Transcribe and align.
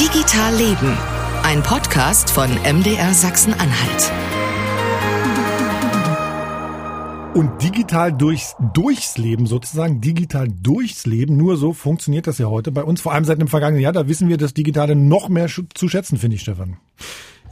Digital 0.00 0.54
Leben, 0.54 0.96
ein 1.42 1.62
Podcast 1.62 2.30
von 2.30 2.48
MDR 2.48 3.12
Sachsen-Anhalt. 3.12 4.10
Und 7.34 7.62
digital 7.62 8.10
durchs, 8.10 8.56
durchs 8.72 9.18
Leben 9.18 9.46
sozusagen, 9.46 10.00
digital 10.00 10.48
durchs 10.48 11.04
Leben, 11.04 11.36
nur 11.36 11.58
so 11.58 11.74
funktioniert 11.74 12.26
das 12.26 12.38
ja 12.38 12.46
heute 12.46 12.72
bei 12.72 12.82
uns, 12.82 13.02
vor 13.02 13.12
allem 13.12 13.26
seit 13.26 13.38
dem 13.38 13.48
vergangenen 13.48 13.82
Jahr. 13.82 13.92
Da 13.92 14.08
wissen 14.08 14.30
wir 14.30 14.38
das 14.38 14.54
Digitale 14.54 14.96
noch 14.96 15.28
mehr 15.28 15.48
zu 15.48 15.88
schätzen, 15.90 16.16
finde 16.16 16.36
ich, 16.36 16.40
Stefan. 16.40 16.78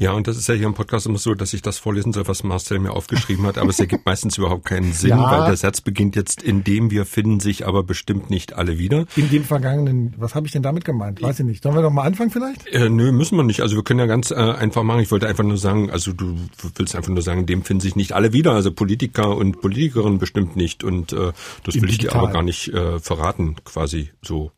Ja, 0.00 0.12
und 0.12 0.26
das 0.26 0.38
ist 0.38 0.48
ja 0.48 0.54
hier 0.54 0.66
im 0.66 0.72
Podcast 0.72 1.04
immer 1.04 1.18
so, 1.18 1.34
dass 1.34 1.52
ich 1.52 1.60
das 1.60 1.76
vorlesen 1.76 2.14
soll, 2.14 2.26
was 2.26 2.42
Marcel 2.42 2.78
mir 2.78 2.92
aufgeschrieben 2.92 3.44
hat, 3.44 3.58
aber 3.58 3.68
es 3.68 3.78
ergibt 3.78 4.06
meistens 4.06 4.38
überhaupt 4.38 4.64
keinen 4.64 4.94
Sinn, 4.94 5.10
ja. 5.10 5.30
weil 5.30 5.44
der 5.44 5.58
Satz 5.58 5.82
beginnt 5.82 6.16
jetzt, 6.16 6.42
in 6.42 6.64
dem 6.64 6.90
wir 6.90 7.04
finden 7.04 7.38
sich 7.38 7.66
aber 7.66 7.82
bestimmt 7.82 8.30
nicht 8.30 8.54
alle 8.54 8.78
wieder. 8.78 9.04
In 9.14 9.28
dem 9.28 9.44
vergangenen, 9.44 10.14
was 10.16 10.34
habe 10.34 10.46
ich 10.46 10.52
denn 10.54 10.62
damit 10.62 10.86
gemeint? 10.86 11.20
Weiß 11.20 11.40
ich 11.40 11.44
nicht. 11.44 11.62
Sollen 11.62 11.74
wir 11.74 11.82
doch 11.82 11.92
mal 11.92 12.04
anfangen 12.04 12.30
vielleicht? 12.30 12.66
Äh, 12.68 12.88
nö, 12.88 13.12
müssen 13.12 13.36
wir 13.36 13.44
nicht. 13.44 13.60
Also 13.60 13.76
wir 13.76 13.84
können 13.84 14.00
ja 14.00 14.06
ganz 14.06 14.30
äh, 14.30 14.36
einfach 14.36 14.84
machen. 14.84 15.00
Ich 15.00 15.10
wollte 15.10 15.28
einfach 15.28 15.44
nur 15.44 15.58
sagen, 15.58 15.90
also 15.90 16.14
du 16.14 16.34
willst 16.76 16.96
einfach 16.96 17.10
nur 17.10 17.20
sagen, 17.20 17.40
in 17.40 17.46
dem 17.46 17.62
finden 17.62 17.82
sich 17.82 17.94
nicht 17.94 18.12
alle 18.12 18.32
wieder, 18.32 18.52
also 18.52 18.72
Politiker 18.72 19.36
und 19.36 19.60
Politikerinnen 19.60 20.18
bestimmt 20.18 20.56
nicht. 20.56 20.82
Und 20.82 21.12
äh, 21.12 21.32
das 21.64 21.74
Im 21.74 21.82
will 21.82 21.90
ich 21.90 21.98
dir 21.98 22.14
aber 22.14 22.30
gar 22.30 22.42
nicht 22.42 22.68
äh, 22.68 23.00
verraten, 23.00 23.56
quasi 23.66 24.12
so. 24.22 24.50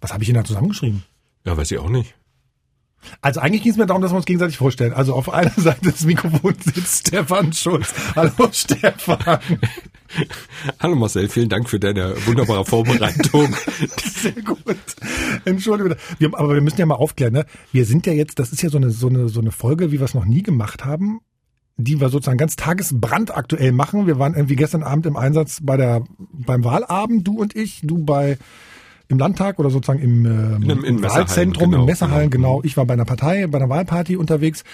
Was 0.00 0.14
habe 0.14 0.22
ich 0.22 0.28
denn 0.28 0.36
da 0.36 0.44
zusammengeschrieben? 0.44 1.02
Ja, 1.44 1.54
weiß 1.54 1.70
ich 1.70 1.78
auch 1.78 1.90
nicht. 1.90 2.14
Also 3.20 3.40
eigentlich 3.40 3.62
ging 3.62 3.72
es 3.72 3.78
mir 3.78 3.86
darum, 3.86 4.02
dass 4.02 4.12
wir 4.12 4.16
uns 4.16 4.26
gegenseitig 4.26 4.56
vorstellen. 4.56 4.92
Also 4.92 5.14
auf 5.14 5.32
einer 5.32 5.50
Seite 5.56 5.90
des 5.90 6.04
Mikrofons 6.04 6.64
sitzt 6.64 7.08
Stefan 7.08 7.52
Schulz. 7.52 7.94
Hallo 8.14 8.48
Stefan. 8.52 9.18
Hallo 10.80 10.96
Marcel, 10.96 11.28
vielen 11.28 11.48
Dank 11.48 11.68
für 11.68 11.80
deine 11.80 12.14
wunderbare 12.26 12.64
Vorbereitung. 12.64 13.54
Sehr 14.04 14.42
gut. 14.42 14.78
Entschuldigung. 15.44 15.94
Wir, 16.18 16.28
aber 16.38 16.54
wir 16.54 16.60
müssen 16.60 16.78
ja 16.78 16.86
mal 16.86 16.94
aufklären, 16.94 17.32
ne? 17.32 17.46
Wir 17.72 17.84
sind 17.84 18.06
ja 18.06 18.12
jetzt, 18.12 18.38
das 18.38 18.52
ist 18.52 18.62
ja 18.62 18.70
so 18.70 18.78
eine, 18.78 18.90
so 18.90 19.08
eine, 19.08 19.28
so 19.28 19.40
eine 19.40 19.52
Folge, 19.52 19.92
wie 19.92 19.98
wir 19.98 20.04
es 20.04 20.14
noch 20.14 20.24
nie 20.24 20.42
gemacht 20.42 20.84
haben 20.84 21.20
die 21.78 22.00
wir 22.00 22.08
sozusagen 22.08 22.38
ganz 22.38 22.56
tagesbrandaktuell 22.56 23.70
machen. 23.70 24.06
Wir 24.06 24.18
waren 24.18 24.34
irgendwie 24.34 24.56
gestern 24.56 24.82
Abend 24.82 25.04
im 25.04 25.16
Einsatz 25.16 25.58
bei 25.62 25.76
der 25.76 26.04
beim 26.18 26.64
Wahlabend, 26.64 27.26
du 27.28 27.38
und 27.38 27.54
ich, 27.54 27.80
du 27.82 27.98
bei 27.98 28.38
im 29.08 29.18
Landtag 29.18 29.58
oder 29.58 29.70
sozusagen 29.70 30.00
im, 30.00 30.26
ähm, 30.26 30.70
in, 30.70 30.84
in 30.84 31.02
Wahlzentrum, 31.02 31.70
genau, 31.70 31.82
im 31.82 31.86
Messerhallen, 31.86 32.30
genau. 32.30 32.56
genau. 32.56 32.64
Ich 32.64 32.76
war 32.76 32.86
bei 32.86 32.94
einer 32.94 33.04
Partei, 33.04 33.46
bei 33.46 33.58
einer 33.58 33.68
Wahlparty 33.68 34.16
unterwegs 34.16 34.64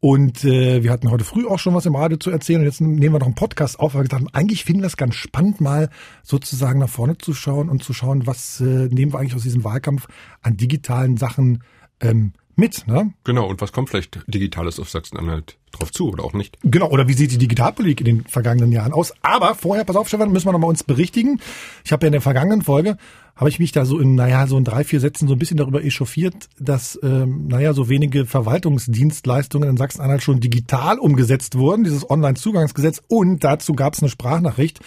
und 0.00 0.44
äh, 0.44 0.82
wir 0.82 0.90
hatten 0.90 1.10
heute 1.10 1.24
früh 1.24 1.46
auch 1.46 1.58
schon 1.58 1.74
was 1.74 1.86
im 1.86 1.96
Radio 1.96 2.18
zu 2.18 2.30
erzählen 2.30 2.60
und 2.60 2.66
jetzt 2.66 2.80
nehmen 2.80 3.14
wir 3.14 3.18
noch 3.18 3.26
einen 3.26 3.34
Podcast 3.34 3.80
auf, 3.80 3.94
weil 3.94 4.00
wir 4.00 4.08
gesagt 4.08 4.22
haben, 4.22 4.34
eigentlich 4.34 4.64
finden 4.64 4.82
wir 4.82 4.88
es 4.88 4.96
ganz 4.96 5.14
spannend, 5.14 5.60
mal 5.60 5.88
sozusagen 6.22 6.80
nach 6.80 6.88
vorne 6.88 7.16
zu 7.18 7.32
schauen 7.32 7.68
und 7.68 7.82
zu 7.82 7.92
schauen, 7.92 8.26
was 8.26 8.60
äh, 8.60 8.64
nehmen 8.64 9.12
wir 9.12 9.20
eigentlich 9.20 9.34
aus 9.34 9.42
diesem 9.42 9.64
Wahlkampf 9.64 10.06
an 10.42 10.56
digitalen 10.56 11.16
Sachen 11.16 11.62
ähm, 12.00 12.32
mit. 12.56 12.86
Ne? 12.86 13.12
Genau, 13.24 13.46
und 13.46 13.60
was 13.60 13.72
kommt 13.72 13.90
vielleicht 13.90 14.20
Digitales 14.26 14.80
auf 14.80 14.90
Sachsen-Anhalt 14.90 15.56
drauf 15.72 15.92
zu 15.92 16.08
oder 16.10 16.24
auch 16.24 16.32
nicht? 16.32 16.58
Genau, 16.62 16.88
oder 16.90 17.06
wie 17.06 17.12
sieht 17.12 17.32
die 17.32 17.38
Digitalpolitik 17.38 18.00
in 18.00 18.06
den 18.06 18.24
vergangenen 18.24 18.72
Jahren 18.72 18.92
aus? 18.92 19.12
Aber 19.22 19.54
vorher, 19.54 19.84
pass 19.84 19.96
auf, 19.96 20.08
Stefan, 20.08 20.32
müssen 20.32 20.46
wir 20.46 20.52
nochmal 20.52 20.70
uns 20.70 20.82
berichtigen. 20.82 21.40
Ich 21.84 21.92
habe 21.92 22.06
ja 22.06 22.08
in 22.08 22.12
der 22.12 22.22
vergangenen 22.22 22.62
Folge, 22.62 22.96
habe 23.36 23.50
ich 23.50 23.58
mich 23.58 23.72
da 23.72 23.84
so 23.84 23.98
in, 23.98 24.14
naja, 24.14 24.46
so 24.46 24.56
in 24.56 24.64
drei, 24.64 24.84
vier 24.84 25.00
Sätzen 25.00 25.28
so 25.28 25.34
ein 25.34 25.38
bisschen 25.38 25.58
darüber 25.58 25.84
echauffiert, 25.84 26.48
dass, 26.58 26.98
ähm, 27.02 27.46
naja, 27.48 27.74
so 27.74 27.88
wenige 27.88 28.24
Verwaltungsdienstleistungen 28.24 29.68
in 29.68 29.76
Sachsen-Anhalt 29.76 30.22
schon 30.22 30.40
digital 30.40 30.98
umgesetzt 30.98 31.58
wurden, 31.58 31.84
dieses 31.84 32.08
Online-Zugangsgesetz. 32.08 33.02
Und 33.08 33.44
dazu 33.44 33.74
gab 33.74 33.94
es 33.94 34.00
eine 34.00 34.08
Sprachnachricht 34.08 34.80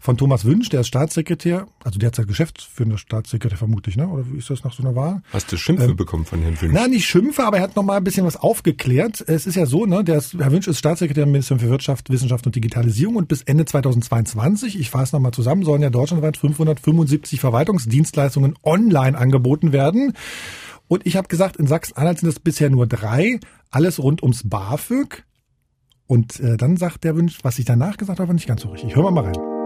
von 0.00 0.16
Thomas 0.16 0.44
Wünsch, 0.44 0.68
der 0.68 0.80
ist 0.80 0.86
Staatssekretär, 0.86 1.66
also 1.82 1.98
derzeit 1.98 2.28
geschäftsführender 2.28 2.98
Staatssekretär 2.98 3.58
vermutlich, 3.58 3.96
ne? 3.96 4.06
Oder 4.06 4.24
wie 4.30 4.38
ist 4.38 4.48
das 4.48 4.62
nach 4.62 4.72
so 4.72 4.82
einer 4.82 4.94
Wahl? 4.94 5.22
Hast 5.32 5.50
du 5.50 5.56
Schimpfe 5.56 5.86
ähm, 5.86 5.96
bekommen 5.96 6.24
von 6.24 6.40
Herrn 6.40 6.60
Wünsch? 6.60 6.72
Nein, 6.72 6.90
nicht 6.90 7.06
Schimpfe, 7.06 7.44
aber 7.44 7.56
er 7.56 7.64
hat 7.64 7.74
noch 7.74 7.82
mal 7.82 7.96
ein 7.96 8.04
bisschen 8.04 8.24
was 8.24 8.36
aufgeklärt. 8.36 9.24
Es 9.26 9.46
ist 9.46 9.56
ja 9.56 9.66
so, 9.66 9.86
ne, 9.86 10.04
der 10.04 10.18
ist, 10.18 10.34
Herr 10.34 10.52
Wünsch 10.52 10.68
ist 10.68 10.78
Staatssekretär 10.78 11.24
im 11.24 11.32
Ministerium 11.32 11.64
für 11.64 11.70
Wirtschaft, 11.70 12.10
Wissenschaft 12.10 12.46
und 12.46 12.54
Digitalisierung 12.54 13.16
und 13.16 13.28
bis 13.28 13.42
Ende 13.42 13.64
2022, 13.64 14.78
ich 14.78 14.90
fasse 14.90 15.16
noch 15.16 15.20
mal 15.20 15.32
zusammen, 15.32 15.64
sollen 15.64 15.82
ja 15.82 15.90
deutschlandweit 15.90 16.36
575 16.36 17.40
Verwaltungsdienstleistungen 17.40 18.54
online 18.62 19.18
angeboten 19.18 19.72
werden. 19.72 20.12
Und 20.86 21.06
ich 21.06 21.16
habe 21.16 21.28
gesagt, 21.28 21.56
in 21.56 21.66
Sachsen-Anhalt 21.66 22.20
sind 22.20 22.28
es 22.28 22.38
bisher 22.40 22.70
nur 22.70 22.86
drei, 22.86 23.40
alles 23.70 23.98
rund 23.98 24.22
ums 24.22 24.48
BAföG. 24.48 25.24
Und 26.06 26.40
äh, 26.40 26.56
dann 26.56 26.76
sagt 26.76 27.04
der 27.04 27.16
Wünsch, 27.16 27.40
was 27.42 27.58
ich 27.58 27.66
danach 27.66 27.98
gesagt 27.98 28.20
habe, 28.20 28.28
war 28.28 28.34
nicht 28.34 28.48
ganz 28.48 28.62
so 28.62 28.70
richtig. 28.70 28.96
Hören 28.96 29.04
wir 29.04 29.10
mal 29.10 29.24
rein. 29.24 29.57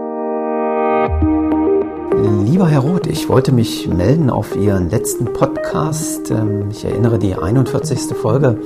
Lieber 1.03 2.67
Herr 2.67 2.79
Roth, 2.79 3.07
ich 3.07 3.27
wollte 3.27 3.51
mich 3.51 3.87
melden 3.87 4.29
auf 4.29 4.55
Ihren 4.55 4.89
letzten 4.89 5.25
Podcast. 5.25 6.31
Ähm, 6.31 6.69
ich 6.71 6.85
erinnere 6.85 7.19
die 7.19 7.35
41. 7.35 8.15
Folge. 8.15 8.61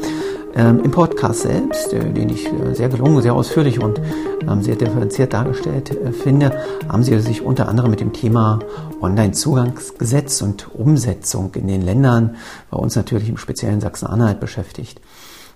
Ähm, 0.53 0.81
Im 0.84 0.92
Podcast 0.92 1.42
selbst, 1.42 1.94
äh, 1.94 2.12
den 2.12 2.30
ich 2.30 2.46
äh, 2.46 2.74
sehr 2.74 2.90
gelungen, 2.90 3.22
sehr 3.22 3.34
ausführlich 3.34 3.81
und 3.81 4.02
ähm, 4.48 4.62
sehr 4.62 4.75
differenziert 4.75 5.34
dargestellt 5.34 5.92
äh, 5.92 6.12
finde, 6.12 6.52
haben 6.90 7.03
Sie 7.03 7.20
sich 7.20 7.44
unter 7.44 7.70
anderem 7.70 7.92
mit 7.92 8.00
dem 8.00 8.12
Thema 8.14 8.59
Online-Zugangsgesetz 9.02 10.42
und 10.42 10.75
Umsetzung 10.75 11.54
in 11.56 11.68
den 11.68 11.81
Ländern, 11.81 12.36
bei 12.69 12.78
uns 12.78 12.96
natürlich 12.96 13.30
im 13.30 13.38
speziellen 13.38 13.81
Sachsen-Anhalt 13.81 14.40
beschäftigt. 14.40 15.00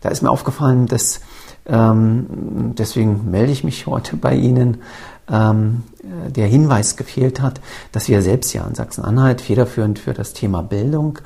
Da 0.01 0.09
ist 0.09 0.21
mir 0.21 0.31
aufgefallen, 0.31 0.87
dass 0.87 1.21
deswegen 1.63 3.29
melde 3.29 3.51
ich 3.51 3.63
mich 3.63 3.85
heute 3.85 4.17
bei 4.17 4.33
Ihnen, 4.33 4.77
ähm, 5.31 5.83
der 6.03 6.47
Hinweis 6.47 6.97
gefehlt 6.97 7.41
hat, 7.41 7.61
dass 7.91 8.07
wir 8.07 8.21
selbst 8.21 8.53
ja 8.53 8.65
in 8.65 8.75
Sachsen-Anhalt 8.75 9.41
federführend 9.41 9.99
für 9.99 10.13
das 10.13 10.33
Thema 10.33 10.61
Bildung 10.61 11.19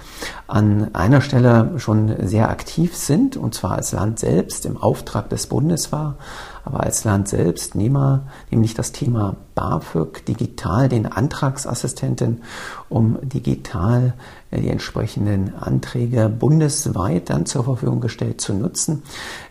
an 0.47 0.93
einer 0.93 1.21
Stelle 1.21 1.73
schon 1.77 2.27
sehr 2.27 2.49
aktiv 2.49 2.95
sind, 2.95 3.37
und 3.37 3.55
zwar 3.55 3.73
als 3.73 3.93
Land 3.93 4.19
selbst 4.19 4.65
im 4.65 4.77
Auftrag 4.77 5.29
des 5.29 5.47
Bundes 5.47 5.91
war, 5.91 6.17
aber 6.65 6.81
als 6.81 7.03
Land 7.03 7.27
selbst 7.27 7.75
nämlich 7.75 8.73
das 8.73 8.91
Thema 8.91 9.35
BAföG 9.53 10.25
digital 10.25 10.89
den 10.89 11.05
Antragsassistenten, 11.05 12.41
um 12.89 13.17
digital 13.21 14.13
die 14.59 14.69
entsprechenden 14.69 15.55
Anträge 15.55 16.29
bundesweit 16.29 17.29
dann 17.29 17.45
zur 17.45 17.63
Verfügung 17.63 18.01
gestellt 18.01 18.41
zu 18.41 18.53
nutzen. 18.53 19.03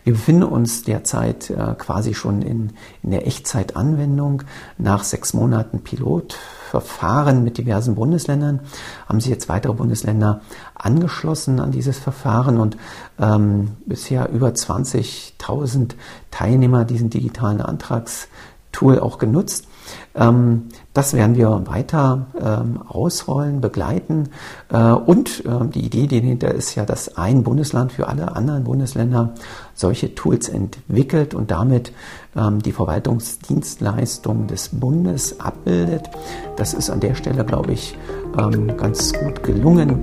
Wir 0.03 0.13
befinden 0.13 0.43
uns 0.43 0.83
derzeit 0.83 1.49
äh, 1.49 1.75
quasi 1.77 2.13
schon 2.13 2.41
in, 2.41 2.73
in 3.03 3.11
der 3.11 3.27
Echtzeitanwendung. 3.27 4.43
Nach 4.77 5.03
sechs 5.03 5.33
Monaten 5.33 5.79
Pilotverfahren 5.79 7.43
mit 7.43 7.57
diversen 7.57 7.95
Bundesländern 7.95 8.61
haben 9.07 9.19
sich 9.19 9.29
jetzt 9.29 9.49
weitere 9.49 9.73
Bundesländer 9.73 10.41
angeschlossen 10.75 11.59
an 11.59 11.71
dieses 11.71 11.97
Verfahren 11.97 12.59
und 12.59 12.77
ähm, 13.19 13.71
bisher 13.85 14.29
über 14.29 14.49
20.000 14.49 15.95
Teilnehmer 16.31 16.85
diesen 16.85 17.09
digitalen 17.09 17.61
Antragstool 17.61 18.99
auch 18.99 19.17
genutzt. 19.17 19.67
Ähm, 20.15 20.63
das 20.93 21.13
werden 21.13 21.35
wir 21.35 21.67
weiter 21.67 22.27
ähm, 22.39 22.81
ausrollen, 22.87 23.61
begleiten. 23.61 24.29
Äh, 24.71 24.91
und 24.91 25.43
äh, 25.45 25.67
die 25.67 25.85
Idee 25.85 26.07
dahinter 26.07 26.53
ist 26.53 26.75
ja, 26.75 26.85
dass 26.85 27.17
ein 27.17 27.43
Bundesland 27.43 27.91
für 27.91 28.07
alle 28.07 28.35
anderen 28.35 28.63
Bundesländer 28.63 29.33
solche 29.73 30.15
Tools 30.15 30.47
entwickelt 30.47 31.33
und 31.33 31.51
damit 31.51 31.91
ähm, 32.35 32.61
die 32.61 32.71
Verwaltungsdienstleistung 32.71 34.47
des 34.47 34.69
Bundes 34.69 35.39
abbildet. 35.39 36.09
Das 36.55 36.73
ist 36.73 36.89
an 36.89 37.01
der 37.01 37.15
Stelle, 37.15 37.43
glaube 37.43 37.73
ich, 37.73 37.97
ähm, 38.37 38.75
ganz 38.77 39.11
gut 39.13 39.43
gelungen. 39.43 40.01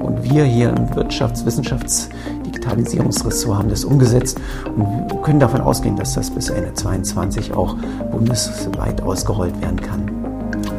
Und 0.00 0.22
wir 0.22 0.44
hier 0.44 0.70
im 0.70 0.88
Wirtschafts-, 0.90 1.44
Wissenschafts-, 1.44 2.08
Digitalisierungsressort 2.52 3.58
haben 3.58 3.68
das 3.68 3.84
umgesetzt 3.84 4.40
und 4.76 5.22
können 5.22 5.40
davon 5.40 5.60
ausgehen, 5.60 5.96
dass 5.96 6.14
das 6.14 6.30
bis 6.30 6.50
Ende 6.50 6.74
2022 6.74 7.52
auch 7.52 7.76
bundesweit 8.10 9.00
ausgerollt 9.00 9.60
werden 9.60 9.80
kann. 9.80 10.10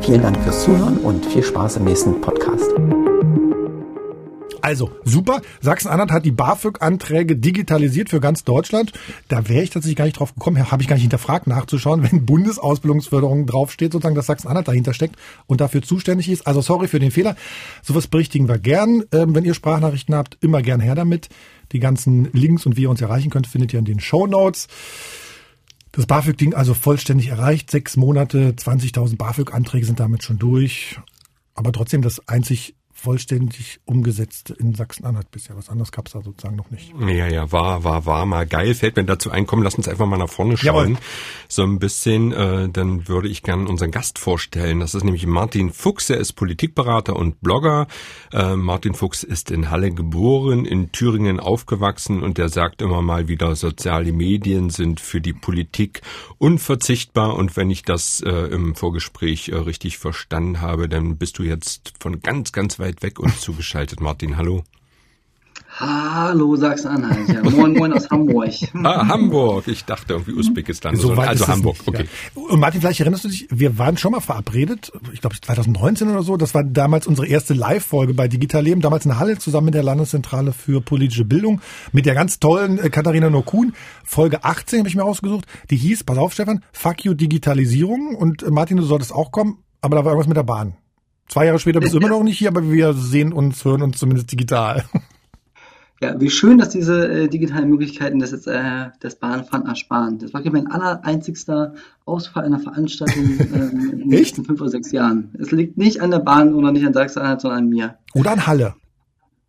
Vielen 0.01 0.21
Dank 0.21 0.37
fürs 0.43 0.63
Zuhören 0.63 0.97
und 0.97 1.25
viel 1.25 1.43
Spaß 1.43 1.77
im 1.77 1.85
nächsten 1.85 2.21
Podcast. 2.21 2.69
Also, 4.63 4.91
super. 5.03 5.41
Sachsen-Anhalt 5.59 6.11
hat 6.11 6.23
die 6.23 6.31
BAföG-Anträge 6.31 7.35
digitalisiert 7.35 8.09
für 8.09 8.21
ganz 8.21 8.45
Deutschland. 8.45 8.93
Da 9.27 9.49
wäre 9.49 9.61
ich 9.61 9.71
tatsächlich 9.71 9.97
gar 9.97 10.05
nicht 10.05 10.17
drauf 10.17 10.33
gekommen, 10.33 10.71
habe 10.71 10.81
ich 10.81 10.87
gar 10.87 10.95
nicht 10.95 11.03
hinterfragt 11.03 11.47
nachzuschauen, 11.47 12.01
wenn 12.09 12.25
Bundesausbildungsförderung 12.25 13.45
draufsteht, 13.45 13.91
sozusagen, 13.91 14.15
dass 14.15 14.27
Sachsen-Anhalt 14.27 14.69
dahinter 14.69 14.93
steckt 14.93 15.17
und 15.47 15.59
dafür 15.59 15.81
zuständig 15.81 16.29
ist. 16.29 16.47
Also 16.47 16.61
sorry 16.61 16.87
für 16.87 16.99
den 16.99 17.11
Fehler. 17.11 17.35
Sowas 17.81 18.07
berichtigen 18.07 18.47
wir 18.47 18.57
gern. 18.57 19.03
Ähm, 19.11 19.35
wenn 19.35 19.43
ihr 19.43 19.53
Sprachnachrichten 19.53 20.15
habt, 20.15 20.37
immer 20.39 20.61
gern 20.61 20.79
her 20.79 20.95
damit. 20.95 21.27
Die 21.73 21.79
ganzen 21.79 22.31
Links 22.31 22.65
und 22.65 22.77
wie 22.77 22.83
ihr 22.83 22.89
uns 22.89 23.01
erreichen 23.01 23.29
könnt, 23.29 23.47
findet 23.47 23.73
ihr 23.73 23.79
in 23.79 23.85
den 23.85 23.99
Show 23.99 24.27
Notes. 24.27 24.67
Das 25.91 26.05
BAföG-Ding 26.05 26.53
also 26.53 26.73
vollständig 26.73 27.27
erreicht. 27.27 27.69
Sechs 27.69 27.97
Monate, 27.97 28.53
20.000 28.53 29.17
BAföG-Anträge 29.17 29.85
sind 29.85 29.99
damit 29.99 30.23
schon 30.23 30.39
durch. 30.39 30.99
Aber 31.55 31.71
trotzdem 31.71 32.01
das 32.01 32.27
einzig 32.27 32.75
vollständig 33.03 33.81
umgesetzt 33.83 34.49
in 34.51 34.75
Sachsen-Anhalt 34.75 35.29
bisher. 35.29 35.57
Was 35.57 35.69
anderes 35.69 35.91
gab 35.91 36.07
es 36.07 36.13
da 36.13 36.21
sozusagen 36.21 36.55
noch 36.55 36.71
nicht. 36.71 36.93
Ja, 37.01 37.27
ja, 37.27 37.51
war, 37.51 37.83
war, 37.83 38.05
war 38.05 38.25
mal 38.25 38.47
geil. 38.47 38.73
Fällt 38.75 38.95
mir 38.95 39.03
dazu 39.03 39.29
ein, 39.29 39.45
komm, 39.45 39.61
lass 39.61 39.75
uns 39.75 39.89
einfach 39.89 40.05
mal 40.05 40.17
nach 40.17 40.29
vorne 40.29 40.55
schauen. 40.55 40.93
Jawohl. 40.93 40.97
So 41.49 41.63
ein 41.63 41.79
bisschen, 41.79 42.31
äh, 42.31 42.69
dann 42.69 43.09
würde 43.09 43.27
ich 43.27 43.43
gerne 43.43 43.67
unseren 43.67 43.91
Gast 43.91 44.19
vorstellen. 44.19 44.79
Das 44.79 44.95
ist 44.95 45.03
nämlich 45.03 45.27
Martin 45.27 45.73
Fuchs. 45.73 46.09
Er 46.09 46.17
ist 46.17 46.33
Politikberater 46.33 47.17
und 47.17 47.41
Blogger. 47.41 47.87
Äh, 48.31 48.55
Martin 48.55 48.93
Fuchs 48.93 49.23
ist 49.23 49.51
in 49.51 49.69
Halle 49.69 49.91
geboren, 49.91 50.63
in 50.63 50.93
Thüringen 50.93 51.41
aufgewachsen 51.41 52.23
und 52.23 52.37
der 52.37 52.47
sagt 52.47 52.81
immer 52.81 53.01
mal 53.01 53.27
wieder, 53.27 53.57
soziale 53.57 54.13
Medien 54.13 54.69
sind 54.69 55.01
für 55.01 55.19
die 55.19 55.33
Politik 55.33 56.01
unverzichtbar. 56.37 57.35
Und 57.35 57.57
wenn 57.57 57.69
ich 57.69 57.83
das 57.83 58.21
äh, 58.21 58.31
im 58.31 58.75
Vorgespräch 58.75 59.49
äh, 59.49 59.55
richtig 59.55 59.97
verstanden 59.97 60.61
habe, 60.61 60.87
dann 60.87 61.17
bist 61.17 61.37
du 61.37 61.43
jetzt 61.43 61.93
von 61.99 62.21
ganz, 62.21 62.53
ganz 62.53 62.79
weit 62.79 62.92
weg 63.01 63.19
und 63.19 63.39
zugeschaltet. 63.39 64.01
Martin, 64.01 64.37
hallo. 64.37 64.63
Hallo 65.75 66.55
Sachsen-Anhalt. 66.55 67.29
Ja, 67.29 67.41
moin, 67.49 67.73
moin 67.73 67.93
aus 67.93 68.09
Hamburg. 68.09 68.53
Ah, 68.83 69.07
Hamburg. 69.07 69.67
Ich 69.67 69.85
dachte 69.85 70.13
irgendwie 70.13 70.33
Usbekistan. 70.33 70.95
So 70.95 71.13
also 71.13 71.47
Hamburg. 71.47 71.77
Nicht, 71.77 71.87
okay. 71.87 72.05
Ja. 72.35 72.41
Und 72.43 72.59
Martin, 72.59 72.81
vielleicht 72.81 72.99
erinnerst 72.99 73.23
du 73.23 73.29
dich, 73.29 73.47
wir 73.49 73.77
waren 73.77 73.97
schon 73.97 74.11
mal 74.11 74.19
verabredet, 74.19 74.91
ich 75.13 75.21
glaube 75.21 75.35
2019 75.39 76.09
oder 76.09 76.21
so. 76.21 76.37
Das 76.37 76.53
war 76.53 76.63
damals 76.63 77.07
unsere 77.07 77.27
erste 77.27 77.53
Live-Folge 77.53 78.13
bei 78.13 78.27
Digital 78.27 78.63
Leben, 78.63 78.81
damals 78.81 79.05
in 79.05 79.17
Halle 79.17 79.39
zusammen 79.39 79.65
mit 79.65 79.73
der 79.73 79.83
Landeszentrale 79.83 80.53
für 80.53 80.81
politische 80.81 81.25
Bildung, 81.25 81.61
mit 81.91 82.05
der 82.05 82.13
ganz 82.13 82.39
tollen 82.39 82.77
äh, 82.77 82.89
Katharina 82.89 83.29
Nokun. 83.29 83.73
Folge 84.03 84.43
18 84.43 84.79
habe 84.79 84.89
ich 84.89 84.95
mir 84.95 85.03
rausgesucht. 85.03 85.45
Die 85.71 85.77
hieß, 85.77 86.03
pass 86.03 86.17
auf 86.17 86.33
Stefan, 86.33 86.63
Fuck 86.71 87.05
you 87.05 87.13
Digitalisierung. 87.15 88.15
Und 88.15 88.43
äh, 88.43 88.51
Martin, 88.51 88.77
du 88.77 88.83
solltest 88.83 89.11
auch 89.11 89.31
kommen, 89.31 89.57
aber 89.81 89.95
da 89.95 90.05
war 90.05 90.11
irgendwas 90.11 90.27
mit 90.27 90.37
der 90.37 90.43
Bahn. 90.43 90.75
Zwei 91.27 91.45
Jahre 91.45 91.59
später 91.59 91.79
bist 91.79 91.93
du 91.93 91.97
immer 91.97 92.09
noch 92.09 92.23
nicht 92.23 92.37
hier, 92.37 92.49
aber 92.49 92.69
wir 92.69 92.93
sehen 92.93 93.33
uns, 93.33 93.63
hören 93.65 93.81
uns 93.81 93.97
zumindest 93.97 94.31
digital. 94.31 94.85
Ja, 96.03 96.19
wie 96.19 96.29
schön, 96.29 96.57
dass 96.57 96.67
diese 96.67 97.07
äh, 97.07 97.27
digitalen 97.29 97.69
Möglichkeiten 97.69 98.19
das 98.19 98.31
jetzt 98.31 98.45
äh, 98.45 98.89
das 98.99 99.15
Bahnfahren 99.15 99.65
ersparen. 99.65 100.19
Das 100.19 100.33
war 100.33 100.41
mein 100.51 100.67
aller 100.67 101.05
einzigster 101.05 101.75
Ausfall 102.03 102.43
einer 102.43 102.59
Veranstaltung 102.59 103.23
ähm, 103.39 103.89
in 103.89 103.99
den 103.99 104.09
letzten 104.09 104.43
fünf 104.43 104.59
oder 104.59 104.69
sechs 104.69 104.91
Jahren. 104.91 105.33
Es 105.39 105.51
liegt 105.51 105.77
nicht 105.77 106.01
an 106.01 106.11
der 106.11 106.19
Bahn 106.19 106.55
oder 106.55 106.73
nicht 106.73 106.85
an 106.85 106.91
Sachsen-Anhalt, 106.91 107.39
sondern 107.39 107.59
an 107.59 107.69
mir. 107.69 107.97
Oder 108.15 108.31
an 108.31 108.45
Halle. 108.45 108.75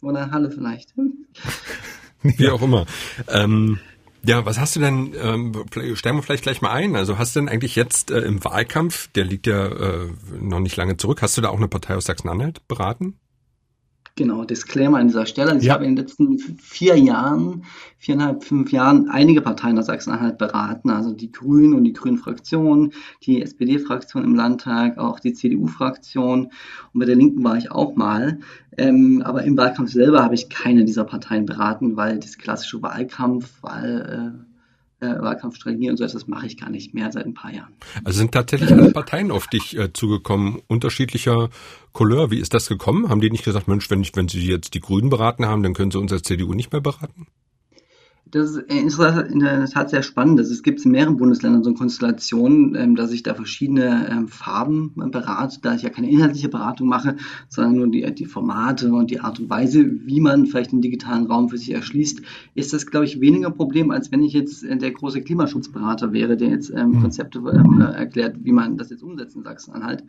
Oder 0.00 0.20
an 0.20 0.30
Halle 0.30 0.52
vielleicht. 0.52 0.94
Wie 2.22 2.48
auch 2.50 2.62
immer. 2.62 2.86
Ähm, 3.26 3.80
ja, 4.24 4.46
was 4.46 4.58
hast 4.58 4.76
du 4.76 4.80
denn, 4.80 5.14
ähm, 5.20 5.64
steigen 5.94 6.18
wir 6.18 6.22
vielleicht 6.22 6.42
gleich 6.42 6.62
mal 6.62 6.70
ein, 6.70 6.96
also 6.96 7.18
hast 7.18 7.36
du 7.36 7.40
denn 7.40 7.48
eigentlich 7.48 7.76
jetzt 7.76 8.10
äh, 8.10 8.20
im 8.20 8.44
Wahlkampf, 8.44 9.08
der 9.08 9.24
liegt 9.24 9.46
ja 9.46 9.66
äh, 9.66 10.10
noch 10.40 10.60
nicht 10.60 10.76
lange 10.76 10.96
zurück, 10.96 11.22
hast 11.22 11.36
du 11.36 11.40
da 11.40 11.50
auch 11.50 11.58
eine 11.58 11.68
Partei 11.68 11.94
aus 11.96 12.04
Sachsen-Anhalt 12.04 12.66
beraten? 12.68 13.18
Genau, 14.16 14.44
Disclaimer 14.44 14.98
an 14.98 15.08
dieser 15.08 15.26
Stelle. 15.26 15.50
Also 15.50 15.66
ja. 15.66 15.66
Ich 15.66 15.74
habe 15.74 15.84
in 15.84 15.96
den 15.96 16.04
letzten 16.04 16.38
vier 16.38 16.96
Jahren, 16.96 17.64
viereinhalb, 17.98 18.44
fünf 18.44 18.70
Jahren 18.70 19.08
einige 19.08 19.40
Parteien 19.40 19.76
aus 19.76 19.86
Sachsen-Anhalt 19.86 20.38
beraten. 20.38 20.90
Also 20.90 21.12
die 21.12 21.32
Grünen 21.32 21.74
und 21.74 21.82
die 21.82 21.92
Grünen-Fraktion, 21.92 22.92
die 23.24 23.42
SPD-Fraktion 23.42 24.22
im 24.22 24.36
Landtag, 24.36 24.98
auch 24.98 25.18
die 25.18 25.32
CDU-Fraktion. 25.32 26.44
Und 26.92 27.00
bei 27.00 27.06
der 27.06 27.16
Linken 27.16 27.42
war 27.42 27.56
ich 27.56 27.72
auch 27.72 27.96
mal. 27.96 28.38
Ähm, 28.78 29.20
aber 29.24 29.42
im 29.42 29.56
Wahlkampf 29.56 29.90
selber 29.90 30.22
habe 30.22 30.36
ich 30.36 30.48
keine 30.48 30.84
dieser 30.84 31.04
Parteien 31.04 31.44
beraten, 31.44 31.96
weil 31.96 32.20
das 32.20 32.38
klassische 32.38 32.82
Wahlkampf, 32.82 33.58
weil 33.62 34.36
äh, 34.38 34.53
äh, 35.04 35.20
Wahlkampfstrategie 35.20 35.90
und 35.90 35.96
so 35.96 36.04
etwas 36.04 36.26
mache 36.26 36.46
ich 36.46 36.56
gar 36.56 36.70
nicht 36.70 36.94
mehr 36.94 37.10
seit 37.12 37.26
ein 37.26 37.34
paar 37.34 37.52
Jahren. 37.52 37.72
Also 38.04 38.18
sind 38.18 38.32
tatsächlich 38.32 38.72
alle 38.72 38.90
Parteien 38.92 39.30
auf 39.30 39.46
dich 39.46 39.76
äh, 39.76 39.92
zugekommen, 39.92 40.60
unterschiedlicher 40.66 41.50
Couleur. 41.92 42.30
Wie 42.30 42.38
ist 42.38 42.54
das 42.54 42.68
gekommen? 42.68 43.08
Haben 43.08 43.20
die 43.20 43.30
nicht 43.30 43.44
gesagt, 43.44 43.68
Mensch, 43.68 43.90
wenn, 43.90 44.02
ich, 44.02 44.14
wenn 44.16 44.28
Sie 44.28 44.46
jetzt 44.46 44.74
die 44.74 44.80
Grünen 44.80 45.10
beraten 45.10 45.46
haben, 45.46 45.62
dann 45.62 45.74
können 45.74 45.90
Sie 45.90 45.98
uns 45.98 46.12
als 46.12 46.22
CDU 46.22 46.54
nicht 46.54 46.72
mehr 46.72 46.80
beraten? 46.80 47.26
Das 48.30 48.50
ist 48.50 48.70
in 48.70 49.40
der 49.40 49.66
Tat 49.66 49.90
sehr 49.90 50.02
spannend. 50.02 50.40
Es 50.40 50.62
gibt 50.62 50.84
in 50.84 50.92
mehreren 50.92 51.16
Bundesländern 51.16 51.62
so 51.62 51.70
eine 51.70 51.78
Konstellation, 51.78 52.74
ähm, 52.74 52.96
dass 52.96 53.12
ich 53.12 53.22
da 53.22 53.34
verschiedene 53.34 54.08
ähm, 54.10 54.28
Farben 54.28 54.92
berate, 54.94 55.58
da 55.60 55.74
ich 55.74 55.82
ja 55.82 55.90
keine 55.90 56.10
inhaltliche 56.10 56.48
Beratung 56.48 56.88
mache, 56.88 57.16
sondern 57.48 57.76
nur 57.76 57.88
die, 57.88 58.12
die 58.14 58.24
Formate 58.24 58.92
und 58.92 59.10
die 59.10 59.20
Art 59.20 59.38
und 59.40 59.50
Weise, 59.50 59.84
wie 60.06 60.20
man 60.20 60.46
vielleicht 60.46 60.72
den 60.72 60.80
digitalen 60.80 61.26
Raum 61.26 61.48
für 61.48 61.58
sich 61.58 61.72
erschließt, 61.72 62.22
ist 62.54 62.72
das, 62.72 62.86
glaube 62.86 63.04
ich, 63.04 63.20
weniger 63.20 63.50
Problem, 63.50 63.90
als 63.90 64.10
wenn 64.10 64.22
ich 64.22 64.32
jetzt 64.32 64.64
äh, 64.64 64.76
der 64.76 64.92
große 64.92 65.20
Klimaschutzberater 65.22 66.12
wäre, 66.12 66.36
der 66.36 66.48
jetzt 66.48 66.70
ähm, 66.70 66.94
hm. 66.94 67.02
Konzepte 67.02 67.38
ähm, 67.38 67.80
äh, 67.82 67.92
erklärt, 67.94 68.36
wie 68.42 68.52
man 68.52 68.78
das 68.78 68.90
jetzt 68.90 69.02
umsetzt 69.02 69.36
in 69.36 69.44
Sachsen-Anhalt. 69.44 70.02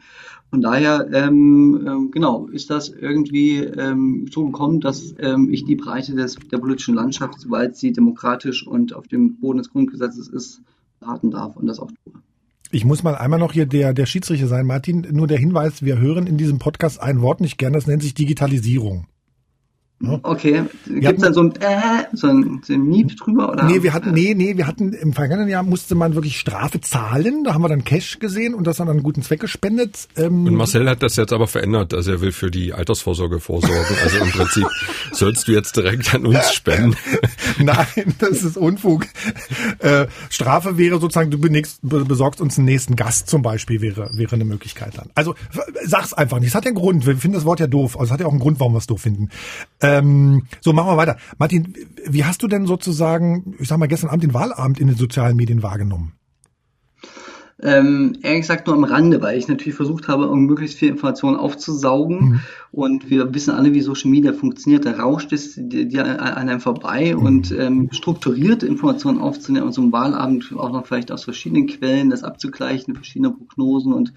Von 0.50 0.62
daher, 0.62 1.08
ähm, 1.12 1.86
ähm, 1.86 2.12
genau, 2.12 2.48
ist 2.48 2.70
das 2.70 2.90
irgendwie 2.90 3.70
so 4.32 4.46
gekommen, 4.46 4.80
dass 4.80 5.16
ich 5.50 5.66
die 5.66 5.76
Breite 5.76 6.16
des, 6.16 6.36
der 6.52 6.58
politischen 6.58 6.96
Landschaft, 6.96 7.40
soweit 7.40 7.76
sie 7.76 7.92
demokratisch 7.92 8.05
demokratisch 8.06 8.66
und 8.66 8.94
auf 8.94 9.08
dem 9.08 9.40
Boden 9.40 9.58
des 9.58 9.72
Grundgesetzes 9.72 10.28
ist, 10.28 10.62
beraten 11.00 11.32
darf 11.32 11.56
und 11.56 11.66
das 11.66 11.80
auch 11.80 11.92
tue. 11.92 12.14
Ich 12.72 12.86
muss 12.86 13.04
mal 13.04 13.16
einmal 13.16 13.40
noch 13.40 13.54
hier 13.54 13.66
der, 13.66 13.94
der 13.94 14.06
Schiedsrichter 14.06 14.48
sein, 14.48 14.66
Martin. 14.66 15.08
Nur 15.12 15.28
der 15.28 15.38
Hinweis, 15.38 15.84
wir 15.84 16.00
hören 16.00 16.28
in 16.28 16.38
diesem 16.38 16.60
Podcast 16.60 17.00
ein 17.02 17.22
Wort 17.22 17.42
nicht 17.42 17.58
gern, 17.58 17.74
das 17.74 17.88
nennt 17.88 18.04
sich 18.04 18.14
Digitalisierung. 18.14 19.08
Ne? 19.98 20.20
Okay. 20.24 20.64
Gibt 20.88 21.18
es 21.20 21.24
dann 21.24 21.34
so 21.34 21.42
ein, 21.42 21.56
äh, 21.62 22.04
so 22.12 22.28
ein, 22.28 22.62
so 22.66 22.74
ein 22.74 22.84
Miep 22.84 23.16
drüber? 23.16 23.54
Oder? 23.54 23.64
Nee, 23.64 23.82
wir 23.82 23.94
hatten, 23.94 24.12
nee, 24.12 24.34
nee, 24.36 24.58
wir 24.58 24.68
hatten 24.68 24.92
im 24.92 25.14
vergangenen 25.14 25.48
Jahr 25.48 25.64
musste 25.64 25.96
man 25.96 26.16
wirklich 26.16 26.38
Strafe 26.38 26.82
zahlen. 26.82 27.46
Da 27.46 27.54
haben 27.54 27.62
wir 27.62 27.70
dann 27.70 27.86
Cash 27.86 28.20
gesehen 28.20 28.54
und 28.54 28.68
das 28.68 28.76
dann 28.76 28.90
an 28.90 28.96
einen 28.96 29.04
guten 29.04 29.22
Zweck 29.22 29.40
gespendet. 29.40 30.10
Ähm, 30.18 30.48
und 30.48 30.56
Marcel 30.56 30.90
hat 30.90 31.02
das 31.02 31.16
jetzt 31.16 31.32
aber 31.32 31.48
verändert. 31.48 31.94
Also 31.94 32.12
er 32.12 32.20
will 32.20 32.34
für 32.34 32.52
die 32.52 32.74
Altersvorsorge 32.74 33.40
vorsorgen. 33.40 33.96
Also 34.04 34.18
im 34.18 34.32
Prinzip 34.32 34.68
sollst 35.14 35.48
du 35.48 35.54
jetzt 35.54 35.78
direkt 35.78 36.14
an 36.14 36.26
uns 36.26 36.52
spenden. 36.52 36.98
Nein, 37.60 38.16
das 38.20 38.44
ist 38.44 38.58
Unfug. 38.58 39.06
Äh, 39.80 40.08
Strafe 40.30 40.78
wäre 40.78 41.00
sozusagen, 41.00 41.32
du 41.32 41.40
benächst, 41.40 41.80
besorgst 41.82 42.42
uns 42.42 42.58
einen 42.58 42.66
nächsten 42.66 42.98
Gast 42.98 43.30
zum 43.30 43.42
Beispiel, 43.42 43.80
wäre, 43.80 44.10
wäre 44.14 44.36
eine 44.36 44.46
Möglichkeit 44.46 44.98
dann. 44.98 45.10
Also 45.16 45.36
sag's 45.86 46.12
einfach 46.12 46.40
nicht. 46.40 46.50
Es 46.50 46.56
hat 46.56 46.66
ja 46.66 46.72
einen 46.72 46.78
Grund. 46.78 47.06
Wir 47.06 47.16
finden 47.16 47.36
das 47.36 47.46
Wort 47.46 47.62
ja 47.62 47.68
doof. 47.68 47.96
Also 47.96 48.06
es 48.06 48.12
hat 48.12 48.20
ja 48.20 48.26
auch 48.26 48.32
einen 48.32 48.42
Grund, 48.42 48.60
warum 48.60 48.74
wir 48.74 48.80
es 48.80 48.88
doof 48.88 49.00
finden. 49.00 49.30
Ähm, 49.86 50.44
so, 50.62 50.74
machen 50.74 50.88
wir 50.88 50.98
weiter. 50.98 51.18
Martin, 51.38 51.74
wie 52.06 52.26
hast 52.26 52.42
du 52.44 52.48
denn 52.48 52.66
sozusagen, 52.66 53.56
ich 53.60 53.68
sag 53.68 53.78
mal, 53.78 53.88
gestern 53.88 54.10
Abend 54.10 54.24
den 54.24 54.34
Wahlabend 54.34 54.80
in 54.80 54.88
den 54.88 54.98
sozialen 54.98 55.36
Medien 55.36 55.64
wahrgenommen? 55.64 56.14
Ähm, 57.62 58.18
ehrlich 58.22 58.42
gesagt 58.42 58.68
nur 58.68 58.76
am 58.76 58.84
Rande, 58.84 59.22
weil 59.22 59.38
ich 59.38 59.48
natürlich 59.48 59.76
versucht 59.76 60.10
habe, 60.10 60.30
um 60.30 60.46
möglichst 60.46 60.78
viel 60.78 60.90
Informationen 60.90 61.38
aufzusaugen. 61.38 62.20
Mhm. 62.20 62.40
Und 62.72 63.10
wir 63.10 63.34
wissen 63.34 63.52
alle, 63.52 63.74
wie 63.74 63.80
Social 63.80 64.12
Media 64.12 64.34
funktioniert. 64.34 64.86
Da 64.86 64.92
rauscht 64.92 65.32
es 65.32 65.54
dir 65.56 66.06
an 66.06 66.50
einem 66.50 66.60
vorbei 66.60 67.16
mhm. 67.16 67.26
und 67.26 67.52
ähm, 67.52 67.90
strukturiert 67.92 68.62
Informationen 68.62 69.20
aufzunehmen 69.20 69.68
und 69.68 69.72
so 69.72 69.82
einem 69.82 69.94
Wahlabend 69.94 70.54
auch 70.58 70.72
noch 70.72 70.86
vielleicht 70.86 71.12
aus 71.14 71.24
verschiedenen 71.24 71.68
Quellen 71.68 72.10
das 72.10 72.24
abzugleichen, 72.24 72.94
verschiedene 72.94 73.32
Prognosen 73.32 73.94
und 73.94 74.14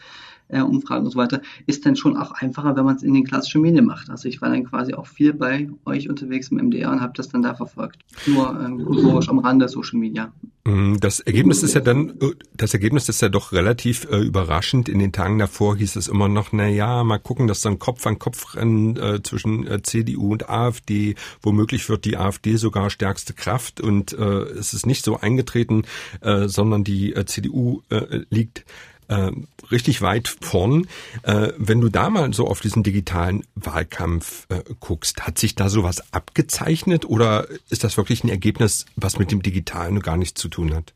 äh, 0.49 0.61
Umfragen 0.61 1.05
und 1.05 1.11
so 1.11 1.19
weiter, 1.19 1.41
ist 1.67 1.87
dann 1.87 1.97
schon 1.97 2.17
auch 2.17 2.33
einfacher, 2.33 2.77
wenn 2.77 2.85
man 2.85 2.97
es 2.97 3.03
in 3.03 3.15
den 3.15 3.25
klassischen 3.25 3.63
Medien 3.63 3.85
macht. 3.85 4.11
Also 4.11 4.29
ich 4.29 4.41
war 4.41 4.49
dann 4.49 4.65
quasi 4.65 4.95
auch 4.95 5.07
viel 5.07 5.33
bei 5.33 5.69
euch 5.85 6.09
unterwegs 6.09 6.49
im 6.49 6.59
MDR 6.59 6.91
und 6.91 7.01
habe 7.01 7.13
das 7.17 7.29
dann 7.29 7.43
da 7.43 7.55
verfolgt. 7.55 7.99
Nur 8.27 8.59
ähm, 8.61 8.87
am 9.29 9.39
Rande 9.39 9.69
Social 9.69 9.99
Media. 9.99 10.33
Mm, 10.65 10.97
das 11.01 11.21
Ergebnis 11.21 11.63
ist 11.63 11.75
ja 11.75 11.81
dann, 11.81 12.15
das 12.55 12.75
Ergebnis 12.75 13.09
ist 13.09 13.23
ja 13.23 13.29
doch 13.29 13.53
relativ 13.53 14.07
äh, 14.11 14.19
überraschend. 14.19 14.89
In 14.89 14.99
den 14.99 15.13
Tagen 15.13 15.39
davor 15.39 15.77
hieß 15.77 15.97
es 15.97 16.09
immer 16.09 16.29
noch, 16.29 16.53
na 16.53 16.67
ja, 16.67 17.05
mal 17.05 17.19
gucken, 17.19 17.47
dass 17.47 17.63
dann 17.63 17.79
Kopf 17.79 18.07
an 18.07 18.19
Kopf 18.19 18.55
rennen 18.55 18.97
äh, 18.97 19.23
zwischen 19.23 19.67
äh, 19.67 19.83
CDU 19.83 20.33
und 20.33 20.49
AfD. 20.49 21.15
Womöglich 21.43 21.89
wird 21.89 22.05
die 22.05 22.17
AfD 22.17 22.57
sogar 22.57 22.91
stärkste 22.91 23.35
Kraft 23.35 23.81
und 23.81 24.13
äh, 24.13 24.25
es 24.25 24.75
ist 24.75 24.87
nicht 24.87 25.05
so 25.05 25.19
eingetreten, 25.19 25.83
äh, 26.21 26.49
sondern 26.49 26.85
die 26.85 27.15
äh, 27.15 27.25
CDU 27.25 27.83
äh, 27.91 28.25
liegt 28.31 28.65
äh, 29.09 29.31
richtig 29.71 30.03
weit 30.03 30.29
vorn. 30.41 30.87
Äh, 31.23 31.53
wenn 31.57 31.81
du 31.81 31.89
da 31.89 32.11
mal 32.11 32.33
so 32.33 32.47
auf 32.47 32.61
diesen 32.61 32.83
digitalen 32.83 33.45
Wahlkampf 33.55 34.47
äh, 34.49 34.63
guckst, 34.81 35.27
hat 35.27 35.39
sich 35.39 35.55
da 35.55 35.69
sowas 35.69 36.13
abgezeichnet 36.13 37.05
oder 37.05 37.47
ist 37.71 37.85
das 37.85 37.97
wirklich 37.97 38.25
ein 38.25 38.29
Ergebnis, 38.29 38.87
was 38.97 39.19
mit 39.19 39.31
dem 39.31 39.43
Digitalen 39.43 40.01
gar 40.01 40.17
nichts 40.17 40.41
zu 40.41 40.49
tun 40.49 40.75
hat? 40.75 40.93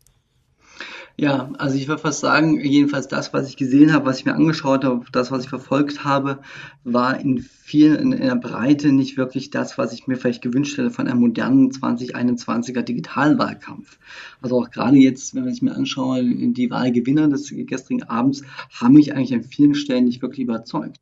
Ja, 1.16 1.50
also 1.58 1.76
ich 1.76 1.88
würde 1.88 2.00
fast 2.00 2.20
sagen, 2.20 2.58
jedenfalls 2.64 3.06
das, 3.06 3.32
was 3.34 3.48
ich 3.48 3.56
gesehen 3.56 3.92
habe, 3.92 4.06
was 4.06 4.18
ich 4.18 4.24
mir 4.24 4.34
angeschaut 4.34 4.84
habe, 4.84 5.04
das, 5.12 5.30
was 5.30 5.44
ich 5.44 5.50
verfolgt 5.50 6.04
habe, 6.04 6.38
war 6.84 7.20
in 7.20 7.38
vielen, 7.38 8.12
in 8.12 8.22
der 8.22 8.36
Breite 8.36 8.92
nicht 8.92 9.16
wirklich 9.16 9.50
das, 9.50 9.76
was 9.76 9.92
ich 9.92 10.06
mir 10.06 10.16
vielleicht 10.16 10.42
gewünscht 10.42 10.78
hätte 10.78 10.90
von 10.90 11.08
einem 11.08 11.20
modernen 11.20 11.70
2021er 11.70 12.82
Digitalwahlkampf. 12.82 13.98
Also 14.40 14.58
auch 14.58 14.70
gerade 14.70 14.96
jetzt, 14.96 15.34
wenn 15.34 15.46
ich 15.48 15.60
mir 15.62 15.74
anschaue, 15.74 16.24
die 16.24 16.70
Wahlgewinner 16.70 17.28
des 17.28 17.52
gestrigen 17.54 18.04
Abends 18.04 18.42
haben 18.70 18.94
mich 18.94 19.14
eigentlich 19.14 19.34
an 19.34 19.44
vielen 19.44 19.74
Stellen 19.74 20.06
nicht 20.06 20.22
wirklich 20.22 20.44
überzeugt 20.44 20.98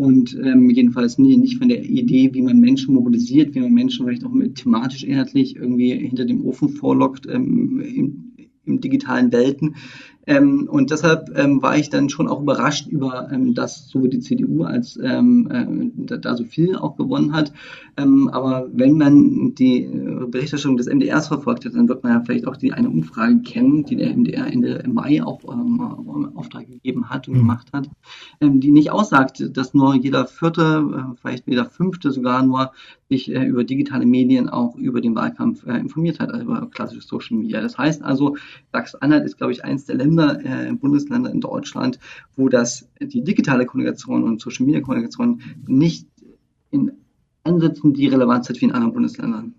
und 0.00 0.34
ähm, 0.42 0.70
jedenfalls 0.70 1.18
nie, 1.18 1.36
nicht 1.36 1.58
von 1.58 1.68
der 1.68 1.84
Idee, 1.84 2.30
wie 2.32 2.40
man 2.40 2.58
Menschen 2.58 2.94
mobilisiert, 2.94 3.54
wie 3.54 3.60
man 3.60 3.74
Menschen 3.74 4.06
vielleicht 4.06 4.24
auch 4.24 4.32
thematisch 4.54 5.04
inhaltlich 5.04 5.56
irgendwie 5.56 5.94
hinter 5.94 6.24
dem 6.24 6.42
Ofen 6.46 6.70
vorlockt, 6.70 7.26
ähm, 7.28 8.29
in 8.64 8.80
digitalen 8.80 9.32
Welten 9.32 9.76
Ähm, 10.26 10.68
und 10.70 10.90
deshalb 10.90 11.36
ähm, 11.36 11.62
war 11.62 11.76
ich 11.76 11.88
dann 11.88 12.08
schon 12.08 12.28
auch 12.28 12.40
überrascht 12.40 12.86
über, 12.86 13.30
ähm, 13.32 13.54
dass 13.54 13.88
sowohl 13.88 14.10
die 14.10 14.20
CDU 14.20 14.64
als 14.64 14.98
ähm, 15.02 15.48
äh, 15.50 16.06
da, 16.06 16.18
da, 16.18 16.36
so 16.36 16.44
viel 16.44 16.76
auch 16.76 16.96
gewonnen 16.96 17.32
hat. 17.32 17.52
Ähm, 17.96 18.28
aber 18.28 18.68
wenn 18.72 18.98
man 18.98 19.54
die 19.54 19.84
äh, 19.84 20.26
Berichterstattung 20.26 20.76
des 20.76 20.86
MDRs 20.86 21.28
verfolgt 21.28 21.64
hat, 21.64 21.74
dann 21.74 21.88
wird 21.88 22.02
man 22.02 22.12
ja 22.12 22.20
vielleicht 22.20 22.46
auch 22.46 22.56
die 22.56 22.72
eine 22.72 22.90
Umfrage 22.90 23.40
kennen, 23.40 23.84
die 23.84 23.96
der 23.96 24.14
MDR 24.14 24.46
Ende 24.46 24.84
Mai 24.86 25.22
auch 25.22 25.40
ähm, 25.44 26.32
Auftrag 26.34 26.66
gegeben 26.66 27.08
hat 27.08 27.28
und 27.28 27.34
mhm. 27.34 27.38
gemacht 27.38 27.68
hat, 27.72 27.88
ähm, 28.40 28.60
die 28.60 28.70
nicht 28.72 28.90
aussagt, 28.90 29.56
dass 29.56 29.74
nur 29.74 29.94
jeder 29.94 30.26
vierte, 30.26 30.84
äh, 30.94 31.16
vielleicht 31.20 31.46
jeder 31.46 31.64
fünfte 31.64 32.10
sogar 32.10 32.42
nur 32.42 32.72
sich 33.08 33.30
äh, 33.34 33.44
über 33.44 33.64
digitale 33.64 34.06
Medien 34.06 34.48
auch 34.48 34.76
über 34.76 35.00
den 35.00 35.14
Wahlkampf 35.14 35.66
äh, 35.66 35.76
informiert 35.78 36.20
hat, 36.20 36.30
also 36.30 36.44
über 36.44 36.68
klassische 36.70 37.06
Social 37.06 37.36
Media. 37.36 37.60
Das 37.60 37.76
heißt 37.76 38.02
also, 38.02 38.36
Sachsen-Anhalt 38.72 39.24
ist, 39.24 39.36
glaube 39.36 39.52
ich, 39.52 39.64
eines 39.64 39.84
der 39.86 39.96
Länder, 39.96 40.09
äh, 40.18 40.72
Bundesländer 40.72 41.30
in 41.30 41.40
Deutschland, 41.40 41.98
wo 42.36 42.48
das 42.48 42.88
die 43.00 43.22
digitale 43.22 43.66
Kommunikation 43.66 44.24
und 44.24 44.40
Social 44.40 44.66
Media 44.66 44.80
Kommunikation 44.80 45.40
nicht 45.66 46.06
in 46.70 46.92
Ansätzen 47.42 47.94
die 47.94 48.06
Relevanz 48.06 48.48
hat 48.48 48.60
wie 48.60 48.66
in 48.66 48.72
anderen 48.72 48.92
Bundesländern. 48.92 49.54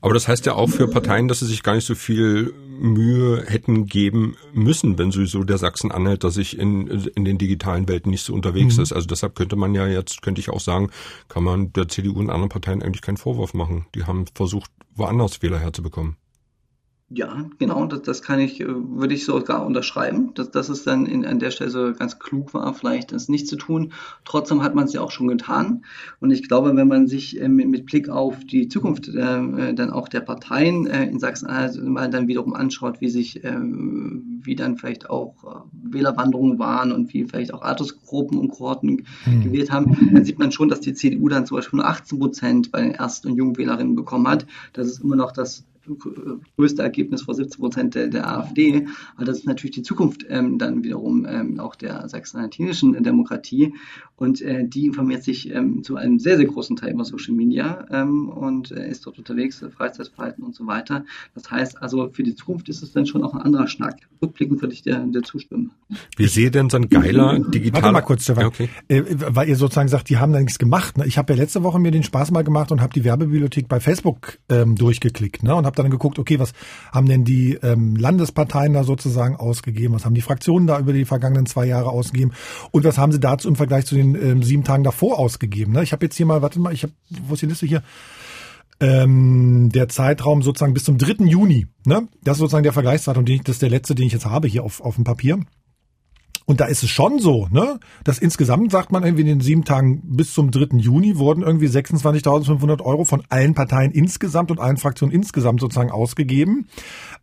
Aber 0.00 0.14
das 0.14 0.26
heißt 0.26 0.46
ja 0.46 0.54
auch 0.54 0.68
für 0.68 0.88
Parteien, 0.88 1.28
dass 1.28 1.38
sie 1.38 1.46
sich 1.46 1.62
gar 1.62 1.74
nicht 1.74 1.86
so 1.86 1.94
viel 1.94 2.52
Mühe 2.80 3.44
hätten 3.46 3.86
geben 3.86 4.36
müssen, 4.52 4.98
wenn 4.98 5.12
sowieso 5.12 5.44
der 5.44 5.58
Sachsen-Anhälter 5.58 6.30
sich 6.30 6.58
in, 6.58 6.88
in 6.88 7.24
den 7.24 7.38
digitalen 7.38 7.88
Welten 7.88 8.10
nicht 8.10 8.24
so 8.24 8.34
unterwegs 8.34 8.78
mhm. 8.78 8.82
ist. 8.82 8.92
Also 8.92 9.06
deshalb 9.06 9.36
könnte 9.36 9.54
man 9.54 9.74
ja 9.74 9.86
jetzt, 9.86 10.22
könnte 10.22 10.40
ich 10.40 10.50
auch 10.50 10.60
sagen, 10.60 10.90
kann 11.28 11.44
man 11.44 11.72
der 11.72 11.88
CDU 11.88 12.18
und 12.18 12.30
anderen 12.30 12.48
Parteien 12.48 12.82
eigentlich 12.82 13.02
keinen 13.02 13.16
Vorwurf 13.16 13.54
machen. 13.54 13.86
Die 13.94 14.04
haben 14.04 14.24
versucht, 14.34 14.70
woanders 14.96 15.40
Wähler 15.40 15.58
herzubekommen. 15.58 16.16
Ja, 17.12 17.50
genau, 17.58 17.86
das, 17.86 18.02
das 18.02 18.22
kann 18.22 18.38
ich, 18.38 18.60
äh, 18.60 18.66
würde 18.68 19.14
ich 19.14 19.24
sogar 19.24 19.66
unterschreiben, 19.66 20.32
dass, 20.34 20.52
dass 20.52 20.68
es 20.68 20.84
dann 20.84 21.06
in, 21.06 21.26
an 21.26 21.40
der 21.40 21.50
Stelle 21.50 21.70
so 21.70 21.92
ganz 21.92 22.20
klug 22.20 22.54
war, 22.54 22.72
vielleicht 22.72 23.10
das 23.10 23.28
nicht 23.28 23.48
zu 23.48 23.56
tun. 23.56 23.92
Trotzdem 24.24 24.62
hat 24.62 24.76
man 24.76 24.84
es 24.84 24.92
ja 24.92 25.00
auch 25.00 25.10
schon 25.10 25.26
getan. 25.26 25.84
Und 26.20 26.30
ich 26.30 26.46
glaube, 26.46 26.76
wenn 26.76 26.86
man 26.86 27.08
sich 27.08 27.40
äh, 27.40 27.48
mit, 27.48 27.68
mit 27.68 27.86
Blick 27.86 28.08
auf 28.08 28.44
die 28.44 28.68
Zukunft 28.68 29.08
äh, 29.08 29.38
äh 29.40 29.74
dann 29.74 29.90
auch 29.90 30.08
der 30.08 30.20
Parteien 30.20 30.86
äh, 30.86 31.06
in 31.06 31.18
Sachsen-Anhalt 31.18 31.82
mal 31.82 32.08
dann 32.08 32.28
wiederum 32.28 32.54
anschaut, 32.54 33.00
wie 33.00 33.08
sich, 33.08 33.42
äh, 33.42 33.58
wie 33.58 34.54
dann 34.54 34.76
vielleicht 34.76 35.10
auch 35.10 35.64
Wählerwanderungen 35.72 36.60
waren 36.60 36.92
und 36.92 37.12
wie 37.12 37.24
vielleicht 37.24 37.52
auch 37.52 37.62
Altersgruppen 37.62 38.38
und 38.38 38.50
Kohorten 38.50 39.04
mhm. 39.26 39.42
gewählt 39.42 39.72
haben, 39.72 40.12
dann 40.12 40.24
sieht 40.24 40.38
man 40.38 40.52
schon, 40.52 40.68
dass 40.68 40.80
die 40.80 40.94
CDU 40.94 41.28
dann 41.28 41.44
zum 41.44 41.56
Beispiel 41.56 41.78
nur 41.78 41.88
18 41.88 42.20
Prozent 42.20 42.70
bei 42.70 42.82
den 42.82 42.92
Erst- 42.92 43.26
und 43.26 43.34
Jungwählerinnen 43.34 43.96
bekommen 43.96 44.28
hat. 44.28 44.46
Das 44.74 44.86
ist 44.86 45.02
immer 45.02 45.16
noch 45.16 45.32
das 45.32 45.64
größte 46.56 46.82
Ergebnis 46.82 47.22
vor 47.22 47.34
17 47.34 47.60
Prozent 47.60 47.94
der, 47.94 48.08
der, 48.08 48.28
AfD. 48.28 48.86
Aber 49.16 49.24
das 49.24 49.38
ist 49.38 49.46
natürlich 49.46 49.74
die 49.74 49.82
Zukunft 49.82 50.24
ähm, 50.28 50.58
dann 50.58 50.84
wiederum 50.84 51.26
ähm, 51.28 51.60
auch 51.60 51.74
der 51.74 52.08
sachsen-anhaltinischen 52.08 53.02
Demokratie. 53.02 53.74
Und 54.16 54.42
äh, 54.42 54.66
die 54.68 54.86
informiert 54.86 55.24
sich 55.24 55.50
ähm, 55.50 55.82
zu 55.82 55.96
einem 55.96 56.18
sehr, 56.18 56.36
sehr 56.36 56.46
großen 56.46 56.76
Teil 56.76 56.92
über 56.92 57.04
Social 57.04 57.34
Media 57.34 57.86
ähm, 57.90 58.28
und 58.28 58.70
äh, 58.70 58.90
ist 58.90 59.06
dort 59.06 59.18
unterwegs, 59.18 59.62
äh, 59.62 59.70
Freizeitverhalten 59.70 60.44
und 60.44 60.54
so 60.54 60.66
weiter. 60.66 61.04
Das 61.34 61.50
heißt 61.50 61.80
also, 61.80 62.10
für 62.12 62.22
die 62.22 62.34
Zukunft 62.34 62.68
ist 62.68 62.82
es 62.82 62.92
dann 62.92 63.06
schon 63.06 63.24
auch 63.24 63.32
ein 63.32 63.40
anderer 63.40 63.66
Schnack. 63.66 63.96
Rückblickend 64.20 64.60
würde 64.60 64.74
ich 64.74 64.82
dir, 64.82 64.98
dir 64.98 65.22
zustimmen. 65.22 65.70
Wie 66.16 66.28
sehe 66.28 66.50
denn 66.50 66.68
so 66.68 66.76
ein 66.76 66.90
geiler 66.90 67.38
digitaler... 67.38 67.82
Warte 67.82 67.92
mal 67.94 68.00
kurz, 68.02 68.24
Stefan. 68.24 68.44
okay. 68.44 68.68
äh, 68.88 69.02
weil 69.08 69.48
ihr 69.48 69.56
sozusagen 69.56 69.88
sagt, 69.88 70.10
die 70.10 70.18
haben 70.18 70.34
da 70.34 70.40
nichts 70.40 70.58
gemacht. 70.58 70.98
Ne? 70.98 71.06
Ich 71.06 71.16
habe 71.16 71.32
ja 71.32 71.38
letzte 71.38 71.62
Woche 71.62 71.78
mir 71.78 71.90
den 71.90 72.02
Spaß 72.02 72.30
mal 72.30 72.44
gemacht 72.44 72.70
und 72.72 72.82
habe 72.82 72.92
die 72.92 73.04
Werbebibliothek 73.04 73.68
bei 73.68 73.80
Facebook 73.80 74.38
ähm, 74.50 74.76
durchgeklickt 74.76 75.42
ne? 75.42 75.54
und 75.54 75.64
habe 75.70 75.82
dann 75.82 75.90
geguckt, 75.90 76.18
okay, 76.18 76.38
was 76.38 76.52
haben 76.92 77.08
denn 77.08 77.24
die 77.24 77.54
ähm, 77.62 77.96
Landesparteien 77.96 78.72
da 78.72 78.84
sozusagen 78.84 79.36
ausgegeben? 79.36 79.94
Was 79.94 80.04
haben 80.04 80.14
die 80.14 80.20
Fraktionen 80.20 80.66
da 80.66 80.78
über 80.78 80.92
die 80.92 81.04
vergangenen 81.04 81.46
zwei 81.46 81.66
Jahre 81.66 81.90
ausgegeben? 81.90 82.32
Und 82.70 82.84
was 82.84 82.98
haben 82.98 83.12
sie 83.12 83.20
dazu 83.20 83.48
im 83.48 83.56
Vergleich 83.56 83.86
zu 83.86 83.94
den 83.94 84.14
ähm, 84.14 84.42
sieben 84.42 84.64
Tagen 84.64 84.84
davor 84.84 85.18
ausgegeben? 85.18 85.72
Ne? 85.72 85.82
Ich 85.82 85.92
habe 85.92 86.04
jetzt 86.04 86.16
hier 86.16 86.26
mal, 86.26 86.42
warte 86.42 86.60
mal, 86.60 86.72
ich 86.72 86.82
habe, 86.82 86.92
wo 87.26 87.34
ist 87.34 87.42
die 87.42 87.46
Liste 87.46 87.66
hier? 87.66 87.82
Ähm, 88.80 89.68
der 89.72 89.88
Zeitraum 89.88 90.42
sozusagen 90.42 90.72
bis 90.72 90.84
zum 90.84 90.96
3. 90.96 91.24
Juni. 91.24 91.66
Ne? 91.84 92.08
Das 92.22 92.36
ist 92.36 92.40
sozusagen 92.40 92.64
der 92.64 92.72
Vergleichszeitraum, 92.72 93.26
den 93.26 93.36
ich, 93.36 93.42
das 93.42 93.56
ist 93.56 93.62
der 93.62 93.70
letzte, 93.70 93.94
den 93.94 94.06
ich 94.06 94.12
jetzt 94.12 94.26
habe 94.26 94.48
hier 94.48 94.64
auf, 94.64 94.80
auf 94.80 94.94
dem 94.94 95.04
Papier. 95.04 95.38
Und 96.50 96.58
da 96.58 96.64
ist 96.64 96.82
es 96.82 96.90
schon 96.90 97.20
so, 97.20 97.46
ne, 97.52 97.78
dass 98.02 98.18
insgesamt 98.18 98.72
sagt 98.72 98.90
man 98.90 99.04
irgendwie 99.04 99.20
in 99.20 99.28
den 99.28 99.40
sieben 99.40 99.64
Tagen 99.64 100.00
bis 100.02 100.34
zum 100.34 100.50
3. 100.50 100.78
Juni 100.78 101.16
wurden 101.16 101.44
irgendwie 101.44 101.68
26.500 101.68 102.82
Euro 102.82 103.04
von 103.04 103.22
allen 103.28 103.54
Parteien 103.54 103.92
insgesamt 103.92 104.50
und 104.50 104.58
allen 104.58 104.76
Fraktionen 104.76 105.14
insgesamt 105.14 105.60
sozusagen 105.60 105.92
ausgegeben. 105.92 106.66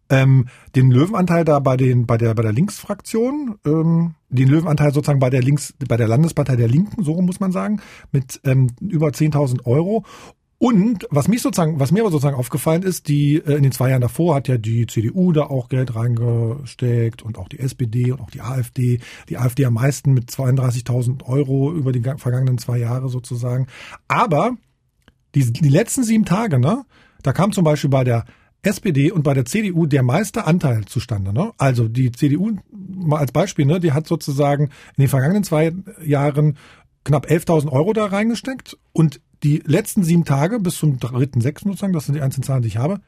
Ähm, 0.10 0.48
den 0.78 0.92
Löwenanteil 0.92 1.44
da 1.44 1.60
bei 1.60 1.76
den 1.76 2.06
bei 2.06 2.18
der 2.18 2.36
bei 2.36 2.42
der 2.42 2.54
Linksfraktion, 2.54 3.56
ähm, 3.66 4.14
den 4.30 4.48
Löwenanteil 4.48 4.94
sozusagen 4.94 5.20
bei 5.20 5.30
der 5.30 5.42
Links 5.42 5.74
bei 5.86 5.98
der 5.98 6.08
Landespartei 6.08 6.56
der 6.56 6.70
Linken, 6.70 7.04
so 7.04 7.22
muss 7.22 7.42
man 7.42 7.52
sagen, 7.52 7.82
mit 8.14 8.40
ähm, 8.46 8.68
über 8.80 9.10
10.000 9.10 9.66
Euro 9.66 10.06
und 10.60 11.06
was 11.12 11.28
mich 11.28 11.44
sozusagen, 11.44 11.80
was 11.80 11.92
mir 11.92 12.02
aber 12.02 12.10
sozusagen 12.10 12.36
aufgefallen 12.36 12.82
ist, 12.82 13.08
die 13.08 13.36
äh, 13.36 13.56
in 13.56 13.64
den 13.64 13.72
zwei 13.72 13.90
Jahren 13.90 14.02
davor 14.02 14.36
hat 14.36 14.48
ja 14.48 14.58
die 14.58 14.88
CDU 14.88 15.32
da 15.32 15.44
auch 15.44 15.70
Geld 15.70 15.96
reingesteckt 15.96 17.22
und 17.22 17.38
auch 17.38 17.48
die 17.48 17.60
SPD 17.60 18.12
und 18.12 18.22
auch 18.22 18.32
die 18.32 18.42
AfD. 18.42 19.00
Die 19.30 19.38
AfD 19.38 19.66
am 19.66 19.76
meisten 19.76 20.14
mit 20.14 20.32
32.000 20.32 21.24
Euro 21.26 21.72
über 21.72 21.92
die 21.92 22.02
vergangenen 22.02 22.58
zwei 22.58 22.80
Jahre 22.80 23.10
sozusagen. 23.10 23.68
Aber 24.08 24.58
die, 25.36 25.52
die 25.54 25.70
letzten 25.70 26.04
sieben 26.04 26.26
Tage, 26.26 26.58
ne, 26.58 26.86
da 27.22 27.34
kam 27.34 27.52
zum 27.52 27.64
Beispiel 27.64 27.92
bei 27.92 28.04
der 28.04 28.26
SPD 28.64 29.12
und 29.12 29.22
bei 29.22 29.36
der 29.36 29.46
CDU 29.46 29.86
der 29.86 30.02
meiste 30.02 30.48
Anteil 30.48 30.86
zustande. 30.86 31.34
Ne? 31.34 31.52
Also 31.60 31.88
die 31.88 32.12
CDU, 32.12 32.58
mal 32.72 33.20
als 33.20 33.32
Beispiel, 33.32 33.66
ne, 33.66 33.80
die 33.80 33.92
hat 33.92 34.08
sozusagen 34.08 34.66
in 34.66 35.04
den 35.04 35.08
vergangenen 35.08 35.44
zwei 35.44 35.74
Jahren 36.04 36.58
knapp 37.04 37.28
11.000 37.28 37.72
Euro 37.72 37.94
da 37.94 38.06
reingesteckt 38.06 38.78
und 38.92 39.22
die 39.44 39.62
letzten 39.66 40.04
sieben 40.04 40.26
Tage 40.26 40.60
bis 40.60 40.78
zum 40.78 41.00
dritten, 41.00 41.42
sechsten 41.42 41.70
sozusagen, 41.70 41.94
das 41.94 42.06
sind 42.06 42.16
die 42.16 42.22
einzelnen 42.22 42.44
Zahlen, 42.44 42.62
die 42.62 42.70
ich 42.70 42.78
habe, 42.78 43.00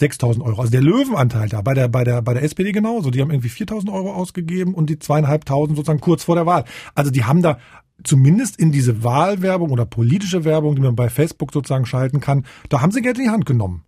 6.000 0.00 0.42
Euro. 0.42 0.60
Also 0.60 0.72
der 0.72 0.82
Löwenanteil 0.82 1.48
da 1.48 1.62
bei 1.62 1.74
der 1.74 1.88
bei 1.88 2.02
der 2.02 2.20
bei 2.20 2.34
der 2.34 2.42
SPD 2.42 2.72
genauso. 2.72 3.10
Die 3.10 3.20
haben 3.20 3.30
irgendwie 3.30 3.48
4.000 3.48 3.92
Euro 3.92 4.12
ausgegeben 4.12 4.74
und 4.74 4.90
die 4.90 4.98
zweieinhalbtausend 4.98 5.76
sozusagen 5.76 6.00
kurz 6.00 6.24
vor 6.24 6.34
der 6.34 6.46
Wahl. 6.46 6.64
Also 6.94 7.10
die 7.10 7.24
haben 7.24 7.42
da 7.42 7.58
zumindest 8.02 8.58
in 8.58 8.72
diese 8.72 9.04
Wahlwerbung 9.04 9.70
oder 9.70 9.86
politische 9.86 10.44
Werbung, 10.44 10.74
die 10.74 10.82
man 10.82 10.96
bei 10.96 11.08
Facebook 11.08 11.52
sozusagen 11.52 11.86
schalten 11.86 12.20
kann, 12.20 12.44
da 12.68 12.80
haben 12.80 12.90
sie 12.90 13.02
Geld 13.02 13.18
in 13.18 13.24
die 13.24 13.30
Hand 13.30 13.46
genommen. 13.46 13.84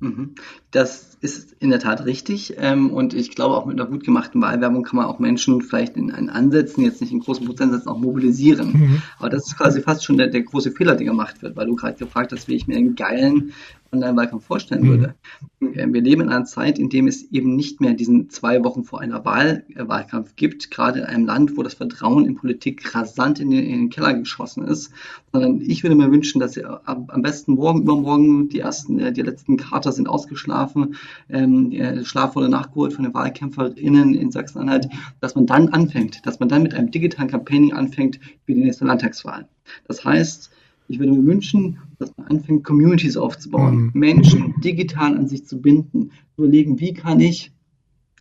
Mhm. 0.00 0.34
Das 0.70 1.09
ist 1.20 1.54
in 1.60 1.70
der 1.70 1.78
Tat 1.78 2.06
richtig. 2.06 2.54
Ähm, 2.58 2.90
und 2.90 3.14
ich 3.14 3.34
glaube, 3.34 3.56
auch 3.56 3.66
mit 3.66 3.78
einer 3.78 3.88
gut 3.88 4.04
gemachten 4.04 4.40
Wahlwerbung 4.40 4.82
kann 4.82 4.96
man 4.96 5.06
auch 5.06 5.18
Menschen 5.18 5.60
vielleicht 5.60 5.96
in 5.96 6.10
einen 6.10 6.30
Ansätzen, 6.30 6.82
jetzt 6.82 7.00
nicht 7.00 7.12
in 7.12 7.20
großen 7.20 7.46
Prozentsätzen, 7.46 7.90
auch 7.90 7.98
mobilisieren. 7.98 8.72
Mhm. 8.72 9.02
Aber 9.18 9.28
das 9.28 9.46
ist 9.46 9.56
quasi 9.56 9.82
fast 9.82 10.04
schon 10.04 10.16
der, 10.16 10.28
der 10.28 10.42
große 10.42 10.72
Fehler, 10.72 10.96
der 10.96 11.06
gemacht 11.06 11.42
wird, 11.42 11.56
weil 11.56 11.66
du 11.66 11.76
gerade 11.76 11.98
gefragt 11.98 12.32
hast, 12.32 12.48
wie 12.48 12.54
ich 12.54 12.66
mir 12.66 12.76
einen 12.76 12.94
geilen 12.94 13.52
Online-Wahlkampf 13.92 14.44
vorstellen 14.44 14.82
mhm. 14.82 14.88
würde. 14.88 15.14
Äh, 15.60 15.92
wir 15.92 16.00
leben 16.00 16.22
in 16.22 16.28
einer 16.28 16.44
Zeit, 16.44 16.78
in 16.78 16.88
dem 16.88 17.06
es 17.06 17.30
eben 17.32 17.56
nicht 17.56 17.80
mehr 17.80 17.94
diesen 17.94 18.30
zwei 18.30 18.62
Wochen 18.64 18.84
vor 18.84 19.00
einer 19.00 19.24
Wahl 19.24 19.64
äh, 19.74 19.86
Wahlkampf 19.86 20.36
gibt, 20.36 20.70
gerade 20.70 21.00
in 21.00 21.04
einem 21.04 21.26
Land, 21.26 21.56
wo 21.56 21.62
das 21.62 21.74
Vertrauen 21.74 22.26
in 22.26 22.36
Politik 22.36 22.94
rasant 22.94 23.40
in 23.40 23.50
den, 23.50 23.64
in 23.64 23.78
den 23.78 23.90
Keller 23.90 24.14
geschossen 24.14 24.64
ist, 24.64 24.92
sondern 25.32 25.60
ich 25.60 25.82
würde 25.82 25.96
mir 25.96 26.10
wünschen, 26.10 26.40
dass 26.40 26.58
am 26.58 27.22
besten 27.22 27.54
morgen, 27.54 27.82
übermorgen 27.82 28.48
die 28.48 28.60
ersten, 28.60 28.98
äh, 28.98 29.12
die 29.12 29.22
letzten 29.22 29.56
Kater 29.56 29.92
sind 29.92 30.08
ausgeschlafen, 30.08 30.96
ähm, 31.28 32.04
Schlaf 32.04 32.36
wurde 32.36 32.48
nachgeholt 32.48 32.92
von 32.92 33.04
den 33.04 33.14
WahlkämpferInnen 33.14 34.14
in 34.14 34.30
Sachsen-Anhalt, 34.30 34.88
dass 35.20 35.34
man 35.34 35.46
dann 35.46 35.68
anfängt, 35.68 36.24
dass 36.26 36.40
man 36.40 36.48
dann 36.48 36.62
mit 36.62 36.74
einem 36.74 36.90
digitalen 36.90 37.30
Campaigning 37.30 37.72
anfängt 37.72 38.20
für 38.44 38.54
die 38.54 38.62
nächste 38.62 38.84
Landtagswahl. 38.84 39.48
Das 39.86 40.04
heißt, 40.04 40.50
ich 40.88 40.98
würde 40.98 41.12
mir 41.12 41.24
wünschen, 41.24 41.78
dass 41.98 42.12
man 42.16 42.26
anfängt, 42.26 42.64
Communities 42.64 43.16
aufzubauen, 43.16 43.76
mhm. 43.76 43.90
Menschen 43.94 44.54
digital 44.60 45.16
an 45.16 45.28
sich 45.28 45.46
zu 45.46 45.60
binden, 45.60 46.10
überlegen, 46.36 46.80
wie 46.80 46.94
kann 46.94 47.20
ich 47.20 47.52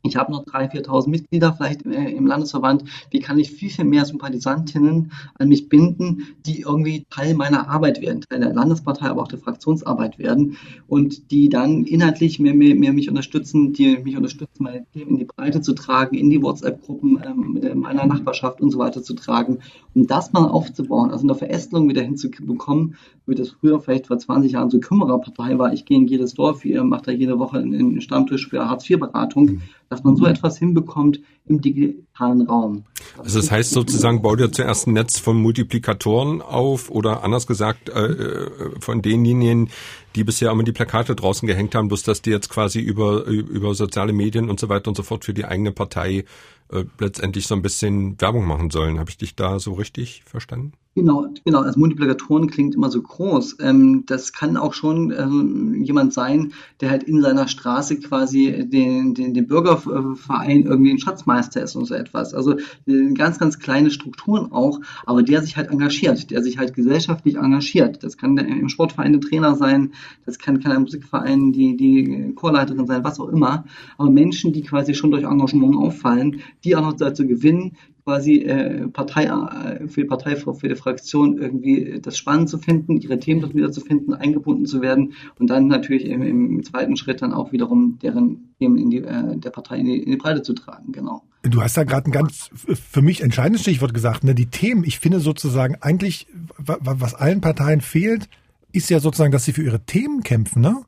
ich 0.04 0.16
habe 0.16 0.32
noch 0.32 0.46
3.000, 0.46 0.86
4.000 0.86 1.10
Mitglieder 1.10 1.54
vielleicht 1.54 1.86
äh, 1.86 2.12
im 2.12 2.26
Landesverband. 2.26 2.86
Wie 3.12 3.20
kann 3.20 3.38
ich 3.38 3.52
viel, 3.52 3.70
viel 3.70 3.86
mehr 3.86 4.06
Sympathisantinnen 4.06 5.12
an 5.38 5.50
mich 5.50 5.68
binden, 5.68 6.28
die 6.46 6.62
irgendwie 6.62 7.06
Teil 7.10 7.34
meiner 7.34 7.70
Arbeit 7.70 8.02
werden, 8.02 8.22
Teil 8.22 8.40
der 8.40 8.54
Landespartei, 8.54 9.08
aber 9.08 9.24
auch 9.24 9.28
der 9.28 9.40
Fraktionsarbeit 9.40 10.18
werden 10.18 10.58
und 10.88 11.32
die 11.32 11.50
dann 11.50 11.84
inhaltlich 11.84 12.40
mehr, 12.40 12.54
mehr, 12.54 12.76
mehr 12.76 12.94
mich 12.94 13.10
unterstützen, 13.10 13.74
die 13.74 13.98
mich 13.98 14.16
unterstützen, 14.16 14.64
meine 14.64 14.86
Themen 14.94 15.12
in 15.12 15.18
die 15.18 15.26
Breite 15.26 15.62
zu 15.62 15.74
tragen, 15.74 16.16
in 16.16 16.30
die 16.30 16.42
WhatsApp-Gruppen 16.42 17.22
ähm, 17.26 17.80
meiner 17.80 18.06
Nachbarschaft 18.06 18.62
und 18.62 18.72
so 18.72 18.80
weiter 18.80 19.04
zu 19.04 19.14
tragen, 19.16 19.60
um 19.94 20.08
das 20.08 20.32
mal 20.32 20.48
aufzubauen, 20.48 21.12
also 21.12 21.26
eine 21.26 21.36
Verästelung 21.36 21.90
wieder 21.90 22.02
hinzubekommen, 22.02 22.96
wie 23.26 23.36
das 23.36 23.50
früher 23.50 23.80
vielleicht 23.82 24.08
vor 24.08 24.18
20 24.18 24.54
Jahren 24.54 24.70
so 24.70 24.80
Kümmererpartei 24.80 25.58
war. 25.60 25.74
Ich 25.74 25.86
gehe 25.86 25.98
in 25.98 26.08
jedes 26.08 26.36
Dorf, 26.36 26.64
ihr 26.64 26.84
macht 26.84 27.08
da 27.08 27.12
jede 27.12 27.38
Woche 27.38 27.58
einen 27.58 28.00
Stammtisch 28.02 28.48
für 28.48 28.70
Hartz-IV-Beratung. 28.70 29.46
Mhm 29.46 29.62
dass 29.90 30.04
man 30.04 30.16
so 30.16 30.26
etwas 30.26 30.58
hinbekommt 30.58 31.20
im 31.46 31.62
digitalen 31.62 32.42
Raum. 32.42 32.86
Also 33.18 33.40
das 33.40 33.52
heißt 33.52 33.72
sozusagen, 33.72 34.22
bau 34.22 34.36
dir 34.36 34.52
zuerst 34.52 34.88
ein 34.88 34.94
Netz 34.94 35.20
von 35.20 35.42
Multiplikatoren 35.42 36.42
auf 36.42 36.90
oder 36.92 37.24
anders 37.24 37.48
gesagt 37.48 37.90
äh, 37.90 38.06
äh, 38.06 38.50
von 38.80 39.02
denjenigen, 39.02 39.70
die 40.16 40.24
bisher 40.24 40.52
immer 40.52 40.64
die 40.64 40.72
Plakate 40.72 41.16
draußen 41.16 41.48
gehängt 41.48 41.76
haben, 41.76 41.88
bloß 41.88 42.04
dass 42.04 42.22
die 42.22 42.30
jetzt 42.30 42.50
quasi 42.50 42.80
über, 42.80 43.26
über 43.26 43.74
soziale 43.74 44.14
Medien 44.14 44.50
und 44.50 44.60
so 44.60 44.70
weiter 44.70 44.90
und 44.90 44.96
so 44.96 45.04
fort 45.04 45.26
für 45.26 45.34
die 45.34 45.46
eigene 45.46 45.72
Partei 45.72 46.26
äh, 46.72 46.86
letztendlich 47.00 47.48
so 47.48 47.56
ein 47.56 47.62
bisschen 47.62 48.20
Werbung 48.22 48.46
machen 48.46 48.70
sollen. 48.70 49.00
Habe 49.00 49.10
ich 49.10 49.18
dich 49.18 49.36
da 49.36 49.60
so 49.60 49.74
richtig 49.74 50.24
verstanden? 50.26 50.74
Genau, 50.96 51.28
genau. 51.46 51.62
Als 51.62 51.78
Multiplikatoren 51.78 52.50
klingt 52.50 52.76
immer 52.76 52.90
so 52.90 53.02
groß. 53.02 53.58
Ähm, 53.62 54.04
das 54.08 54.34
kann 54.34 54.58
auch 54.58 54.74
schon 54.74 55.14
ähm, 55.18 55.82
jemand 55.84 56.14
sein, 56.14 56.52
der 56.82 56.90
halt 56.90 57.04
in 57.04 57.22
seiner 57.22 57.48
Straße 57.48 58.00
quasi 58.00 58.68
den, 58.68 59.14
den, 59.14 59.34
den 59.34 59.48
Bürgerverein 59.48 60.64
irgendwie 60.64 60.92
ein 60.92 61.00
Schatzmeister 61.00 61.62
ist 61.62 61.76
und 61.76 61.86
so 61.86 61.94
etwas. 61.94 62.34
Also 62.34 62.58
äh, 62.88 63.14
ganz, 63.14 63.40
ganz 63.40 63.60
kleine 63.60 63.92
Strukturen 63.92 64.52
auch, 64.52 64.82
aber 65.06 65.24
der 65.24 65.42
sich 65.42 65.56
halt 65.56 65.70
engagiert, 65.70 66.32
der 66.32 66.44
sich 66.44 66.58
halt 66.58 66.74
gesellschaftlich 66.74 67.38
engagiert. 67.38 68.04
Das 68.04 68.18
kann 68.18 68.36
der, 68.36 68.48
im 68.48 68.68
Sportverein 68.68 69.14
der 69.14 69.22
Trainer 69.22 69.56
sein, 69.56 69.94
das 70.26 70.38
kann, 70.38 70.60
kann 70.60 70.76
im 70.76 70.82
Musikverein 70.82 71.54
die, 71.54 71.78
die 71.78 72.34
Chorleiterin 72.36 72.88
sein, 72.88 73.06
was 73.06 73.22
auch 73.22 73.30
immer. 73.30 73.64
Aber 73.98 74.10
Menschen, 74.10 74.52
die 74.52 74.64
quasi 74.64 74.96
schon 74.96 75.12
durch 75.12 75.24
Engagement 75.24 75.78
auffallen, 75.78 76.42
die 76.64 76.76
auch 76.76 76.82
noch 76.82 76.94
dazu 76.94 77.26
gewinnen, 77.26 77.78
quasi 78.10 78.38
äh, 78.38 78.88
Partei, 78.88 79.26
äh, 79.26 79.88
für 79.88 80.02
die 80.02 80.08
Partei, 80.08 80.36
für 80.36 80.68
die 80.68 80.76
Fraktion 80.76 81.38
irgendwie 81.38 82.00
das 82.02 82.18
spannend 82.18 82.50
zu 82.50 82.58
finden, 82.58 82.98
ihre 82.98 83.20
Themen 83.20 83.42
dort 83.42 83.54
wieder 83.54 83.72
zu 83.72 83.82
finden, 83.82 84.14
eingebunden 84.14 84.66
zu 84.66 84.82
werden 84.82 85.14
und 85.38 85.50
dann 85.50 85.68
natürlich 85.68 86.06
im, 86.06 86.24
im 86.24 86.64
zweiten 86.64 86.98
Schritt 86.98 87.22
dann 87.22 87.34
auch 87.34 87.52
wiederum 87.52 88.00
deren 88.02 88.50
Themen 88.58 88.78
in 88.78 88.90
die, 88.90 88.98
äh, 88.98 89.38
der 89.38 89.52
Partei 89.52 89.78
in 89.78 89.86
die, 89.86 89.98
in 90.00 90.12
die 90.12 90.18
Breite 90.18 90.42
zu 90.42 90.54
tragen, 90.54 90.92
genau. 90.92 91.22
Du 91.44 91.62
hast 91.62 91.78
da 91.78 91.84
gerade 91.84 92.10
ein 92.10 92.12
ganz 92.12 92.50
für 92.54 93.02
mich 93.02 93.22
entscheidendes 93.22 93.62
Stichwort 93.62 93.94
gesagt, 93.94 94.24
ne? 94.24 94.36
Die 94.36 94.48
Themen, 94.48 94.84
ich 94.84 95.00
finde 95.00 95.20
sozusagen 95.20 95.76
eigentlich, 95.80 96.28
was 96.58 97.16
allen 97.16 97.40
Parteien 97.40 97.80
fehlt, 97.80 98.28
ist 98.72 98.90
ja 98.90 99.00
sozusagen, 99.00 99.32
dass 99.32 99.46
sie 99.46 99.54
für 99.54 99.64
ihre 99.64 99.86
Themen 99.86 100.24
kämpfen, 100.24 100.62
ne? 100.62 100.82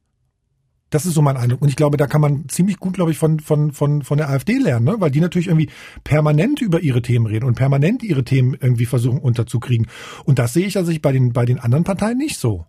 Das 0.92 1.06
ist 1.06 1.16
so 1.16 1.22
mein 1.22 1.38
Eindruck. 1.38 1.62
Und 1.62 1.70
ich 1.70 1.76
glaube, 1.76 1.98
da 1.98 2.06
kann 2.06 2.22
man 2.22 2.48
ziemlich 2.48 2.78
gut, 2.78 2.94
glaube 2.94 3.12
ich, 3.12 3.18
von, 3.18 3.40
von, 3.40 3.72
von, 3.72 4.04
von 4.04 4.18
der 4.18 4.30
AfD 4.30 4.58
lernen, 4.58 4.86
ne? 4.86 4.96
weil 5.00 5.10
die 5.10 5.22
natürlich 5.22 5.48
irgendwie 5.48 5.70
permanent 6.04 6.62
über 6.62 6.82
ihre 6.82 7.02
Themen 7.02 7.26
reden 7.26 7.46
und 7.46 7.56
permanent 7.56 8.04
ihre 8.04 8.24
Themen 8.24 8.56
irgendwie 8.60 8.86
versuchen 8.86 9.20
unterzukriegen. 9.20 9.88
Und 10.26 10.38
das 10.38 10.54
sehe 10.54 10.68
ich 10.68 10.78
also 10.78 10.92
bei 11.02 11.12
den, 11.12 11.34
bei 11.34 11.46
den 11.46 11.60
anderen 11.60 11.84
Parteien 11.86 12.18
nicht 12.18 12.38
so. 12.38 12.66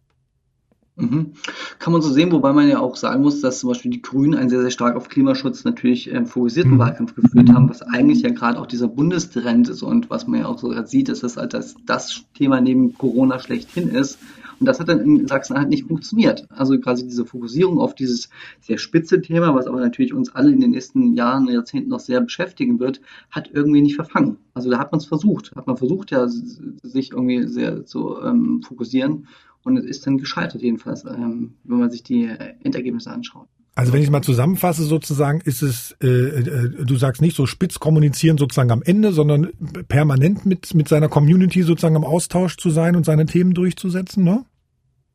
Mhm. 0.96 1.32
Kann 1.78 1.92
man 1.92 2.02
so 2.02 2.10
sehen, 2.10 2.32
wobei 2.32 2.52
man 2.52 2.68
ja 2.68 2.78
auch 2.78 2.96
sagen 2.96 3.22
muss, 3.22 3.40
dass 3.40 3.60
zum 3.60 3.70
Beispiel 3.70 3.90
die 3.90 4.02
Grünen 4.02 4.34
einen 4.34 4.50
sehr, 4.50 4.60
sehr 4.60 4.70
stark 4.70 4.94
auf 4.94 5.08
Klimaschutz 5.08 5.64
natürlich 5.64 6.12
äh, 6.12 6.24
fokussierten 6.26 6.74
mhm. 6.74 6.78
Wahlkampf 6.78 7.14
geführt 7.14 7.50
haben, 7.50 7.70
was 7.70 7.82
eigentlich 7.82 8.22
ja 8.22 8.30
gerade 8.30 8.60
auch 8.60 8.66
dieser 8.66 8.88
Bundestrend 8.88 9.68
ist 9.68 9.82
und 9.82 10.10
was 10.10 10.26
man 10.26 10.40
ja 10.40 10.46
auch 10.46 10.58
so 10.58 10.68
gerade 10.68 10.86
sieht, 10.86 11.08
dass 11.08 11.20
das 11.20 11.38
halt 11.38 11.54
das, 11.54 11.76
das 11.86 12.24
Thema 12.34 12.60
neben 12.60 12.94
Corona 12.94 13.38
schlechthin 13.40 13.88
ist. 13.88 14.18
Und 14.62 14.66
das 14.66 14.78
hat 14.78 14.88
dann 14.88 15.00
in 15.00 15.26
Sachsen-Anhalt 15.26 15.70
nicht 15.70 15.88
funktioniert. 15.88 16.46
Also 16.48 16.78
quasi 16.78 17.02
diese 17.02 17.26
Fokussierung 17.26 17.80
auf 17.80 17.96
dieses 17.96 18.28
sehr 18.60 18.78
spitze 18.78 19.20
Thema, 19.20 19.56
was 19.56 19.66
aber 19.66 19.80
natürlich 19.80 20.14
uns 20.14 20.32
alle 20.36 20.52
in 20.52 20.60
den 20.60 20.70
nächsten 20.70 21.16
Jahren, 21.16 21.48
Jahrzehnten 21.48 21.90
noch 21.90 21.98
sehr 21.98 22.20
beschäftigen 22.20 22.78
wird, 22.78 23.00
hat 23.28 23.50
irgendwie 23.52 23.82
nicht 23.82 23.96
verfangen. 23.96 24.36
Also 24.54 24.70
da 24.70 24.78
hat 24.78 24.92
man 24.92 25.00
es 25.00 25.06
versucht. 25.06 25.50
Hat 25.56 25.66
man 25.66 25.76
versucht, 25.76 26.12
ja, 26.12 26.28
sich 26.28 27.10
irgendwie 27.10 27.48
sehr 27.48 27.84
zu 27.84 28.22
ähm, 28.22 28.62
fokussieren. 28.62 29.26
Und 29.64 29.78
es 29.78 29.84
ist 29.84 30.06
dann 30.06 30.18
gescheitert 30.18 30.62
jedenfalls, 30.62 31.04
ähm, 31.06 31.54
wenn 31.64 31.80
man 31.80 31.90
sich 31.90 32.04
die 32.04 32.30
Endergebnisse 32.62 33.10
anschaut. 33.10 33.48
Also 33.74 33.92
wenn 33.92 34.02
ich 34.02 34.10
mal 34.10 34.22
zusammenfasse, 34.22 34.84
sozusagen, 34.84 35.40
ist 35.40 35.62
es, 35.62 35.96
äh, 36.02 36.06
äh, 36.06 36.84
du 36.84 36.96
sagst 36.96 37.22
nicht 37.22 37.34
so 37.34 37.46
spitz 37.46 37.80
kommunizieren 37.80 38.36
sozusagen 38.36 38.70
am 38.70 38.82
Ende, 38.82 39.12
sondern 39.12 39.48
permanent 39.88 40.44
mit, 40.44 40.74
mit 40.74 40.88
seiner 40.88 41.08
Community 41.08 41.62
sozusagen 41.62 41.96
im 41.96 42.04
Austausch 42.04 42.58
zu 42.58 42.70
sein 42.70 42.96
und 42.96 43.06
seine 43.06 43.24
Themen 43.26 43.54
durchzusetzen, 43.54 44.24
ne? 44.24 44.44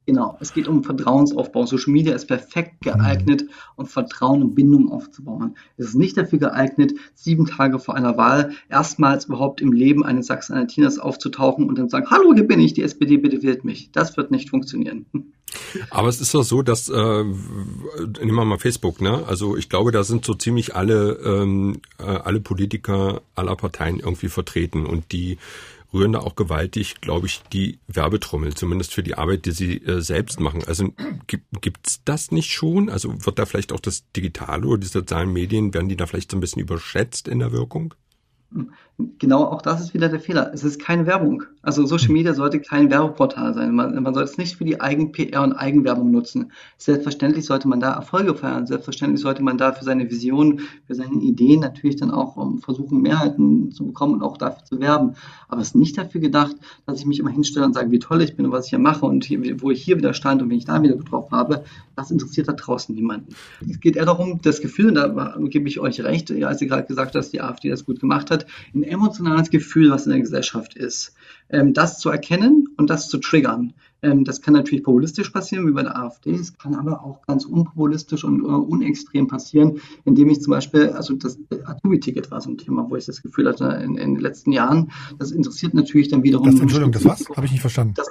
Genau, 0.08 0.38
es 0.40 0.54
geht 0.54 0.70
um 0.70 0.86
Vertrauensaufbau. 0.86 1.66
Social 1.66 1.92
Media 1.92 2.16
ist 2.16 2.28
perfekt 2.28 2.80
geeignet, 2.80 3.44
um 3.76 3.86
Vertrauen 3.86 4.42
und 4.42 4.56
Bindung 4.56 4.90
aufzubauen. 4.90 5.58
Es 5.76 5.88
ist 5.88 5.96
nicht 5.96 6.16
dafür 6.16 6.40
geeignet, 6.40 6.94
sieben 7.14 7.46
Tage 7.46 7.78
vor 7.78 7.94
einer 7.94 8.16
Wahl 8.16 8.54
erstmals 8.70 9.26
überhaupt 9.26 9.60
im 9.60 9.74
Leben 9.74 10.06
eines 10.06 10.28
Sachsen-Anhaltiners 10.28 10.98
aufzutauchen 10.98 11.68
und 11.68 11.78
dann 11.78 11.90
sagen, 11.90 12.10
hallo, 12.10 12.34
hier 12.34 12.48
bin 12.48 12.62
ich, 12.62 12.74
die 12.74 12.84
SPD, 12.84 13.18
bitte 13.18 13.44
wählt 13.44 13.66
mich. 13.66 13.92
Das 13.92 14.16
wird 14.16 14.32
nicht 14.32 14.50
funktionieren. 14.50 15.06
Aber 15.90 16.08
es 16.08 16.22
ist 16.22 16.34
doch 16.34 16.44
so, 16.44 16.62
dass, 16.62 16.88
äh, 16.88 16.94
nehmen 17.24 18.36
wir 18.36 18.46
mal 18.46 18.60
Facebook, 18.60 19.02
ne? 19.02 19.26
Also 19.28 19.58
ich 19.58 19.68
glaube, 19.68 19.92
da 19.92 20.04
sind 20.04 20.24
so 20.24 20.34
ziemlich 20.36 20.76
alle, 20.76 21.20
ähm, 21.26 21.82
äh, 22.00 22.04
alle 22.04 22.40
Politiker 22.40 23.22
aller 23.36 23.56
Parteien 23.58 24.00
irgendwie 24.00 24.30
vertreten 24.30 24.86
und 24.86 25.12
die 25.12 25.38
rühren 25.94 26.12
da 26.12 26.20
auch 26.20 26.36
gewaltig, 26.36 27.02
glaube 27.02 27.28
ich, 27.28 27.42
die 27.54 27.80
Werbetrommel, 27.88 28.54
zumindest 28.54 28.94
für 28.94 29.04
die 29.04 29.16
Arbeit, 29.16 29.46
die 29.46 29.52
sie 29.52 29.78
äh, 29.84 30.02
selbst 30.02 30.40
machen. 30.40 30.64
Also 30.66 30.94
gibt 31.28 31.88
es 31.88 32.02
das 32.04 32.32
nicht 32.32 32.52
schon? 32.52 32.90
Also 32.90 33.26
wird 33.26 33.40
da 33.40 33.46
vielleicht 33.46 33.72
auch 33.72 33.80
das 33.80 34.04
Digitale 34.12 34.68
oder 34.68 34.80
die 34.80 34.88
sozialen 34.88 35.32
Medien, 35.32 35.74
werden 35.74 35.90
die 35.90 35.98
da 35.98 36.06
vielleicht 36.06 36.32
so 36.32 36.38
ein 36.38 36.42
bisschen 36.42 36.62
überschätzt 36.62 37.28
in 37.28 37.40
der 37.40 37.52
Wirkung? 37.52 37.94
Genau, 39.20 39.44
auch 39.44 39.62
das 39.62 39.80
ist 39.80 39.94
wieder 39.94 40.10
der 40.10 40.20
Fehler. 40.20 40.50
Es 40.56 40.64
ist 40.64 40.82
keine 40.82 41.06
Werbung. 41.06 41.44
Also 41.62 41.86
Social 41.86 42.12
Media 42.12 42.34
sollte 42.34 42.60
kein 42.60 42.90
Werbeportal 42.90 43.54
sein. 43.54 43.76
Man, 43.76 44.02
man 44.02 44.14
sollte 44.16 44.32
es 44.32 44.40
nicht 44.40 44.56
für 44.56 44.66
die 44.66 44.82
Eigen-PR 44.82 45.44
und 45.44 45.54
Eigenwerbung 45.54 46.10
nutzen. 46.10 46.52
Selbstverständlich 46.80 47.46
sollte 47.46 47.68
man 47.68 47.80
da 47.80 47.94
Erfolge 47.94 48.34
feiern. 48.34 48.66
Selbstverständlich 48.66 49.22
sollte 49.22 49.44
man 49.44 49.60
da 49.60 49.72
für 49.72 49.84
seine 49.84 50.10
Vision, 50.10 50.62
für 50.88 50.96
seine 50.96 51.22
Ideen 51.22 51.60
natürlich 51.60 51.98
dann 51.98 52.10
auch 52.10 52.38
um, 52.38 52.58
versuchen, 52.58 53.00
Mehrheiten 53.04 53.72
zu 53.72 53.86
bekommen 53.86 54.16
und 54.16 54.24
auch 54.24 54.36
dafür 54.36 54.66
zu 54.66 54.80
werben. 54.80 55.14
Aber 55.48 55.62
es 55.62 55.68
ist 55.68 55.76
nicht 55.76 55.96
dafür 55.96 56.20
gedacht, 56.20 56.56
dass 56.88 57.00
ich 57.00 57.06
mich 57.06 57.20
immer 57.20 57.30
hinstelle 57.30 57.68
und 57.68 57.74
sage, 57.74 57.92
wie 57.92 58.00
toll 58.00 58.24
ich 58.24 58.36
bin 58.36 58.48
und 58.48 58.52
was 58.52 58.66
ich 58.66 58.72
hier 58.72 58.80
mache 58.80 59.06
und 59.06 59.26
hier, 59.26 59.62
wo 59.62 59.70
ich 59.70 59.84
hier 59.84 59.98
wieder 59.98 60.16
stand 60.16 60.42
und 60.42 60.50
wen 60.50 60.58
ich 60.58 60.66
da 60.66 60.82
wieder 60.82 60.96
getroffen 60.96 61.36
habe. 61.36 61.64
Das 61.96 62.10
interessiert 62.10 62.48
da 62.48 62.54
draußen 62.54 62.96
niemanden. 62.96 63.36
Es 63.70 63.80
geht 63.80 63.96
eher 63.96 64.06
darum, 64.06 64.40
das 64.42 64.60
Gefühl, 64.60 64.88
und 64.88 64.96
da 64.96 65.36
gebe 65.40 65.68
ich 65.68 65.80
euch 65.80 66.04
recht, 66.04 66.32
als 66.32 66.62
ihr 66.62 66.68
gerade 66.68 66.88
gesagt 66.88 67.10
habt, 67.10 67.16
dass 67.16 67.30
die 67.30 67.42
AfD 67.42 67.70
das 67.70 67.86
gut 67.86 68.00
gemacht 68.00 68.32
hat, 68.32 68.48
ein 68.74 68.87
emotionales 68.88 69.50
Gefühl, 69.50 69.92
was 69.92 70.06
in 70.06 70.12
der 70.12 70.22
Gesellschaft 70.22 70.76
ist. 70.76 71.14
Ähm, 71.50 71.74
das 71.74 72.00
zu 72.00 72.10
erkennen 72.10 72.68
und 72.78 72.90
das 72.90 73.10
zu 73.10 73.20
triggern. 73.20 73.74
Ähm, 74.02 74.24
das 74.24 74.42
kann 74.42 74.54
natürlich 74.54 74.84
populistisch 74.84 75.30
passieren, 75.30 75.68
wie 75.68 75.72
bei 75.72 75.84
der 75.84 75.98
AfD. 75.98 76.32
Es 76.32 76.58
kann 76.58 76.76
aber 76.76 77.04
auch 77.04 77.22
ganz 77.26 77.46
unpopulistisch 77.46 78.24
und 78.24 78.42
uh, 78.42 78.58
unextrem 78.58 79.28
passieren, 79.28 79.80
indem 80.06 80.30
ich 80.30 80.42
zum 80.42 80.52
Beispiel, 80.52 80.90
also 80.90 81.16
das 81.16 81.40
Azubi-Ticket 81.66 82.30
war 82.30 82.42
so 82.42 82.50
ein 82.50 82.58
Thema, 82.58 82.90
wo 82.90 82.96
ich 82.96 83.06
das 83.06 83.22
Gefühl 83.22 83.48
hatte, 83.48 83.66
in, 83.84 83.98
in, 83.98 84.16
den 84.16 84.22
letzten 84.22 84.52
Jahren, 84.52 84.92
das 85.18 85.32
interessiert 85.32 85.74
natürlich 85.74 86.10
dann 86.10 86.24
wiederum. 86.24 86.52
Das, 86.52 86.60
Entschuldigung, 86.60 86.92
das 86.92 87.06
was? 87.06 87.30
Habe 87.30 87.46
ich 87.46 87.52
nicht 87.52 87.62
verstanden. 87.62 87.94
Das, 87.96 88.08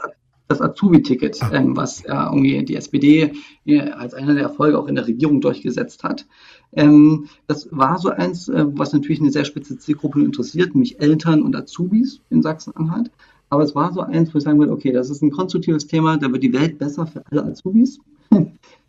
das 0.48 0.60
Azubi-Ticket, 0.60 1.42
ah. 1.42 1.52
ähm, 1.52 1.76
was 1.76 2.04
äh, 2.04 2.12
irgendwie 2.12 2.64
die 2.64 2.76
SPD 2.76 3.32
äh, 3.64 3.80
als 3.80 4.14
einer 4.14 4.34
der 4.34 4.44
Erfolge 4.44 4.78
auch 4.78 4.86
in 4.86 4.94
der 4.94 5.06
Regierung 5.06 5.40
durchgesetzt 5.40 6.04
hat. 6.04 6.26
Ähm, 6.72 7.28
das 7.46 7.68
war 7.70 7.98
so 7.98 8.10
eins, 8.10 8.48
äh, 8.48 8.64
was 8.66 8.92
natürlich 8.92 9.20
eine 9.20 9.30
sehr 9.30 9.44
spitze 9.44 9.78
Zielgruppe 9.78 10.22
interessiert, 10.22 10.74
nämlich 10.74 11.00
Eltern 11.00 11.42
und 11.42 11.56
Azubis 11.56 12.20
in 12.30 12.42
Sachsen-Anhalt. 12.42 13.10
Aber 13.48 13.62
es 13.62 13.74
war 13.74 13.92
so 13.92 14.00
eins, 14.00 14.34
wo 14.34 14.38
ich 14.38 14.44
sagen 14.44 14.58
würde, 14.58 14.72
okay, 14.72 14.92
das 14.92 15.10
ist 15.10 15.22
ein 15.22 15.30
konstruktives 15.30 15.86
Thema, 15.86 16.16
da 16.16 16.30
wird 16.32 16.42
die 16.42 16.52
Welt 16.52 16.78
besser 16.78 17.06
für 17.06 17.22
alle 17.30 17.44
Azubis, 17.44 18.00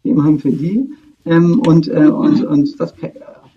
immerhin 0.03 0.39
für 0.39 0.51
die. 0.51 0.89
Ähm, 1.25 1.61
und, 1.65 1.87
äh, 1.87 2.07
und, 2.07 2.43
und 2.45 2.79
das 2.79 2.93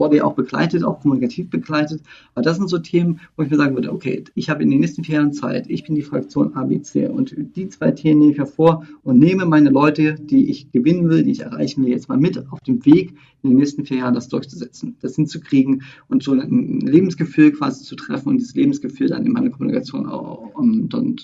wurde 0.00 0.16
ja 0.16 0.24
auch 0.24 0.34
begleitet, 0.34 0.82
auch 0.82 1.00
kommunikativ 1.00 1.50
begleitet. 1.50 2.02
Aber 2.34 2.42
das 2.42 2.56
sind 2.56 2.68
so 2.68 2.78
Themen, 2.78 3.20
wo 3.36 3.42
ich 3.42 3.50
mir 3.50 3.56
sagen 3.56 3.74
würde, 3.74 3.92
okay, 3.92 4.24
ich 4.34 4.50
habe 4.50 4.62
in 4.62 4.70
den 4.70 4.80
nächsten 4.80 5.04
vier 5.04 5.16
Jahren 5.16 5.32
Zeit, 5.32 5.66
ich 5.68 5.84
bin 5.84 5.94
die 5.94 6.02
Fraktion 6.02 6.54
ABC 6.54 7.06
und 7.08 7.34
die 7.54 7.68
zwei 7.68 7.92
Themen 7.92 8.20
nehme 8.20 8.32
ich 8.32 8.38
hervor 8.38 8.86
und 9.04 9.18
nehme 9.18 9.44
meine 9.44 9.70
Leute, 9.70 10.14
die 10.14 10.50
ich 10.50 10.72
gewinnen 10.72 11.08
will, 11.08 11.22
die 11.22 11.30
ich 11.30 11.40
erreichen 11.40 11.84
will, 11.84 11.90
jetzt 11.90 12.08
mal 12.08 12.18
mit 12.18 12.50
auf 12.50 12.60
dem 12.60 12.84
Weg, 12.84 13.14
in 13.42 13.50
den 13.50 13.58
nächsten 13.58 13.86
vier 13.86 13.98
Jahren 13.98 14.14
das 14.14 14.28
durchzusetzen, 14.28 14.96
das 15.00 15.16
hinzukriegen 15.16 15.82
und 16.08 16.22
so 16.22 16.32
ein 16.32 16.80
Lebensgefühl 16.80 17.52
quasi 17.52 17.84
zu 17.84 17.96
treffen 17.96 18.28
und 18.28 18.38
dieses 18.38 18.54
Lebensgefühl 18.54 19.08
dann 19.08 19.24
in 19.24 19.32
meiner 19.32 19.50
Kommunikation 19.50 20.06
auch, 20.06 20.54
um, 20.54 20.88
dann, 20.88 21.16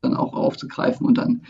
dann 0.00 0.14
auch 0.14 0.34
aufzugreifen 0.34 1.06
und 1.06 1.18
dann 1.18 1.42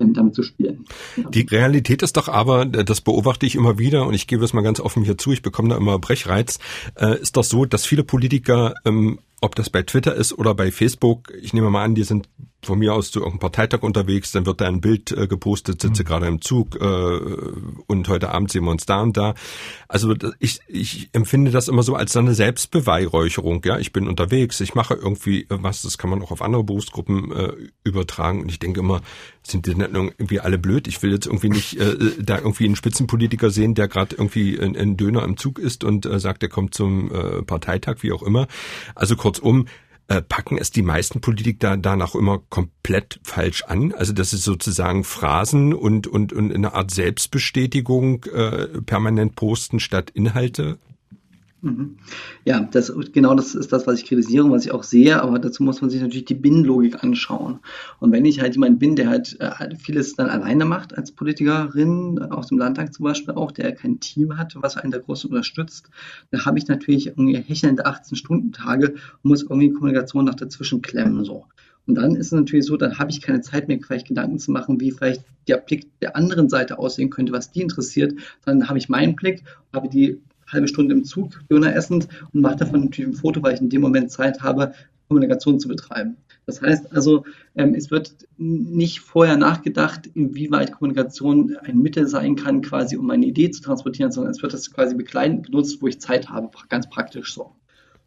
damit 0.00 0.34
zu 0.34 0.42
spielen. 0.42 0.84
Die 1.30 1.42
Realität 1.42 2.02
ist 2.02 2.16
doch 2.16 2.28
aber, 2.28 2.64
das 2.66 3.00
beobachte 3.00 3.46
ich 3.46 3.54
immer 3.54 3.78
wieder 3.78 4.06
und 4.06 4.14
ich 4.14 4.26
gebe 4.26 4.44
es 4.44 4.52
mal 4.52 4.62
ganz 4.62 4.80
offen 4.80 5.04
hier 5.04 5.18
zu, 5.18 5.32
ich 5.32 5.42
bekomme 5.42 5.68
da 5.68 5.76
immer 5.76 5.98
Brechreiz, 5.98 6.58
äh, 6.96 7.20
ist 7.20 7.36
doch 7.36 7.44
so, 7.44 7.64
dass 7.64 7.86
viele 7.86 8.04
Politiker, 8.04 8.74
ähm, 8.84 9.20
ob 9.40 9.54
das 9.54 9.70
bei 9.70 9.82
Twitter 9.82 10.14
ist 10.14 10.36
oder 10.36 10.54
bei 10.54 10.70
Facebook, 10.70 11.32
ich 11.40 11.52
nehme 11.52 11.70
mal 11.70 11.84
an, 11.84 11.94
die 11.94 12.04
sind 12.04 12.28
von 12.62 12.78
mir 12.78 12.94
aus 12.94 13.10
zu 13.10 13.20
irgendeinem 13.20 13.40
Parteitag 13.40 13.82
unterwegs, 13.82 14.32
dann 14.32 14.46
wird 14.46 14.60
da 14.60 14.66
ein 14.66 14.80
Bild 14.80 15.12
äh, 15.12 15.26
gepostet, 15.26 15.80
sitze 15.80 16.02
mhm. 16.02 16.06
gerade 16.06 16.26
im 16.26 16.40
Zug 16.40 16.76
äh, 16.80 17.18
und 17.86 18.08
heute 18.08 18.30
Abend 18.30 18.50
sehen 18.50 18.64
wir 18.64 18.70
uns 18.70 18.86
da 18.86 19.00
und 19.00 19.16
da. 19.16 19.34
Also 19.88 20.14
ich, 20.38 20.60
ich 20.68 21.08
empfinde 21.12 21.50
das 21.50 21.68
immer 21.68 21.82
so 21.82 21.94
als 21.94 22.16
eine 22.16 22.34
Selbstbeweihräucherung. 22.34 23.62
Ja, 23.64 23.78
ich 23.78 23.92
bin 23.92 24.08
unterwegs, 24.08 24.60
ich 24.60 24.74
mache 24.74 24.94
irgendwie 24.94 25.46
was, 25.48 25.82
das 25.82 25.98
kann 25.98 26.10
man 26.10 26.22
auch 26.22 26.30
auf 26.30 26.42
andere 26.42 26.64
Berufsgruppen 26.64 27.32
äh, 27.32 27.52
übertragen. 27.84 28.42
Und 28.42 28.50
ich 28.50 28.58
denke 28.58 28.80
immer, 28.80 29.00
sind 29.42 29.66
die 29.66 29.74
nicht 29.74 29.90
irgendwie 29.92 30.40
alle 30.40 30.58
blöd? 30.58 30.86
Ich 30.86 31.02
will 31.02 31.12
jetzt 31.12 31.26
irgendwie 31.26 31.48
nicht 31.48 31.78
äh, 31.78 31.96
da 32.18 32.38
irgendwie 32.38 32.66
einen 32.66 32.76
Spitzenpolitiker 32.76 33.50
sehen, 33.50 33.74
der 33.74 33.88
gerade 33.88 34.16
irgendwie 34.16 34.60
einen 34.60 34.96
Döner 34.96 35.24
im 35.24 35.36
Zug 35.36 35.58
ist 35.58 35.84
und 35.84 36.06
äh, 36.06 36.20
sagt, 36.20 36.42
er 36.42 36.48
kommt 36.48 36.74
zum 36.74 37.12
äh, 37.12 37.42
Parteitag, 37.42 37.96
wie 38.00 38.12
auch 38.12 38.22
immer. 38.22 38.46
Also 38.94 39.16
kurzum, 39.16 39.66
äh, 40.10 40.22
packen 40.22 40.58
es 40.58 40.72
die 40.72 40.82
meisten 40.82 41.20
Politiker 41.20 41.76
danach 41.76 42.16
immer 42.16 42.40
komplett 42.50 43.20
falsch 43.22 43.62
an. 43.62 43.92
Also 43.92 44.12
das 44.12 44.32
ist 44.32 44.42
sozusagen 44.42 45.04
Phrasen 45.04 45.72
und, 45.72 46.08
und, 46.08 46.32
und 46.32 46.52
eine 46.52 46.74
Art 46.74 46.90
Selbstbestätigung 46.90 48.24
äh, 48.24 48.66
permanent 48.82 49.36
posten 49.36 49.78
statt 49.78 50.10
Inhalte. 50.10 50.78
Ja, 52.46 52.60
das, 52.60 52.90
genau 53.12 53.34
das 53.34 53.54
ist 53.54 53.70
das, 53.70 53.86
was 53.86 53.98
ich 53.98 54.06
kritisiere 54.06 54.44
und 54.44 54.50
was 54.50 54.64
ich 54.64 54.72
auch 54.72 54.82
sehe, 54.82 55.22
aber 55.22 55.38
dazu 55.38 55.62
muss 55.62 55.82
man 55.82 55.90
sich 55.90 56.00
natürlich 56.00 56.24
die 56.24 56.34
Binnenlogik 56.34 57.04
anschauen. 57.04 57.60
Und 57.98 58.12
wenn 58.12 58.24
ich 58.24 58.40
halt 58.40 58.54
jemand 58.54 58.78
bin, 58.78 58.96
der 58.96 59.10
halt 59.10 59.38
äh, 59.40 59.76
vieles 59.76 60.14
dann 60.14 60.30
alleine 60.30 60.64
macht, 60.64 60.96
als 60.96 61.12
Politikerin, 61.12 62.18
aus 62.18 62.46
dem 62.48 62.58
Landtag 62.58 62.94
zum 62.94 63.04
Beispiel 63.04 63.34
auch, 63.34 63.52
der 63.52 63.74
kein 63.74 64.00
Team 64.00 64.38
hat, 64.38 64.54
was 64.56 64.78
einen 64.78 64.90
da 64.90 64.98
groß 64.98 65.26
unterstützt, 65.26 65.90
dann 66.30 66.46
habe 66.46 66.58
ich 66.58 66.66
natürlich 66.66 67.08
irgendwie 67.08 67.36
hechelnde 67.36 67.86
18-Stunden-Tage 67.86 68.94
und 68.94 69.28
muss 69.28 69.42
irgendwie 69.42 69.70
Kommunikation 69.70 70.24
nach 70.24 70.36
dazwischen 70.36 70.80
klemmen, 70.80 71.24
so. 71.24 71.44
Und 71.86 71.96
dann 71.96 72.14
ist 72.14 72.26
es 72.26 72.32
natürlich 72.32 72.66
so, 72.66 72.76
dann 72.76 72.98
habe 72.98 73.10
ich 73.10 73.20
keine 73.20 73.40
Zeit 73.40 73.68
mehr, 73.68 73.78
vielleicht 73.84 74.08
Gedanken 74.08 74.38
zu 74.38 74.50
machen, 74.50 74.80
wie 74.80 74.92
vielleicht 74.92 75.24
der 75.48 75.56
Blick 75.56 75.88
der 76.00 76.14
anderen 76.16 76.48
Seite 76.48 76.78
aussehen 76.78 77.10
könnte, 77.10 77.32
was 77.32 77.50
die 77.50 77.62
interessiert. 77.62 78.14
Dann 78.44 78.68
habe 78.68 78.78
ich 78.78 78.88
meinen 78.88 79.16
Blick, 79.16 79.42
habe 79.72 79.88
die 79.88 80.20
halbe 80.52 80.68
Stunde 80.68 80.94
im 80.94 81.04
Zug 81.04 81.40
Döner 81.50 81.74
essend 81.74 82.08
und 82.32 82.40
mache 82.40 82.56
davon 82.56 82.84
natürlich 82.84 83.10
ein 83.10 83.14
Foto, 83.14 83.42
weil 83.42 83.54
ich 83.54 83.60
in 83.60 83.70
dem 83.70 83.80
Moment 83.82 84.10
Zeit 84.10 84.40
habe, 84.42 84.72
Kommunikation 85.08 85.58
zu 85.58 85.68
betreiben. 85.68 86.16
Das 86.46 86.62
heißt 86.62 86.92
also, 86.92 87.24
ähm, 87.56 87.74
es 87.74 87.90
wird 87.90 88.26
nicht 88.38 89.00
vorher 89.00 89.36
nachgedacht, 89.36 90.08
inwieweit 90.14 90.72
Kommunikation 90.72 91.56
ein 91.62 91.78
Mittel 91.78 92.06
sein 92.06 92.36
kann, 92.36 92.62
quasi 92.62 92.96
um 92.96 93.10
eine 93.10 93.26
Idee 93.26 93.50
zu 93.50 93.62
transportieren, 93.62 94.12
sondern 94.12 94.32
es 94.32 94.42
wird 94.42 94.52
das 94.52 94.70
quasi 94.70 94.94
begleitend 94.94 95.42
benutzt, 95.42 95.82
wo 95.82 95.88
ich 95.88 96.00
Zeit 96.00 96.28
habe, 96.28 96.50
ganz 96.68 96.88
praktisch 96.88 97.34
so. 97.34 97.52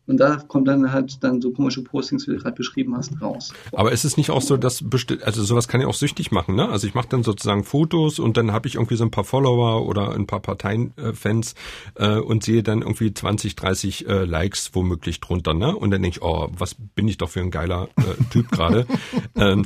Und 0.05 0.17
da 0.17 0.35
kommt 0.35 0.67
dann 0.67 0.91
halt 0.91 1.23
dann 1.23 1.41
so 1.41 1.51
komische 1.51 1.81
Postings, 1.81 2.27
wie 2.27 2.31
du 2.31 2.37
gerade 2.37 2.55
beschrieben 2.55 2.95
hast, 2.97 3.21
raus. 3.21 3.53
Aber 3.71 3.93
ist 3.93 4.03
es 4.03 4.17
nicht 4.17 4.31
auch 4.31 4.41
so, 4.41 4.57
dass 4.57 4.83
bestimmt, 4.83 5.23
also 5.23 5.43
sowas 5.43 5.69
kann 5.69 5.79
ja 5.79 5.87
auch 5.87 5.93
süchtig 5.93 6.29
machen, 6.29 6.55
ne? 6.55 6.67
Also 6.67 6.87
ich 6.87 6.93
mache 6.93 7.07
dann 7.07 7.23
sozusagen 7.23 7.63
Fotos 7.63 8.19
und 8.19 8.35
dann 8.35 8.51
habe 8.51 8.67
ich 8.67 8.75
irgendwie 8.75 8.97
so 8.97 9.05
ein 9.05 9.11
paar 9.11 9.23
Follower 9.23 9.85
oder 9.87 10.11
ein 10.13 10.27
paar 10.27 10.41
Parteienfans 10.41 11.55
äh, 11.95 12.17
und 12.17 12.43
sehe 12.43 12.63
dann 12.63 12.81
irgendwie 12.81 13.13
20, 13.13 13.55
30 13.55 14.07
äh, 14.09 14.25
Likes 14.25 14.71
womöglich 14.73 15.21
drunter, 15.21 15.53
ne? 15.53 15.73
Und 15.73 15.91
dann 15.91 16.01
denke 16.01 16.17
ich, 16.17 16.21
oh, 16.21 16.49
was 16.51 16.75
bin 16.75 17.07
ich 17.07 17.17
doch 17.17 17.29
für 17.29 17.39
ein 17.39 17.51
geiler 17.51 17.87
äh, 17.95 18.21
Typ 18.29 18.51
gerade. 18.51 18.85
ähm, 19.35 19.63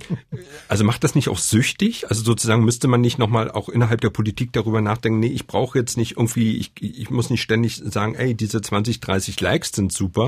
also 0.67 0.83
macht 0.83 1.03
das 1.03 1.15
nicht 1.15 1.29
auch 1.29 1.39
süchtig? 1.39 2.11
Also 2.11 2.23
sozusagen 2.23 2.63
müsste 2.63 2.87
man 2.87 3.01
nicht 3.01 3.17
nochmal 3.17 3.49
auch 3.49 3.69
innerhalb 3.69 4.01
der 4.01 4.11
Politik 4.11 4.53
darüber 4.53 4.81
nachdenken, 4.81 5.19
nee, 5.19 5.27
ich 5.27 5.47
brauche 5.47 5.79
jetzt 5.79 5.97
nicht 5.97 6.11
irgendwie, 6.11 6.57
ich, 6.57 6.73
ich 6.79 7.09
muss 7.09 7.31
nicht 7.31 7.41
ständig 7.41 7.77
sagen, 7.77 8.13
ey, 8.13 8.35
diese 8.35 8.61
20, 8.61 8.99
30 8.99 9.41
Likes 9.41 9.71
sind 9.71 9.91
super 9.91 10.26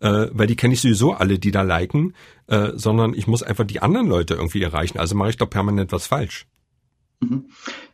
äh, 0.00 0.26
weil 0.32 0.46
die 0.46 0.56
kenne 0.56 0.74
ich 0.74 0.80
sowieso 0.80 1.12
alle, 1.12 1.38
die 1.38 1.50
da 1.50 1.62
liken, 1.62 2.14
äh, 2.46 2.70
sondern 2.74 3.14
ich 3.14 3.26
muss 3.26 3.42
einfach 3.42 3.64
die 3.64 3.80
anderen 3.80 4.08
Leute 4.08 4.34
irgendwie 4.34 4.62
erreichen. 4.62 4.98
Also 4.98 5.14
mache 5.14 5.30
ich 5.30 5.36
doch 5.36 5.50
permanent 5.50 5.92
was 5.92 6.06
falsch. 6.06 6.46
Mhm. 7.20 7.46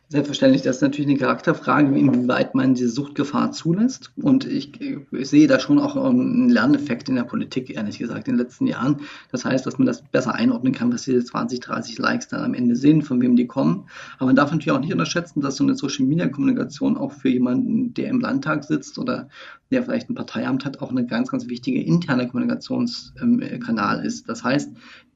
Selbstverständlich, 0.07 0.61
das 0.61 0.75
ist 0.75 0.81
natürlich 0.83 1.09
eine 1.09 1.17
Charakterfrage, 1.17 1.87
inwieweit 1.97 2.53
man 2.53 2.75
diese 2.75 2.89
Suchtgefahr 2.89 3.51
zulässt. 3.51 4.11
Und 4.15 4.45
ich, 4.45 4.79
ich, 4.79 5.27
sehe 5.27 5.47
da 5.47 5.59
schon 5.59 5.79
auch 5.79 5.95
einen 5.95 6.47
Lerneffekt 6.47 7.09
in 7.09 7.15
der 7.15 7.23
Politik, 7.23 7.71
ehrlich 7.71 7.97
gesagt, 7.97 8.27
in 8.27 8.35
den 8.35 8.39
letzten 8.39 8.67
Jahren. 8.67 9.01
Das 9.31 9.45
heißt, 9.45 9.65
dass 9.65 9.79
man 9.79 9.87
das 9.87 10.03
besser 10.03 10.35
einordnen 10.35 10.73
kann, 10.73 10.93
was 10.93 11.03
diese 11.03 11.25
20, 11.25 11.59
30 11.59 11.97
Likes 11.97 12.27
dann 12.27 12.43
am 12.43 12.53
Ende 12.53 12.75
sind, 12.75 13.01
von 13.01 13.19
wem 13.19 13.35
die 13.35 13.47
kommen. 13.47 13.87
Aber 14.17 14.27
man 14.27 14.35
darf 14.35 14.51
natürlich 14.51 14.71
auch 14.71 14.79
nicht 14.79 14.93
unterschätzen, 14.93 15.41
dass 15.41 15.55
so 15.55 15.63
eine 15.63 15.73
Social-Media-Kommunikation 15.73 16.97
auch 16.97 17.11
für 17.11 17.29
jemanden, 17.29 17.95
der 17.95 18.09
im 18.09 18.19
Landtag 18.19 18.63
sitzt 18.63 18.99
oder 18.99 19.27
der 19.71 19.81
vielleicht 19.81 20.11
ein 20.11 20.15
Parteiamt 20.15 20.65
hat, 20.65 20.81
auch 20.81 20.91
eine 20.91 21.07
ganz, 21.07 21.31
ganz 21.31 21.47
wichtige 21.47 21.81
interne 21.81 22.27
Kommunikationskanal 22.27 24.05
ist. 24.05 24.29
Das 24.29 24.43
heißt, 24.43 24.69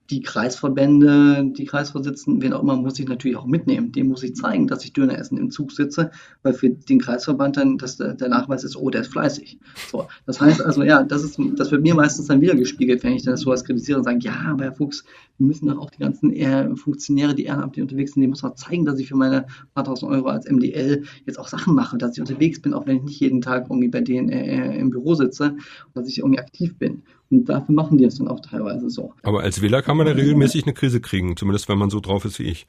die 0.09 0.21
Kreisverbände, 0.21 1.51
die 1.55 1.65
Kreisvorsitzenden, 1.65 2.41
wen 2.41 2.53
auch 2.53 2.63
immer, 2.63 2.75
muss 2.75 2.99
ich 2.99 3.07
natürlich 3.07 3.37
auch 3.37 3.45
mitnehmen. 3.45 3.91
Dem 3.91 4.07
muss 4.07 4.23
ich 4.23 4.35
zeigen, 4.35 4.67
dass 4.67 4.83
ich 4.83 4.93
Döner 4.93 5.17
essen 5.17 5.37
im 5.37 5.51
Zug 5.51 5.71
sitze, 5.71 6.11
weil 6.41 6.53
für 6.53 6.69
den 6.69 6.99
Kreisverband 6.99 7.57
dann 7.57 7.77
dass 7.77 7.97
der, 7.97 8.13
der 8.13 8.29
Nachweis 8.29 8.63
ist, 8.63 8.75
oh, 8.75 8.89
der 8.89 9.01
ist 9.01 9.11
fleißig. 9.11 9.59
So, 9.91 10.07
das 10.25 10.41
heißt 10.41 10.61
also, 10.61 10.83
ja, 10.83 11.03
das 11.03 11.23
ist, 11.23 11.39
das 11.55 11.71
wird 11.71 11.81
mir 11.81 11.95
meistens 11.95 12.27
dann 12.27 12.41
wieder 12.41 12.55
gespiegelt, 12.55 13.03
wenn 13.03 13.13
ich 13.13 13.23
dann 13.23 13.37
sowas 13.37 13.63
kritisiere 13.63 13.99
und 13.99 14.03
sage, 14.03 14.19
ja, 14.21 14.33
aber 14.47 14.65
Herr 14.65 14.73
Fuchs, 14.73 15.03
wir 15.37 15.45
müssen 15.45 15.67
doch 15.67 15.77
auch 15.77 15.89
die 15.89 15.99
ganzen 15.99 16.75
Funktionäre, 16.75 17.35
die 17.35 17.45
ehrenamtlich 17.45 17.83
unterwegs 17.83 18.13
sind, 18.13 18.21
die 18.21 18.27
muss 18.27 18.43
auch 18.43 18.55
zeigen, 18.55 18.85
dass 18.85 18.99
ich 18.99 19.07
für 19.07 19.15
meine 19.15 19.45
paar 19.73 19.83
tausend 19.83 20.11
Euro 20.11 20.27
als 20.27 20.49
MDL 20.49 21.03
jetzt 21.25 21.39
auch 21.39 21.47
Sachen 21.47 21.75
mache, 21.75 21.97
dass 21.97 22.13
ich 22.13 22.21
unterwegs 22.21 22.61
bin, 22.61 22.73
auch 22.73 22.87
wenn 22.87 22.97
ich 22.97 23.03
nicht 23.03 23.19
jeden 23.19 23.41
Tag 23.41 23.67
irgendwie 23.69 23.89
bei 23.89 24.01
denen 24.01 24.29
äh, 24.29 24.77
im 24.77 24.89
Büro 24.89 25.15
sitze 25.15 25.55
dass 25.93 26.07
ich 26.07 26.19
irgendwie 26.19 26.39
aktiv 26.39 26.77
bin. 26.77 27.03
Und 27.31 27.45
dafür 27.45 27.75
machen 27.75 27.97
die 27.97 28.05
es 28.05 28.17
dann 28.17 28.27
auch 28.27 28.39
teilweise 28.39 28.89
so. 28.89 29.13
Aber 29.23 29.41
als 29.41 29.61
Wähler 29.61 29.81
kann 29.81 29.97
man 29.97 30.07
ja 30.07 30.13
regelmäßig 30.13 30.63
eine 30.63 30.73
Krise 30.73 30.99
kriegen, 30.99 31.37
zumindest 31.37 31.69
wenn 31.69 31.77
man 31.77 31.89
so 31.89 31.99
drauf 31.99 32.25
ist 32.25 32.39
wie 32.39 32.43
ich. 32.43 32.65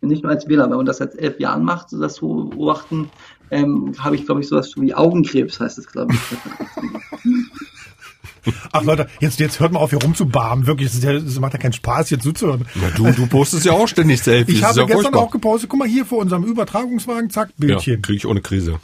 Nicht 0.00 0.22
nur 0.22 0.32
als 0.32 0.48
Wähler, 0.48 0.68
wenn 0.70 0.76
man 0.76 0.86
das 0.86 0.98
seit 0.98 1.14
elf 1.14 1.38
Jahren 1.38 1.64
macht, 1.64 1.90
so 1.90 2.00
das 2.00 2.14
zu 2.14 2.50
beobachten, 2.50 3.10
ähm, 3.50 3.92
habe 3.98 4.16
ich, 4.16 4.24
glaube 4.24 4.40
ich, 4.40 4.48
sowas 4.48 4.72
wie 4.76 4.94
Augenkrebs, 4.94 5.60
heißt 5.60 5.78
es, 5.78 5.86
glaube 5.86 6.14
ich. 6.14 6.20
Ach 8.72 8.82
Leute, 8.82 9.06
jetzt, 9.20 9.38
jetzt 9.38 9.60
hört 9.60 9.72
mal 9.72 9.78
auf, 9.78 9.90
hier 9.90 10.02
rumzubarmen. 10.02 10.66
Wirklich, 10.66 10.92
es, 10.92 11.02
ja, 11.02 11.40
macht 11.40 11.52
ja 11.52 11.60
keinen 11.60 11.72
Spaß, 11.72 12.08
hier 12.08 12.18
zuzuhören. 12.18 12.66
Ja, 12.74 12.90
du, 12.90 13.12
du 13.12 13.26
postest 13.28 13.64
ja 13.64 13.72
auch 13.72 13.86
ständig 13.86 14.22
Selfies. 14.22 14.56
Ich 14.56 14.64
habe 14.64 14.80
ja 14.80 14.86
gestern 14.86 15.02
furchtbar. 15.02 15.20
auch 15.20 15.30
gepostet. 15.30 15.70
Guck 15.70 15.78
mal 15.78 15.88
hier 15.88 16.04
vor 16.04 16.18
unserem 16.18 16.44
Übertragungswagen, 16.44 17.30
zack, 17.30 17.50
Bildchen. 17.56 17.94
Ja, 17.94 18.00
kriege 18.00 18.16
ich 18.16 18.26
ohne 18.26 18.40
Krise. 18.40 18.80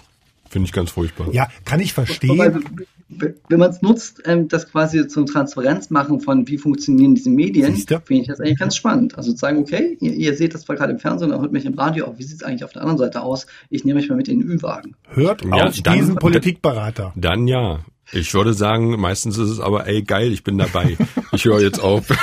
Finde 0.49 0.67
ich 0.67 0.73
ganz 0.73 0.91
furchtbar. 0.91 1.29
Ja, 1.33 1.49
kann 1.65 1.81
ich 1.81 1.93
verstehen. 1.93 2.63
Wenn 3.09 3.59
man 3.59 3.71
es 3.71 3.81
nutzt, 3.81 4.23
ähm, 4.27 4.49
das 4.49 4.71
quasi 4.71 5.09
zum 5.09 5.25
Transparenz 5.25 5.89
machen 5.89 6.21
von 6.21 6.47
wie 6.47 6.59
funktionieren 6.59 7.15
diese 7.15 7.31
Medien, 7.31 7.75
finde 7.77 8.23
ich 8.23 8.27
das 8.27 8.39
eigentlich 8.39 8.59
ganz 8.59 8.77
spannend. 8.77 9.17
Also 9.17 9.33
zu 9.33 9.39
sagen, 9.39 9.59
okay, 9.59 9.97
ihr, 10.01 10.13
ihr 10.13 10.35
seht 10.35 10.55
das 10.55 10.63
zwar 10.63 10.77
gerade 10.77 10.93
im 10.93 10.99
Fernsehen, 10.99 11.31
oder 11.31 11.41
hört 11.41 11.53
mich 11.53 11.65
im 11.65 11.75
Radio 11.75 12.07
auch, 12.07 12.19
wie 12.19 12.23
sieht 12.23 12.37
es 12.37 12.43
eigentlich 12.43 12.65
auf 12.65 12.73
der 12.73 12.83
anderen 12.83 12.99
Seite 12.99 13.23
aus? 13.23 13.47
Ich 13.71 13.85
nehme 13.85 14.01
mich 14.01 14.11
mal 14.11 14.17
mit 14.17 14.29
in 14.29 14.41
den 14.41 14.51
Ü-Wagen. 14.51 14.95
Hört 15.09 15.43
ja, 15.43 15.69
auf 15.69 15.81
dann, 15.81 15.99
diesen 15.99 16.17
Politikberater. 16.17 17.13
Dann 17.17 17.47
ja. 17.49 17.81
Ich 18.13 18.33
würde 18.33 18.55
sagen, 18.55 18.99
meistens 18.99 19.37
ist 19.37 19.51
es 19.51 19.61
aber, 19.61 19.87
ey, 19.87 20.03
geil, 20.03 20.33
ich 20.33 20.43
bin 20.43 20.57
dabei. 20.57 20.97
ich 21.33 21.45
höre 21.45 21.61
jetzt 21.61 21.81
auf. 21.81 22.09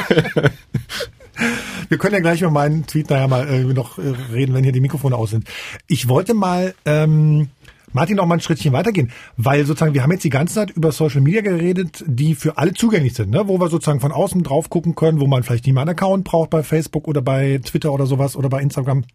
Wir 1.90 1.98
können 1.98 2.14
ja 2.16 2.20
gleich 2.22 2.42
über 2.42 2.52
meinen 2.52 2.86
Tweet 2.88 3.10
nachher 3.10 3.28
mal 3.28 3.48
äh, 3.48 3.64
noch 3.64 3.98
äh, 4.00 4.14
reden, 4.32 4.54
wenn 4.54 4.64
hier 4.64 4.72
die 4.72 4.80
Mikrofone 4.80 5.16
aus 5.16 5.32
sind. 5.32 5.48
Ich 5.88 6.08
wollte 6.08 6.34
mal 6.34 6.74
ähm, 6.86 7.50
Martin 7.96 8.18
noch 8.18 8.26
mal 8.26 8.36
ein 8.36 8.42
Schrittchen 8.42 8.74
weitergehen, 8.74 9.10
weil 9.38 9.66
sozusagen 9.66 9.94
wir 9.94 10.04
haben 10.04 10.12
jetzt 10.12 10.26
die 10.26 10.30
ganze 10.30 10.56
Zeit 10.56 10.70
über 10.72 10.92
Social 10.92 11.22
Media 11.22 11.40
geredet, 11.40 12.04
die 12.06 12.36
für 12.36 12.58
alle 12.58 12.74
zugänglich 12.74 13.14
sind, 13.14 13.30
ne? 13.30 13.48
wo 13.48 13.58
wir 13.58 13.70
sozusagen 13.70 14.02
von 14.02 14.12
außen 14.12 14.44
drauf 14.44 14.70
gucken 14.70 14.96
können, 14.96 15.22
wo 15.22 15.28
man 15.28 15.44
vielleicht 15.44 15.66
nicht 15.66 15.74
mal 15.74 15.82
einen 15.82 15.92
Account 15.92 16.26
braucht 16.26 16.50
bei 16.50 16.62
Facebook 16.62 17.08
oder 17.08 17.22
bei 17.22 17.62
Twitter 17.64 17.94
oder 17.94 18.06
sowas 18.06 18.36
oder 18.36 18.50
bei 18.50 18.62
Instagram. 18.62 19.06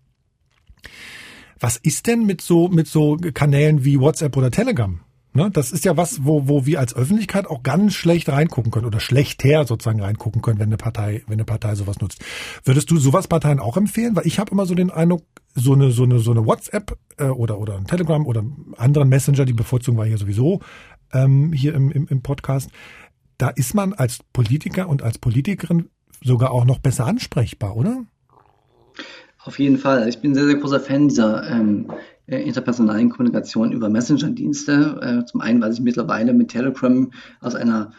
Was 1.58 1.76
ist 1.76 2.06
denn 2.06 2.24
mit 2.24 2.40
so 2.40 2.68
mit 2.68 2.88
so 2.88 3.18
Kanälen 3.34 3.84
wie 3.84 4.00
WhatsApp 4.00 4.34
oder 4.38 4.50
Telegram? 4.50 4.98
Ne, 5.32 5.48
das 5.48 5.70
ist 5.70 5.84
ja 5.84 5.96
was, 5.96 6.24
wo, 6.24 6.48
wo 6.48 6.66
wir 6.66 6.80
als 6.80 6.94
Öffentlichkeit 6.94 7.46
auch 7.46 7.62
ganz 7.62 7.94
schlecht 7.94 8.28
reingucken 8.28 8.72
können 8.72 8.86
oder 8.86 8.98
schlechter 8.98 9.64
sozusagen 9.64 10.00
reingucken 10.00 10.42
können, 10.42 10.58
wenn 10.58 10.68
eine 10.68 10.76
Partei, 10.76 11.22
wenn 11.28 11.34
eine 11.34 11.44
Partei 11.44 11.76
sowas 11.76 12.00
nutzt. 12.00 12.24
Würdest 12.64 12.90
du 12.90 12.98
sowas 12.98 13.28
Parteien 13.28 13.60
auch 13.60 13.76
empfehlen? 13.76 14.16
Weil 14.16 14.26
ich 14.26 14.40
habe 14.40 14.50
immer 14.50 14.66
so 14.66 14.74
den 14.74 14.90
Eindruck, 14.90 15.22
so 15.54 15.74
eine, 15.74 15.92
so 15.92 16.02
eine, 16.02 16.18
so 16.18 16.32
eine 16.32 16.44
WhatsApp 16.46 16.98
äh, 17.16 17.26
oder, 17.26 17.58
oder 17.58 17.76
ein 17.76 17.86
Telegram 17.86 18.26
oder 18.26 18.42
anderen 18.76 19.08
Messenger, 19.08 19.44
die 19.44 19.52
bevorzugen 19.52 19.98
wir 19.98 20.04
hier 20.04 20.18
sowieso 20.18 20.60
ähm, 21.12 21.52
hier 21.52 21.74
im, 21.74 21.90
im, 21.90 22.08
im 22.08 22.22
Podcast, 22.22 22.70
da 23.38 23.48
ist 23.48 23.74
man 23.74 23.92
als 23.92 24.20
Politiker 24.32 24.88
und 24.88 25.02
als 25.02 25.18
Politikerin 25.18 25.90
sogar 26.22 26.50
auch 26.50 26.64
noch 26.64 26.78
besser 26.78 27.06
ansprechbar, 27.06 27.76
oder? 27.76 28.04
Auf 29.44 29.58
jeden 29.58 29.78
Fall. 29.78 30.06
Ich 30.08 30.20
bin 30.20 30.34
sehr, 30.34 30.44
sehr 30.44 30.56
großer 30.56 30.80
Fan 30.80 31.08
dieser 31.08 31.48
ähm, 31.48 31.90
äh, 32.26 32.42
interpersonalen 32.42 33.08
Kommunikation 33.08 33.72
über 33.72 33.88
Messenger-Dienste. 33.88 35.00
Äh, 35.00 35.24
zum 35.24 35.40
einen, 35.40 35.62
weil 35.62 35.72
ich 35.72 35.80
mittlerweile 35.80 36.34
mit 36.34 36.48
Telegram 36.48 37.10
aus 37.40 37.54
einer 37.54 37.92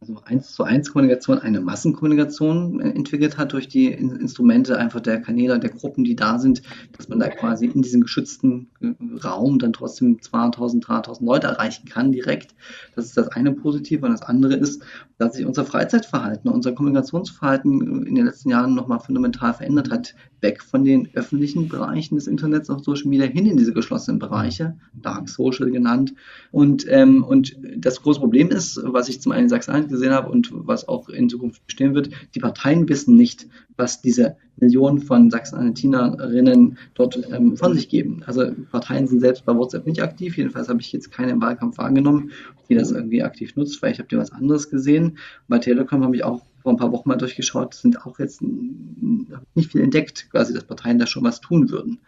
also 0.00 0.16
eins 0.24 0.52
zu 0.54 0.64
eins 0.64 0.90
Kommunikation 0.90 1.38
eine 1.40 1.60
Massenkommunikation 1.60 2.80
äh, 2.80 2.88
entwickelt 2.88 3.36
hat 3.36 3.52
durch 3.52 3.68
die 3.68 3.86
Instrumente 3.88 4.78
einfach 4.78 5.00
der 5.00 5.20
Kanäle, 5.20 5.60
der 5.60 5.70
Gruppen, 5.70 6.04
die 6.04 6.16
da 6.16 6.38
sind, 6.38 6.62
dass 6.96 7.08
man 7.08 7.20
da 7.20 7.28
quasi 7.28 7.66
in 7.66 7.82
diesem 7.82 8.00
geschützten 8.00 8.70
äh, 8.80 8.94
Raum 9.22 9.58
dann 9.58 9.74
trotzdem 9.74 10.20
2000, 10.20 10.88
3000 10.88 11.26
Leute 11.26 11.48
erreichen 11.48 11.86
kann 11.86 12.12
direkt. 12.12 12.54
Das 12.96 13.04
ist 13.04 13.16
das 13.16 13.28
eine 13.28 13.52
Positive 13.52 14.06
und 14.06 14.12
das 14.12 14.22
andere 14.22 14.54
ist, 14.54 14.82
dass 15.18 15.34
sich 15.34 15.44
unser 15.44 15.66
Freizeitverhalten, 15.66 16.50
unser 16.50 16.72
Kommunikationsverhalten 16.72 18.06
in 18.06 18.14
den 18.14 18.24
letzten 18.24 18.48
Jahren 18.48 18.74
nochmal 18.74 19.00
fundamental 19.00 19.52
verändert 19.52 19.90
hat, 19.90 20.14
weg 20.40 20.62
von 20.62 20.84
den 20.84 21.08
öffentlichen 21.14 21.68
Bereichen 21.68 22.14
des 22.14 22.26
Internets 22.26 22.70
auf 22.70 22.82
Social 22.82 23.08
Media 23.08 23.26
hin 23.26 23.46
in 23.46 23.56
diese 23.56 23.72
geschlossenen 23.72 24.18
Bereiche, 24.18 24.76
Dark 24.94 25.28
Social 25.28 25.70
genannt. 25.70 26.14
Und, 26.50 26.86
ähm, 26.88 27.22
und 27.24 27.56
das 27.76 28.02
große 28.02 28.20
Problem 28.20 28.50
ist, 28.50 28.80
was 28.84 29.08
ich 29.08 29.20
zum 29.20 29.32
einen 29.32 29.44
in 29.44 29.48
Sachsen 29.48 29.88
gesehen 29.88 30.12
habe 30.12 30.30
und 30.30 30.50
was 30.52 30.88
auch 30.88 31.08
in 31.08 31.28
Zukunft 31.28 31.64
bestehen 31.66 31.94
wird, 31.94 32.10
die 32.34 32.40
Parteien 32.40 32.88
wissen 32.88 33.16
nicht, 33.16 33.46
was 33.76 34.00
diese 34.00 34.36
Millionen 34.56 35.00
von 35.00 35.30
Sachsen-Anhaltinerinnen 35.30 36.78
dort 36.94 37.18
ähm, 37.32 37.56
von 37.56 37.74
sich 37.74 37.88
geben. 37.88 38.22
Also 38.26 38.52
Parteien 38.70 39.06
sind 39.06 39.20
selbst 39.20 39.44
bei 39.44 39.54
WhatsApp 39.54 39.86
nicht 39.86 40.02
aktiv, 40.02 40.36
jedenfalls 40.36 40.68
habe 40.68 40.80
ich 40.80 40.92
jetzt 40.92 41.10
keine 41.10 41.32
im 41.32 41.40
Wahlkampf 41.40 41.78
wahrgenommen, 41.78 42.30
die 42.68 42.74
das 42.74 42.90
irgendwie 42.90 43.22
aktiv 43.22 43.56
nutzt. 43.56 43.78
Vielleicht 43.78 44.00
habt 44.00 44.12
ihr 44.12 44.18
was 44.18 44.32
anderes 44.32 44.68
gesehen. 44.70 45.18
Bei 45.48 45.58
Telekom 45.58 46.04
habe 46.04 46.14
ich 46.14 46.24
auch 46.24 46.42
vor 46.62 46.72
ein 46.72 46.76
paar 46.76 46.92
Wochen 46.92 47.08
mal 47.08 47.16
durchgeschaut, 47.16 47.74
sind 47.74 48.04
auch 48.06 48.18
jetzt 48.18 48.42
nicht 48.42 49.72
viel 49.72 49.80
entdeckt, 49.80 50.28
quasi, 50.30 50.52
dass 50.52 50.64
Parteien 50.64 50.98
da 50.98 51.06
schon 51.06 51.24
was 51.24 51.40
tun 51.40 51.70
würden. 51.70 51.98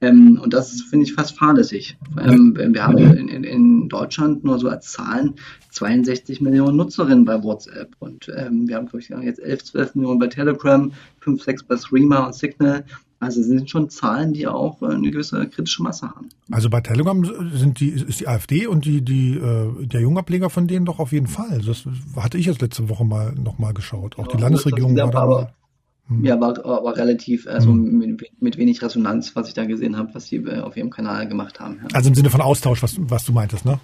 Ähm, 0.00 0.40
und 0.42 0.54
das 0.54 0.80
finde 0.82 1.04
ich 1.06 1.14
fast 1.14 1.38
fahrlässig. 1.38 1.96
Ähm, 2.18 2.54
wir 2.56 2.84
haben 2.84 2.98
in, 2.98 3.28
in, 3.28 3.44
in, 3.44 3.88
Deutschland 3.88 4.44
nur 4.44 4.58
so 4.58 4.68
als 4.68 4.92
Zahlen 4.92 5.34
62 5.70 6.40
Millionen 6.40 6.76
Nutzerinnen 6.76 7.24
bei 7.24 7.42
WhatsApp 7.42 7.94
und 7.98 8.30
ähm, 8.34 8.68
wir 8.68 8.76
haben, 8.76 8.86
glaube 8.86 9.00
ich, 9.00 9.08
jetzt 9.08 9.40
11, 9.40 9.64
12 9.64 9.94
Millionen 9.94 10.18
bei 10.18 10.26
Telegram, 10.26 10.92
5, 11.20 11.42
6 11.42 11.62
bei 11.64 11.76
Threema 11.76 12.26
und 12.26 12.34
Signal. 12.34 12.84
Also 13.20 13.42
sind 13.42 13.68
schon 13.68 13.90
Zahlen, 13.90 14.32
die 14.32 14.46
auch 14.46 14.80
äh, 14.80 14.86
eine 14.86 15.10
gewisse 15.10 15.48
kritische 15.48 15.82
Masse 15.82 16.08
haben. 16.08 16.28
Also 16.52 16.70
bei 16.70 16.80
Telegram 16.80 17.24
sind 17.52 17.80
die, 17.80 17.90
ist 17.90 18.20
die 18.20 18.28
AfD 18.28 18.68
und 18.68 18.84
die, 18.84 19.02
die, 19.02 19.34
äh, 19.36 19.86
der 19.86 20.00
Jungableger 20.00 20.50
von 20.50 20.68
denen 20.68 20.86
doch 20.86 21.00
auf 21.00 21.10
jeden 21.10 21.26
Fall. 21.26 21.60
Das 21.66 21.84
hatte 22.16 22.38
ich 22.38 22.46
jetzt 22.46 22.62
letzte 22.62 22.88
Woche 22.88 23.04
mal 23.04 23.34
noch 23.34 23.58
mal 23.58 23.74
geschaut. 23.74 24.18
Auch 24.18 24.28
ja, 24.28 24.36
die 24.36 24.42
Landesregierung 24.42 24.96
war 24.96 25.10
da. 25.10 25.18
Aber, 25.18 25.52
hm. 26.06 26.24
Ja, 26.24 26.40
war 26.40 26.64
aber 26.64 26.96
relativ, 26.96 27.48
also 27.48 27.70
hm. 27.70 27.98
mit, 27.98 28.40
mit, 28.40 28.56
wenig 28.56 28.80
Resonanz, 28.82 29.34
was 29.34 29.48
ich 29.48 29.54
da 29.54 29.64
gesehen 29.64 29.96
habe, 29.96 30.14
was 30.14 30.26
sie 30.26 30.36
äh, 30.36 30.60
auf 30.60 30.76
ihrem 30.76 30.90
Kanal 30.90 31.26
gemacht 31.26 31.58
haben. 31.58 31.78
Ja. 31.82 31.88
Also 31.94 32.10
im 32.10 32.14
Sinne 32.14 32.30
von 32.30 32.40
Austausch, 32.40 32.84
was, 32.84 32.96
was 32.98 33.24
du 33.24 33.32
meintest, 33.32 33.64
ne? 33.64 33.80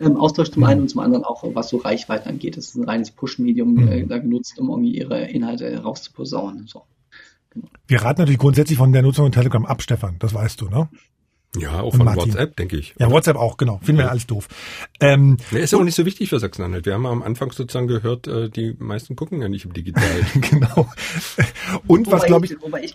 Ähm, 0.00 0.16
Austausch 0.16 0.52
zum 0.52 0.62
einen 0.62 0.82
und 0.82 0.88
zum 0.88 1.00
anderen 1.00 1.24
auch, 1.24 1.42
was 1.54 1.70
so 1.70 1.78
Reichweite 1.78 2.28
angeht. 2.28 2.56
Das 2.56 2.66
ist 2.66 2.76
ein 2.76 2.84
reines 2.84 3.10
Push-Medium 3.10 3.72
mhm. 3.74 3.88
äh, 3.88 4.06
da 4.06 4.18
genutzt, 4.18 4.56
um 4.58 4.70
irgendwie 4.70 4.96
ihre 4.96 5.24
Inhalte 5.24 5.76
rauszuposaunen. 5.82 6.68
So. 6.68 6.84
Wir 7.86 8.02
raten 8.02 8.20
natürlich 8.20 8.38
grundsätzlich 8.38 8.78
von 8.78 8.92
der 8.92 9.02
Nutzung 9.02 9.26
von 9.26 9.32
Telegram 9.32 9.66
ab, 9.66 9.82
Stefan. 9.82 10.16
Das 10.18 10.34
weißt 10.34 10.60
du, 10.60 10.68
ne? 10.68 10.88
Ja, 11.56 11.80
auch 11.80 11.96
von 11.96 12.06
WhatsApp, 12.06 12.56
denke 12.56 12.76
ich. 12.76 12.94
Ja, 12.98 13.10
WhatsApp 13.10 13.36
auch, 13.36 13.56
genau. 13.56 13.78
Finden 13.78 13.98
wir 13.98 14.04
ja 14.04 14.10
alles 14.10 14.26
doof. 14.26 14.48
Ähm, 15.00 15.38
nee, 15.50 15.60
ist 15.60 15.72
ja 15.72 15.78
auch 15.78 15.84
nicht 15.84 15.94
so 15.94 16.04
wichtig 16.04 16.28
für 16.28 16.38
Sachsen-Anhalt. 16.38 16.84
Wir 16.84 16.92
haben 16.92 17.06
am 17.06 17.22
Anfang 17.22 17.52
sozusagen 17.52 17.86
gehört, 17.86 18.26
äh, 18.26 18.50
die 18.50 18.76
meisten 18.78 19.16
gucken 19.16 19.40
ja 19.40 19.48
nicht 19.48 19.64
im 19.64 19.72
Digital. 19.72 20.26
genau. 20.34 20.90
Und 21.86 22.06
wobei 22.06 22.16
was, 22.18 22.26
glaube 22.26 22.46
ich, 22.46 22.60
Wobei 22.60 22.82
ich 22.82 22.94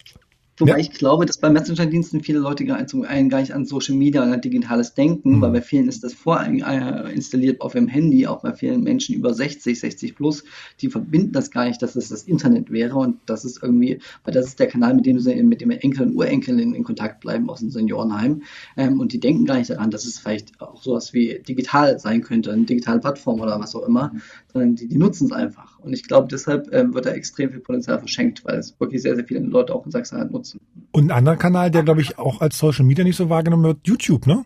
Wobei 0.58 0.74
ja. 0.74 0.78
ich 0.78 0.92
glaube, 0.92 1.26
dass 1.26 1.40
bei 1.40 1.50
Messenger-Diensten 1.50 2.22
viele 2.22 2.38
Leute 2.38 2.64
gar, 2.66 2.84
gar 2.84 3.40
nicht 3.40 3.54
an 3.54 3.66
Social 3.66 3.96
Media 3.96 4.22
und 4.22 4.32
an 4.32 4.42
digitales 4.42 4.94
denken, 4.94 5.38
mhm. 5.38 5.42
weil 5.42 5.52
bei 5.52 5.62
vielen 5.62 5.88
ist 5.88 6.04
das 6.04 6.14
vorinstalliert 6.14 7.60
auf 7.62 7.74
ihrem 7.74 7.88
Handy, 7.88 8.28
auch 8.28 8.42
bei 8.42 8.54
vielen 8.54 8.84
Menschen 8.84 9.16
über 9.16 9.34
60, 9.34 9.80
60 9.80 10.16
plus, 10.16 10.44
die 10.80 10.90
verbinden 10.90 11.32
das 11.32 11.50
gar 11.50 11.66
nicht, 11.66 11.82
dass 11.82 11.96
es 11.96 12.10
das 12.10 12.24
Internet 12.24 12.72
wäre 12.72 12.96
und 12.98 13.18
das 13.26 13.46
ist 13.46 13.64
irgendwie, 13.64 14.00
weil 14.24 14.34
das 14.34 14.46
ist 14.46 14.60
der 14.60 14.68
Kanal, 14.68 14.94
mit 14.94 15.08
dem 15.08 15.20
sie 15.20 15.42
mit 15.42 15.62
dem 15.62 15.72
Enkel 15.72 16.08
und 16.08 16.16
Urenkel 16.16 16.60
in, 16.60 16.76
in 16.76 16.84
Kontakt 16.84 17.22
bleiben 17.22 17.50
aus 17.50 17.62
dem 17.62 17.72
Seniorenheim 17.72 18.44
ähm, 18.78 19.00
und 19.00 19.12
die 19.12 19.20
denken 19.20 19.46
gar 19.46 19.58
nicht 19.58 19.72
daran, 19.72 19.90
dass 19.90 20.06
es 20.06 20.20
vielleicht 20.20 20.62
auch 20.62 20.84
sowas 20.84 21.14
wie 21.14 21.42
digital 21.48 21.98
sein 22.00 22.22
könnte, 22.22 22.52
eine 22.52 22.66
digitale 22.66 23.00
Plattform 23.00 23.42
oder 23.42 23.60
was 23.60 23.76
auch 23.76 23.88
immer, 23.88 24.14
sondern 24.54 24.76
die, 24.76 24.88
die 24.88 24.98
nutzen 24.98 25.26
es 25.26 25.32
einfach. 25.32 25.80
Und 25.80 25.94
ich 25.94 26.04
glaube, 26.04 26.28
deshalb 26.30 26.72
ähm, 26.72 26.94
wird 26.94 27.08
da 27.08 27.12
extrem 27.12 27.52
viel 27.52 27.60
Potenzial 27.60 28.00
verschenkt, 28.00 28.46
weil 28.46 28.60
es 28.60 28.80
wirklich 28.80 29.02
sehr, 29.02 29.16
sehr 29.16 29.26
viele 29.26 29.40
Leute 29.42 29.74
auch 29.74 29.86
in 29.86 29.92
Sachsen 29.92 30.20
nutzen 30.20 30.32
nutzen. 30.32 30.62
Und 30.92 31.06
ein 31.06 31.12
anderer 31.12 31.38
Kanal, 31.38 31.72
der, 31.72 31.84
glaube 31.84 32.02
ich, 32.02 32.18
auch 32.18 32.42
als 32.42 32.58
Social 32.58 32.86
Media 32.86 33.04
nicht 33.04 33.16
so 33.16 33.30
wahrgenommen 33.30 33.64
wird, 33.64 33.80
YouTube, 33.84 34.28
ne? 34.28 34.46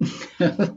das 0.38 0.70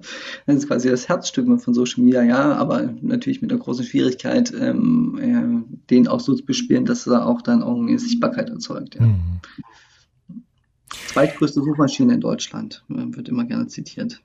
ist 0.48 0.68
quasi 0.68 0.90
das 0.90 1.08
Herzstück 1.08 1.46
von 1.62 1.74
Social 1.76 2.04
Media, 2.04 2.24
ja, 2.24 2.56
aber 2.56 2.92
natürlich 3.02 3.42
mit 3.42 3.52
einer 3.52 3.62
großen 3.62 3.86
Schwierigkeit, 3.86 4.52
ähm, 4.60 5.20
äh, 5.22 5.76
den 5.92 6.08
auch 6.08 6.20
so 6.20 6.34
zu 6.34 6.44
bespielen, 6.44 6.86
dass 6.86 7.06
er 7.06 7.28
auch 7.28 7.44
dann 7.44 7.62
auch 7.62 7.80
eine 7.80 8.00
Sichtbarkeit 8.00 8.50
erzeugt. 8.50 8.96
Ja. 8.96 9.02
Mhm. 9.02 9.40
Zweitgrößte 11.08 11.62
Suchmaschine 11.62 12.16
in 12.16 12.22
Deutschland, 12.22 12.84
äh, 12.90 13.16
wird 13.16 13.30
immer 13.30 13.46
gerne 13.46 13.68
zitiert. 13.68 14.22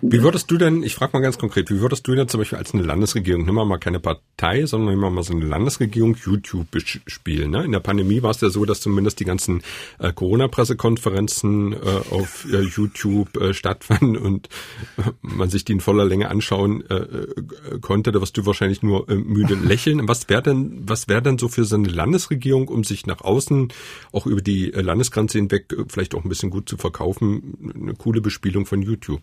Wie 0.00 0.22
würdest 0.22 0.50
du 0.50 0.58
denn, 0.58 0.82
ich 0.82 0.94
frage 0.94 1.12
mal 1.12 1.20
ganz 1.20 1.38
konkret, 1.38 1.70
wie 1.70 1.80
würdest 1.80 2.06
du 2.06 2.14
denn 2.14 2.28
zum 2.28 2.40
Beispiel 2.40 2.58
als 2.58 2.74
eine 2.74 2.82
Landesregierung, 2.82 3.44
nimm 3.44 3.54
mal 3.54 3.78
keine 3.78 4.00
Partei, 4.00 4.66
sondern 4.66 4.98
nimm 4.98 5.14
mal 5.14 5.22
so 5.22 5.34
eine 5.34 5.44
Landesregierung 5.44 6.16
YouTube 6.24 6.66
spielen? 7.06 7.50
Ne? 7.50 7.64
In 7.64 7.72
der 7.72 7.80
Pandemie 7.80 8.22
war 8.22 8.30
es 8.30 8.40
ja 8.40 8.48
so, 8.48 8.64
dass 8.64 8.80
zumindest 8.80 9.20
die 9.20 9.24
ganzen 9.24 9.62
äh, 9.98 10.12
Corona-Pressekonferenzen 10.12 11.72
äh, 11.72 11.76
auf 12.10 12.46
äh, 12.52 12.60
YouTube 12.60 13.36
äh, 13.36 13.54
stattfanden 13.54 14.16
und 14.16 14.48
äh, 14.96 15.10
man 15.20 15.50
sich 15.50 15.64
die 15.64 15.72
in 15.72 15.80
voller 15.80 16.04
Länge 16.04 16.28
anschauen 16.28 16.84
äh, 16.90 17.78
konnte. 17.80 18.12
Da 18.12 18.20
wirst 18.20 18.36
du 18.36 18.46
wahrscheinlich 18.46 18.82
nur 18.82 19.06
müde 19.08 19.54
lächeln. 19.54 20.08
Was 20.08 20.28
wäre 20.28 20.42
denn, 20.42 20.82
was 20.86 21.08
wäre 21.08 21.22
denn 21.22 21.38
so 21.38 21.48
für 21.48 21.64
so 21.64 21.76
eine 21.76 21.88
Landesregierung, 21.88 22.68
um 22.68 22.84
sich 22.84 23.06
nach 23.06 23.20
außen 23.20 23.72
auch 24.12 24.26
über 24.26 24.40
die 24.40 24.66
Landesgrenze 24.66 25.38
hinweg 25.38 25.74
vielleicht 25.88 26.14
auch 26.14 26.24
ein 26.24 26.28
bisschen 26.28 26.50
gut 26.50 26.68
zu 26.68 26.76
verkaufen, 26.76 27.72
eine 27.74 27.94
coole 27.94 28.20
Bespielung 28.20 28.66
von 28.66 28.82
YouTube? 28.82 29.22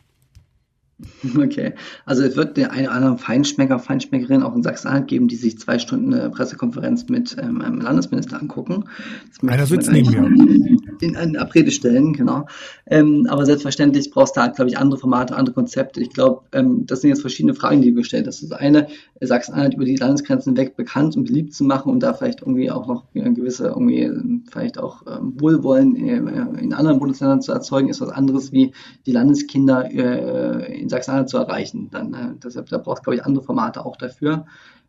Okay, 1.37 1.73
also 2.05 2.23
es 2.23 2.35
wird 2.35 2.57
der 2.57 2.71
eine 2.71 2.87
oder 2.87 2.95
andere 2.95 3.17
Feinschmecker, 3.17 3.79
Feinschmeckerin 3.79 4.43
auch 4.43 4.55
in 4.55 4.63
Sachsen-Anhalt 4.63 5.07
geben, 5.07 5.27
die 5.27 5.35
sich 5.35 5.57
zwei 5.57 5.79
Stunden 5.79 6.13
eine 6.13 6.29
Pressekonferenz 6.29 7.07
mit 7.09 7.35
ähm, 7.41 7.61
einem 7.61 7.79
Landesminister 7.81 8.39
angucken. 8.39 8.85
Einer 9.45 9.65
sitzt 9.65 9.91
neben 9.91 10.09
mir. 10.09 10.69
In 11.01 11.15
eine 11.15 11.39
Abrede 11.39 11.71
stellen, 11.71 12.11
genau. 12.11 12.45
Ähm, 12.85 13.25
aber 13.29 13.45
selbstverständlich 13.45 14.11
brauchst 14.11 14.35
du 14.35 14.41
halt, 14.41 14.57
glaube 14.57 14.69
ich, 14.69 14.77
andere 14.77 14.99
Formate, 14.99 15.33
andere 15.33 15.53
Konzepte. 15.53 16.01
Ich 16.01 16.09
glaube, 16.09 16.41
ähm, 16.51 16.85
das 16.87 16.99
sind 16.99 17.11
jetzt 17.11 17.21
verschiedene 17.21 17.53
Fragen, 17.53 17.81
die 17.81 17.91
du 17.91 17.95
gestellt 17.95 18.27
hast. 18.27 18.43
Das 18.43 18.51
eine, 18.51 18.87
Sachsen-Anhalt 19.21 19.75
über 19.75 19.85
die 19.85 19.95
Landesgrenzen 19.95 20.57
weg 20.57 20.75
bekannt 20.75 21.15
und 21.15 21.25
beliebt 21.25 21.53
zu 21.53 21.63
machen 21.63 21.89
und 21.91 22.01
da 22.01 22.13
vielleicht 22.13 22.41
irgendwie 22.41 22.69
auch 22.69 22.85
noch 22.87 23.05
eine 23.15 23.33
gewisse, 23.33 23.67
irgendwie 23.67 24.11
vielleicht 24.51 24.77
auch 24.77 25.03
ähm, 25.07 25.39
Wohlwollen 25.39 25.95
äh, 25.95 26.17
in 26.61 26.73
anderen 26.73 26.99
Bundesländern 26.99 27.41
zu 27.41 27.53
erzeugen, 27.53 27.87
ist 27.87 28.01
was 28.01 28.09
anderes 28.09 28.51
wie 28.51 28.73
die 29.05 29.13
Landeskinder 29.13 29.89
äh, 29.91 30.81
in 30.81 30.88
in 30.89 30.91
Sachsen-Anhalt 30.91 31.29
zu 31.29 31.37
erreichen. 31.37 31.89
Dann, 31.91 32.13
äh, 32.13 32.33
deshalb, 32.43 32.67
da 32.69 32.77
braucht 32.79 32.99
es, 32.99 33.03
glaube 33.03 33.15
ich, 33.15 33.25
andere 33.25 33.43
Formate 33.43 33.85
auch 33.85 33.95
dafür, 33.95 34.45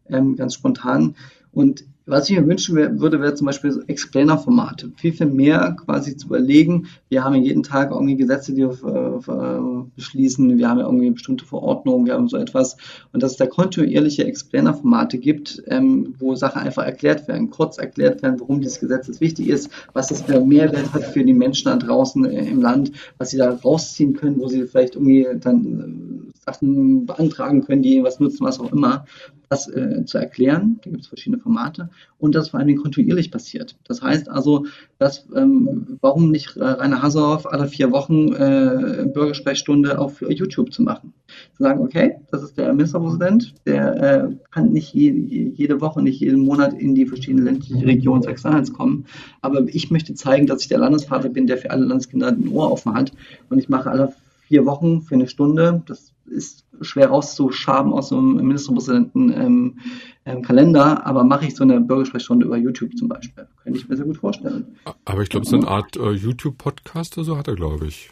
ähm, 0.08 0.36
ganz 0.36 0.54
spontan. 0.54 1.14
Und 1.52 1.84
was 2.10 2.28
ich 2.28 2.36
mir 2.36 2.46
wünschen 2.46 2.76
würde, 3.00 3.20
wäre 3.20 3.34
zum 3.34 3.46
Beispiel 3.46 3.72
so 3.72 3.80
Explainer-Formate. 3.82 4.92
Viel, 4.96 5.12
viel 5.12 5.26
mehr 5.26 5.76
quasi 5.84 6.16
zu 6.16 6.26
überlegen. 6.26 6.88
Wir 7.08 7.24
haben 7.24 7.34
ja 7.34 7.40
jeden 7.40 7.62
Tag 7.62 7.90
irgendwie 7.90 8.16
Gesetze, 8.16 8.52
die 8.52 8.62
wir 8.62 9.86
beschließen. 9.96 10.58
Wir 10.58 10.68
haben 10.68 10.78
ja 10.78 10.86
irgendwie 10.86 11.10
bestimmte 11.10 11.44
Verordnungen. 11.44 12.06
Wir 12.06 12.14
haben 12.14 12.28
so 12.28 12.36
etwas. 12.36 12.76
Und 13.12 13.22
dass 13.22 13.32
es 13.32 13.36
da 13.38 13.46
kontinuierliche 13.46 14.24
Explainer-Formate 14.24 15.18
gibt, 15.18 15.62
ähm, 15.66 16.14
wo 16.18 16.34
Sachen 16.34 16.62
einfach 16.62 16.84
erklärt 16.84 17.28
werden, 17.28 17.50
kurz 17.50 17.78
erklärt 17.78 18.22
werden, 18.22 18.40
warum 18.40 18.60
dieses 18.60 18.80
Gesetz 18.80 19.06
jetzt 19.06 19.20
wichtig 19.20 19.48
ist, 19.48 19.70
was 19.92 20.08
das 20.08 20.22
für 20.22 20.40
Mehrwert 20.40 20.92
hat 20.92 21.04
für 21.04 21.24
die 21.24 21.32
Menschen 21.32 21.66
da 21.66 21.76
draußen 21.76 22.24
äh, 22.24 22.48
im 22.48 22.60
Land, 22.60 22.92
was 23.18 23.30
sie 23.30 23.38
da 23.38 23.50
rausziehen 23.50 24.14
können, 24.14 24.40
wo 24.40 24.48
sie 24.48 24.66
vielleicht 24.66 24.96
irgendwie 24.96 25.26
dann 25.40 26.26
äh, 26.28 26.29
Sachen 26.40 27.06
beantragen 27.06 27.62
können, 27.64 27.82
die 27.82 28.02
was 28.02 28.18
nutzen, 28.18 28.44
was 28.44 28.58
auch 28.60 28.72
immer 28.72 29.04
das 29.50 29.68
äh, 29.68 30.04
zu 30.04 30.16
erklären. 30.16 30.78
Da 30.82 30.90
gibt 30.90 31.02
es 31.02 31.08
verschiedene 31.08 31.42
Formate 31.42 31.90
und 32.18 32.34
das 32.34 32.50
vor 32.50 32.58
allen 32.58 32.68
Dingen 32.68 32.80
kontinuierlich 32.80 33.30
passiert. 33.30 33.76
Das 33.84 34.00
heißt 34.00 34.30
also, 34.30 34.66
dass, 34.98 35.26
ähm, 35.34 35.98
warum 36.00 36.30
nicht 36.30 36.56
Rainer 36.56 37.02
Hasehoff 37.02 37.46
alle 37.46 37.66
vier 37.66 37.90
Wochen 37.90 38.32
äh, 38.32 39.06
Bürgersprechstunde 39.12 39.98
auf 39.98 40.22
YouTube 40.22 40.72
zu 40.72 40.82
machen? 40.82 41.12
Zu 41.56 41.64
sagen, 41.64 41.80
okay, 41.80 42.16
das 42.30 42.42
ist 42.42 42.56
der 42.56 42.72
Ministerpräsident, 42.72 43.54
der 43.66 44.02
äh, 44.02 44.36
kann 44.52 44.72
nicht 44.72 44.94
je, 44.94 45.10
jede 45.10 45.80
Woche, 45.80 46.00
nicht 46.00 46.20
jeden 46.20 46.40
Monat 46.40 46.72
in 46.72 46.94
die 46.94 47.06
verschiedenen 47.06 47.44
ländlichen 47.44 47.84
Regionen 47.84 48.22
Sachsen-Anhalts 48.22 48.72
kommen, 48.72 49.04
aber 49.42 49.62
ich 49.66 49.90
möchte 49.90 50.14
zeigen, 50.14 50.46
dass 50.46 50.62
ich 50.62 50.68
der 50.68 50.78
Landesvater 50.78 51.28
bin, 51.28 51.46
der 51.46 51.58
für 51.58 51.70
alle 51.70 51.84
Landeskinder 51.84 52.28
ein 52.28 52.48
Ohr 52.48 52.70
offen 52.70 52.94
hat 52.94 53.12
und 53.48 53.58
ich 53.58 53.68
mache 53.68 53.90
alle 53.90 54.12
vier 54.50 54.66
Wochen 54.66 55.00
für 55.02 55.14
eine 55.14 55.28
Stunde, 55.28 55.84
das 55.86 56.12
ist 56.26 56.64
schwer 56.80 57.10
rauszuschaben 57.10 57.92
aus 57.92 58.08
so 58.08 58.18
einem 58.18 58.34
Ministerpräsidenten 58.34 59.32
ähm, 59.32 59.78
ähm, 60.24 60.42
Kalender, 60.42 61.06
aber 61.06 61.22
mache 61.22 61.46
ich 61.46 61.54
so 61.54 61.62
eine 61.62 61.80
Bürgersprechstunde 61.80 62.46
über 62.46 62.56
YouTube 62.56 62.96
zum 62.96 63.08
Beispiel. 63.08 63.46
Könnte 63.62 63.78
ich 63.78 63.88
mir 63.88 63.96
sehr 63.96 64.06
gut 64.06 64.16
vorstellen. 64.16 64.76
Aber 65.04 65.22
ich 65.22 65.28
glaube, 65.28 65.46
so 65.46 65.54
eine 65.54 65.68
Art 65.68 65.96
äh, 65.96 66.10
YouTube-Podcast 66.10 67.16
oder 67.16 67.24
so 67.24 67.38
hat 67.38 67.46
er, 67.46 67.54
glaube 67.54 67.86
ich. 67.86 68.10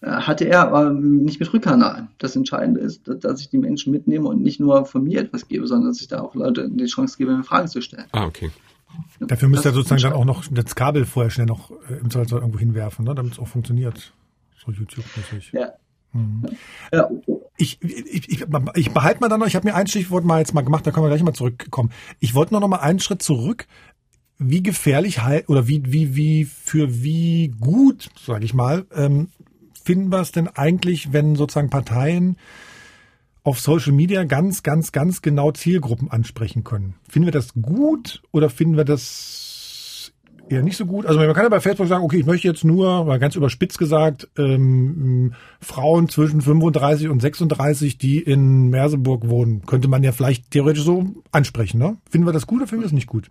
äh, 0.00 0.10
hatte 0.10 0.44
er 0.44 0.62
aber 0.62 0.90
nicht 0.90 1.38
mit 1.38 1.52
Rückkanal. 1.52 2.08
Das 2.18 2.34
Entscheidende 2.34 2.80
ist, 2.80 3.02
dass 3.06 3.40
ich 3.40 3.48
die 3.48 3.58
Menschen 3.58 3.92
mitnehme 3.92 4.28
und 4.28 4.42
nicht 4.42 4.58
nur 4.58 4.84
von 4.86 5.04
mir 5.04 5.20
etwas 5.20 5.46
gebe, 5.46 5.68
sondern 5.68 5.90
dass 5.90 6.00
ich 6.00 6.08
da 6.08 6.20
auch 6.20 6.34
Leute 6.34 6.68
die 6.68 6.86
Chance 6.86 7.16
gebe, 7.16 7.36
mir 7.36 7.44
Fragen 7.44 7.68
zu 7.68 7.80
stellen. 7.80 8.06
Ah, 8.10 8.26
okay. 8.26 8.50
Dafür 9.20 9.48
müsst 9.48 9.64
ihr 9.64 9.72
sozusagen 9.72 10.02
dann 10.02 10.12
auch 10.12 10.24
noch 10.24 10.44
das 10.50 10.74
Kabel 10.74 11.04
vorher 11.04 11.30
schnell 11.30 11.46
noch 11.46 11.70
äh, 11.70 11.94
im 12.00 12.10
Zweifelsfall 12.10 12.40
irgendwo 12.40 12.58
hinwerfen, 12.58 13.04
ne, 13.04 13.14
damit 13.14 13.34
es 13.34 13.38
auch 13.38 13.48
funktioniert. 13.48 14.12
So 14.64 14.72
YouTube-mäßig. 14.72 15.52
Ja. 15.52 15.72
Mhm. 16.12 16.44
Ja. 16.92 17.10
Ich, 17.56 17.80
ich, 17.82 18.28
ich, 18.30 18.46
ich 18.74 18.90
behalte 18.90 19.20
mal 19.20 19.28
dann 19.28 19.40
noch, 19.40 19.46
ich 19.46 19.56
habe 19.56 19.68
mir 19.68 19.74
ein 19.74 19.86
Stichwort 19.86 20.24
mal 20.24 20.38
jetzt 20.38 20.54
mal 20.54 20.62
gemacht, 20.62 20.86
da 20.86 20.90
können 20.90 21.04
wir 21.04 21.10
gleich 21.10 21.22
mal 21.22 21.34
zurückkommen. 21.34 21.90
Ich 22.20 22.34
wollte 22.34 22.54
noch, 22.54 22.60
noch 22.60 22.68
mal 22.68 22.78
einen 22.78 23.00
Schritt 23.00 23.22
zurück. 23.22 23.66
Wie 24.38 24.62
gefährlich 24.62 25.20
oder 25.46 25.68
wie, 25.68 25.82
wie, 25.92 26.16
wie, 26.16 26.44
für 26.44 27.02
wie 27.02 27.54
gut, 27.60 28.10
sage 28.20 28.44
ich 28.44 28.52
mal, 28.52 28.84
ähm, 28.92 29.28
finden 29.84 30.10
wir 30.10 30.20
es 30.20 30.32
denn 30.32 30.48
eigentlich, 30.48 31.12
wenn 31.12 31.36
sozusagen 31.36 31.70
Parteien 31.70 32.36
auf 33.44 33.60
Social 33.60 33.92
Media 33.92 34.24
ganz, 34.24 34.62
ganz, 34.62 34.90
ganz 34.90 35.22
genau 35.22 35.52
Zielgruppen 35.52 36.10
ansprechen 36.10 36.64
können? 36.64 36.94
Finden 37.08 37.26
wir 37.26 37.32
das 37.32 37.54
gut 37.54 38.22
oder 38.32 38.50
finden 38.50 38.76
wir 38.76 38.84
das 38.84 39.53
eher 40.48 40.62
nicht 40.62 40.76
so 40.76 40.86
gut? 40.86 41.06
Also 41.06 41.18
man 41.18 41.32
kann 41.32 41.44
ja 41.44 41.48
bei 41.48 41.60
Facebook 41.60 41.88
sagen, 41.88 42.04
okay, 42.04 42.18
ich 42.18 42.26
möchte 42.26 42.48
jetzt 42.48 42.64
nur, 42.64 43.04
mal 43.04 43.18
ganz 43.18 43.36
überspitzt 43.36 43.78
gesagt, 43.78 44.28
ähm, 44.38 45.34
Frauen 45.60 46.08
zwischen 46.08 46.40
35 46.40 47.08
und 47.08 47.20
36, 47.20 47.98
die 47.98 48.18
in 48.18 48.68
Merseburg 48.70 49.28
wohnen, 49.28 49.62
könnte 49.66 49.88
man 49.88 50.02
ja 50.02 50.12
vielleicht 50.12 50.50
theoretisch 50.50 50.84
so 50.84 51.06
ansprechen. 51.32 51.78
Ne? 51.78 51.96
Finden 52.10 52.26
wir 52.26 52.32
das 52.32 52.46
gut 52.46 52.60
oder 52.60 52.68
finden 52.68 52.82
wir 52.82 52.86
das 52.86 52.92
nicht 52.92 53.06
gut? 53.08 53.30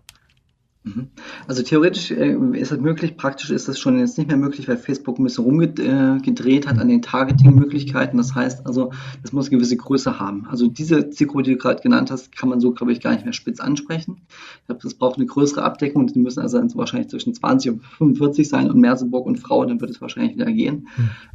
Mhm. 0.84 1.08
Also 1.48 1.62
theoretisch 1.62 2.10
äh, 2.10 2.36
ist 2.52 2.70
das 2.70 2.78
möglich, 2.78 3.16
praktisch 3.16 3.50
ist 3.50 3.68
das 3.68 3.78
schon 3.78 3.98
jetzt 3.98 4.18
nicht 4.18 4.28
mehr 4.28 4.36
möglich, 4.36 4.68
weil 4.68 4.76
Facebook 4.76 5.18
ein 5.18 5.24
bisschen 5.24 5.44
rumgedreht 5.44 6.66
hat 6.66 6.78
an 6.78 6.88
den 6.88 7.00
Targeting-Möglichkeiten. 7.00 8.18
Das 8.18 8.34
heißt 8.34 8.66
also, 8.66 8.92
das 9.22 9.32
muss 9.32 9.46
eine 9.46 9.56
gewisse 9.56 9.78
Größe 9.78 10.20
haben. 10.20 10.46
Also 10.46 10.66
diese 10.66 11.08
Zielgruppe, 11.08 11.44
die 11.44 11.52
du 11.52 11.56
gerade 11.56 11.80
genannt 11.80 12.10
hast, 12.10 12.36
kann 12.36 12.50
man 12.50 12.60
so, 12.60 12.72
glaube 12.72 12.92
ich, 12.92 13.00
gar 13.00 13.12
nicht 13.12 13.24
mehr 13.24 13.32
spitz 13.32 13.60
ansprechen. 13.60 14.20
Ich 14.60 14.66
glaube, 14.66 14.82
das 14.82 14.92
braucht 14.92 15.16
eine 15.16 15.24
größere 15.24 15.62
Abdeckung. 15.62 16.06
Die 16.06 16.18
müssen 16.18 16.40
also 16.40 16.58
wahrscheinlich 16.74 17.08
zwischen 17.08 17.32
20 17.32 17.72
und 17.72 17.82
45 17.82 18.46
sein 18.46 18.70
und 18.70 18.78
Merseburg 18.78 19.24
und 19.24 19.38
Frau, 19.38 19.64
dann 19.64 19.80
wird 19.80 19.90
es 19.90 20.02
wahrscheinlich 20.02 20.34
wieder 20.34 20.52
gehen. 20.52 20.88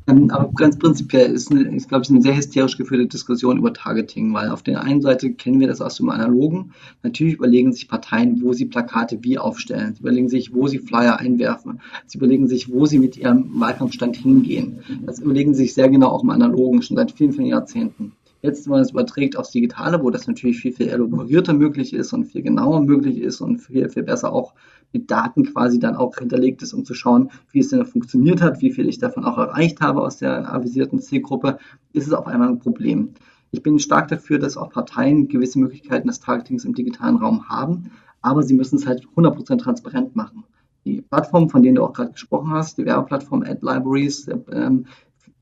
Mhm. 0.06 0.30
aber 0.30 0.52
ganz 0.54 0.78
prinzipiell 0.78 1.32
ist, 1.32 1.50
eine, 1.52 1.76
ist, 1.76 1.90
glaube 1.90 2.04
ich, 2.04 2.12
eine 2.12 2.22
sehr 2.22 2.38
hysterisch 2.38 2.78
geführte 2.78 3.08
Diskussion 3.08 3.58
über 3.58 3.74
Targeting, 3.74 4.32
weil 4.32 4.50
auf 4.50 4.62
der 4.62 4.84
einen 4.84 5.02
Seite 5.02 5.34
kennen 5.34 5.60
wir 5.60 5.68
das 5.68 5.82
aus 5.82 5.96
dem 5.96 6.10
Analogen. 6.10 6.72
Natürlich 7.02 7.34
überlegen 7.34 7.74
sich 7.74 7.88
Parteien, 7.88 8.44
wo 8.44 8.54
sie 8.54 8.66
Plakate 8.66 9.24
wie 9.24 9.39
aufstellen. 9.40 9.96
Sie 9.96 10.02
überlegen 10.02 10.30
sich, 10.30 10.54
wo 10.54 10.68
sie 10.68 10.80
Flyer 10.80 11.18
einwerfen. 11.18 11.82
Sie 12.06 12.18
überlegen 12.18 12.48
sich, 12.48 12.72
wo 12.72 12.86
sie 12.86 13.00
mit 13.00 13.18
ihrem 13.18 13.60
Wahlkampfstand 13.60 14.16
hingehen. 14.16 14.80
Das 15.06 15.20
überlegen 15.20 15.54
sie 15.54 15.64
sich 15.64 15.74
sehr 15.74 15.90
genau 15.90 16.10
auch 16.10 16.24
im 16.24 16.30
Analogen, 16.30 16.82
schon 16.82 16.98
seit 16.98 17.12
vielen, 17.12 17.34
vielen 17.34 17.48
Jahrzehnten. 17.48 18.14
Jetzt, 18.42 18.66
wenn 18.66 18.72
man 18.72 18.82
es 18.82 18.92
überträgt 18.92 19.36
aufs 19.38 19.52
Digitale, 19.52 20.02
wo 20.02 20.12
das 20.12 20.26
natürlich 20.26 20.60
viel, 20.60 20.72
viel 20.72 20.88
elaborierter 20.88 21.54
möglich 21.54 21.94
ist 21.94 22.14
und 22.14 22.26
viel 22.26 22.42
genauer 22.42 22.82
möglich 22.82 23.20
ist 23.20 23.42
und 23.42 23.58
viel, 23.58 23.90
viel 23.90 24.04
besser 24.04 24.32
auch 24.32 24.54
mit 24.94 25.12
Daten 25.12 25.44
quasi 25.44 25.78
dann 25.78 25.96
auch 25.96 26.16
hinterlegt 26.18 26.62
ist, 26.62 26.74
um 26.74 26.86
zu 26.86 26.94
schauen, 26.94 27.32
wie 27.52 27.60
es 27.60 27.70
denn 27.70 27.86
funktioniert 27.86 28.42
hat, 28.42 28.62
wie 28.62 28.72
viel 28.72 28.88
ich 28.88 28.98
davon 28.98 29.26
auch 29.26 29.38
erreicht 29.38 29.82
habe 29.82 30.02
aus 30.02 30.18
der 30.18 30.52
avisierten 30.54 31.00
Zielgruppe, 31.00 31.58
ist 31.92 32.08
es 32.08 32.14
auf 32.14 32.28
einmal 32.28 32.48
ein 32.48 32.60
Problem. 32.60 33.10
Ich 33.52 33.62
bin 33.62 33.80
stark 33.80 34.08
dafür, 34.08 34.40
dass 34.40 34.58
auch 34.58 34.70
Parteien 34.70 35.28
gewisse 35.28 35.60
Möglichkeiten 35.60 36.08
des 36.08 36.20
Targetings 36.20 36.66
im 36.66 36.76
digitalen 36.76 37.18
Raum 37.18 37.50
haben, 37.50 37.92
aber 38.22 38.44
sie 38.44 38.54
müssen 38.54 38.78
es 38.78 38.86
halt 38.86 39.06
100% 39.16 39.58
transparent 39.60 40.16
machen. 40.16 40.44
Die 40.86 41.02
Plattform, 41.02 41.50
von 41.50 41.62
denen 41.62 41.76
du 41.76 41.84
auch 41.84 41.94
gerade 41.94 42.12
gesprochen 42.12 42.52
hast, 42.52 42.78
die 42.78 42.86
Werbeplattform 42.86 43.44
Ad 43.44 43.60
Libraries, 43.62 44.30
ähm, 44.52 44.86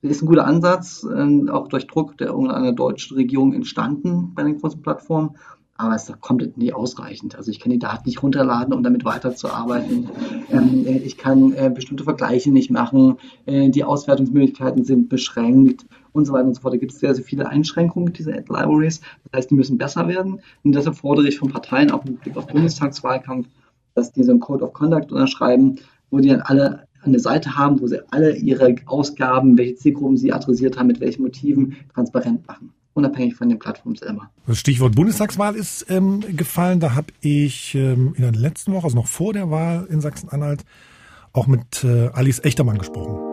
ist 0.02 0.22
ein 0.22 0.28
guter 0.28 0.46
Ansatz, 0.46 1.04
äh, 1.04 1.50
auch 1.50 1.68
durch 1.68 1.88
Druck 1.88 2.18
der 2.18 2.28
irgendeiner 2.28 2.74
deutschen 2.74 3.18
Regierung 3.18 3.54
entstanden 3.54 4.34
bei 4.36 4.44
den 4.44 4.60
großen 4.60 4.82
Plattformen. 4.82 5.32
Aber 5.80 5.94
es 5.94 6.10
ist 6.10 6.22
komplett 6.22 6.58
nie 6.58 6.74
ausreichend. 6.74 7.36
Also 7.36 7.52
ich 7.52 7.60
kann 7.60 7.72
die 7.72 7.78
Daten 7.78 8.04
nicht 8.08 8.24
runterladen, 8.24 8.74
um 8.74 8.82
damit 8.82 9.06
weiterzuarbeiten. 9.06 10.10
Ähm, 10.50 10.88
äh, 10.88 10.98
ich 10.98 11.18
kann 11.18 11.54
äh, 11.54 11.72
bestimmte 11.74 12.04
Vergleiche 12.04 12.52
nicht 12.52 12.72
machen. 12.72 13.18
Äh, 13.46 13.70
die 13.70 13.84
Auswertungsmöglichkeiten 13.84 14.84
sind 14.86 15.08
beschränkt 15.08 15.86
und 16.18 16.26
so 16.26 16.34
weiter 16.34 16.46
und 16.46 16.56
so 16.56 16.62
fort. 16.62 16.74
Da 16.74 16.78
gibt 16.78 16.92
es 16.92 17.00
sehr, 17.00 17.14
sehr 17.16 17.24
viele 17.24 17.48
Einschränkungen 17.48 18.14
dieser 18.14 18.34
Ad 18.34 18.46
Libraries. 18.50 19.02
Das 19.24 19.38
heißt, 19.38 19.52
die 19.52 19.56
müssen 19.56 19.78
besser 19.78 20.08
werden. 20.08 20.42
Und 20.64 20.76
deshalb 20.76 20.98
fordere 20.98 21.28
ich 21.28 21.40
von 21.40 21.50
Parteien 21.50 21.92
auch 21.92 22.06
im 22.06 22.16
Blick 22.16 22.36
auf 22.38 22.48
Bundestagswahlkampf, 22.48 23.48
dass 23.96 24.12
die 24.12 24.24
so 24.24 24.32
einen 24.32 24.40
Code 24.40 24.64
of 24.64 24.74
Conduct 24.74 25.12
unterschreiben, 25.12 25.80
wo 26.10 26.20
die 26.20 26.30
dann 26.30 26.42
alle 26.42 26.88
eine 27.04 27.20
Seite 27.20 27.58
haben, 27.58 27.80
wo 27.80 27.88
sie 27.88 28.02
alle 28.12 28.36
ihre 28.36 28.76
Ausgaben, 28.86 29.58
welche 29.58 29.76
Zielgruppen 29.76 30.18
sie 30.18 30.34
adressiert 30.34 30.78
haben, 30.78 30.88
mit 30.88 31.00
welchen 31.00 31.24
Motiven 31.24 31.78
transparent 31.94 32.48
machen 32.48 32.74
unabhängig 32.98 33.36
von 33.36 33.48
den 33.48 33.60
Plattformen 33.60 33.96
selber. 33.96 34.32
Das 34.48 34.58
Stichwort 34.58 34.96
Bundestagswahl 34.96 35.56
ist 35.56 35.86
ähm, 35.88 36.22
gefallen. 36.36 36.80
Da 36.80 36.96
habe 36.96 37.14
ich 37.22 37.76
ähm, 37.76 38.14
in 38.18 38.24
der 38.24 38.32
letzten 38.32 38.74
Woche, 38.74 38.86
also 38.86 38.98
noch 38.98 39.08
vor 39.08 39.34
der 39.34 39.52
Wahl 39.52 39.88
in 39.90 40.02
Sachsen-Anhalt, 40.02 40.66
auch 41.32 41.46
mit 41.48 41.84
äh, 41.84 42.08
Alice 42.14 42.40
Echtermann 42.40 42.80
gesprochen. 42.80 43.27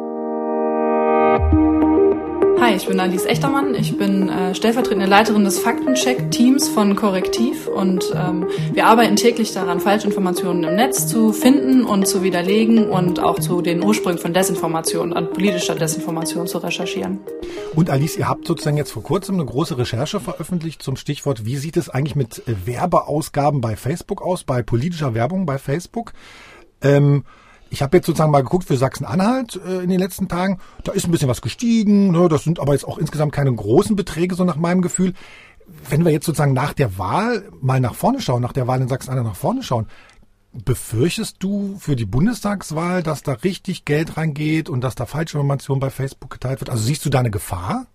Ich 2.74 2.88
bin 2.88 2.98
Alice 2.98 3.24
Echtermann. 3.24 3.76
Ich 3.76 3.96
bin 3.96 4.28
äh, 4.28 4.52
stellvertretende 4.52 5.06
Leiterin 5.06 5.44
des 5.44 5.60
Faktencheck-Teams 5.60 6.68
von 6.68 6.96
Korrektiv 6.96 7.68
und 7.68 8.12
ähm, 8.16 8.48
wir 8.72 8.86
arbeiten 8.86 9.14
täglich 9.14 9.52
daran, 9.52 9.78
Falschinformationen 9.78 10.64
im 10.64 10.74
Netz 10.74 11.06
zu 11.06 11.32
finden 11.32 11.84
und 11.84 12.08
zu 12.08 12.24
widerlegen 12.24 12.90
und 12.90 13.20
auch 13.20 13.38
zu 13.38 13.62
den 13.62 13.84
Ursprüngen 13.84 14.18
von 14.18 14.34
Desinformation 14.34 15.12
und 15.12 15.32
politischer 15.32 15.76
Desinformation 15.76 16.48
zu 16.48 16.58
recherchieren. 16.58 17.20
Und 17.76 17.90
Alice, 17.90 18.16
ihr 18.16 18.28
habt 18.28 18.44
sozusagen 18.46 18.76
jetzt 18.76 18.90
vor 18.90 19.04
kurzem 19.04 19.36
eine 19.36 19.44
große 19.44 19.78
Recherche 19.78 20.18
veröffentlicht 20.18 20.82
zum 20.82 20.96
Stichwort, 20.96 21.46
wie 21.46 21.56
sieht 21.56 21.76
es 21.76 21.88
eigentlich 21.88 22.16
mit 22.16 22.42
Werbeausgaben 22.46 23.60
bei 23.60 23.76
Facebook 23.76 24.20
aus, 24.20 24.42
bei 24.42 24.62
politischer 24.62 25.14
Werbung 25.14 25.46
bei 25.46 25.58
Facebook? 25.58 26.12
Ähm, 26.82 27.22
ich 27.74 27.82
habe 27.82 27.96
jetzt 27.96 28.06
sozusagen 28.06 28.30
mal 28.30 28.42
geguckt 28.42 28.68
für 28.68 28.76
Sachsen-Anhalt 28.76 29.60
äh, 29.66 29.82
in 29.82 29.90
den 29.90 29.98
letzten 29.98 30.28
Tagen. 30.28 30.58
Da 30.84 30.92
ist 30.92 31.06
ein 31.06 31.10
bisschen 31.10 31.28
was 31.28 31.42
gestiegen. 31.42 32.12
Ne? 32.12 32.28
Das 32.28 32.44
sind 32.44 32.60
aber 32.60 32.72
jetzt 32.72 32.86
auch 32.86 32.98
insgesamt 32.98 33.32
keine 33.32 33.52
großen 33.52 33.96
Beträge, 33.96 34.36
so 34.36 34.44
nach 34.44 34.54
meinem 34.54 34.80
Gefühl. 34.80 35.12
Wenn 35.88 36.04
wir 36.04 36.12
jetzt 36.12 36.26
sozusagen 36.26 36.52
nach 36.52 36.72
der 36.72 36.98
Wahl 36.98 37.48
mal 37.60 37.80
nach 37.80 37.96
vorne 37.96 38.20
schauen, 38.20 38.42
nach 38.42 38.52
der 38.52 38.68
Wahl 38.68 38.80
in 38.80 38.86
Sachsen-Anhalt 38.86 39.26
nach 39.26 39.36
vorne 39.36 39.64
schauen, 39.64 39.88
befürchtest 40.52 41.38
du 41.40 41.76
für 41.80 41.96
die 41.96 42.04
Bundestagswahl, 42.04 43.02
dass 43.02 43.24
da 43.24 43.32
richtig 43.32 43.84
Geld 43.84 44.16
reingeht 44.16 44.68
und 44.68 44.82
dass 44.82 44.94
da 44.94 45.04
Falschinformation 45.04 45.80
bei 45.80 45.90
Facebook 45.90 46.30
geteilt 46.30 46.60
wird? 46.60 46.70
Also 46.70 46.84
siehst 46.84 47.04
du 47.04 47.10
da 47.10 47.18
eine 47.18 47.32
Gefahr? 47.32 47.86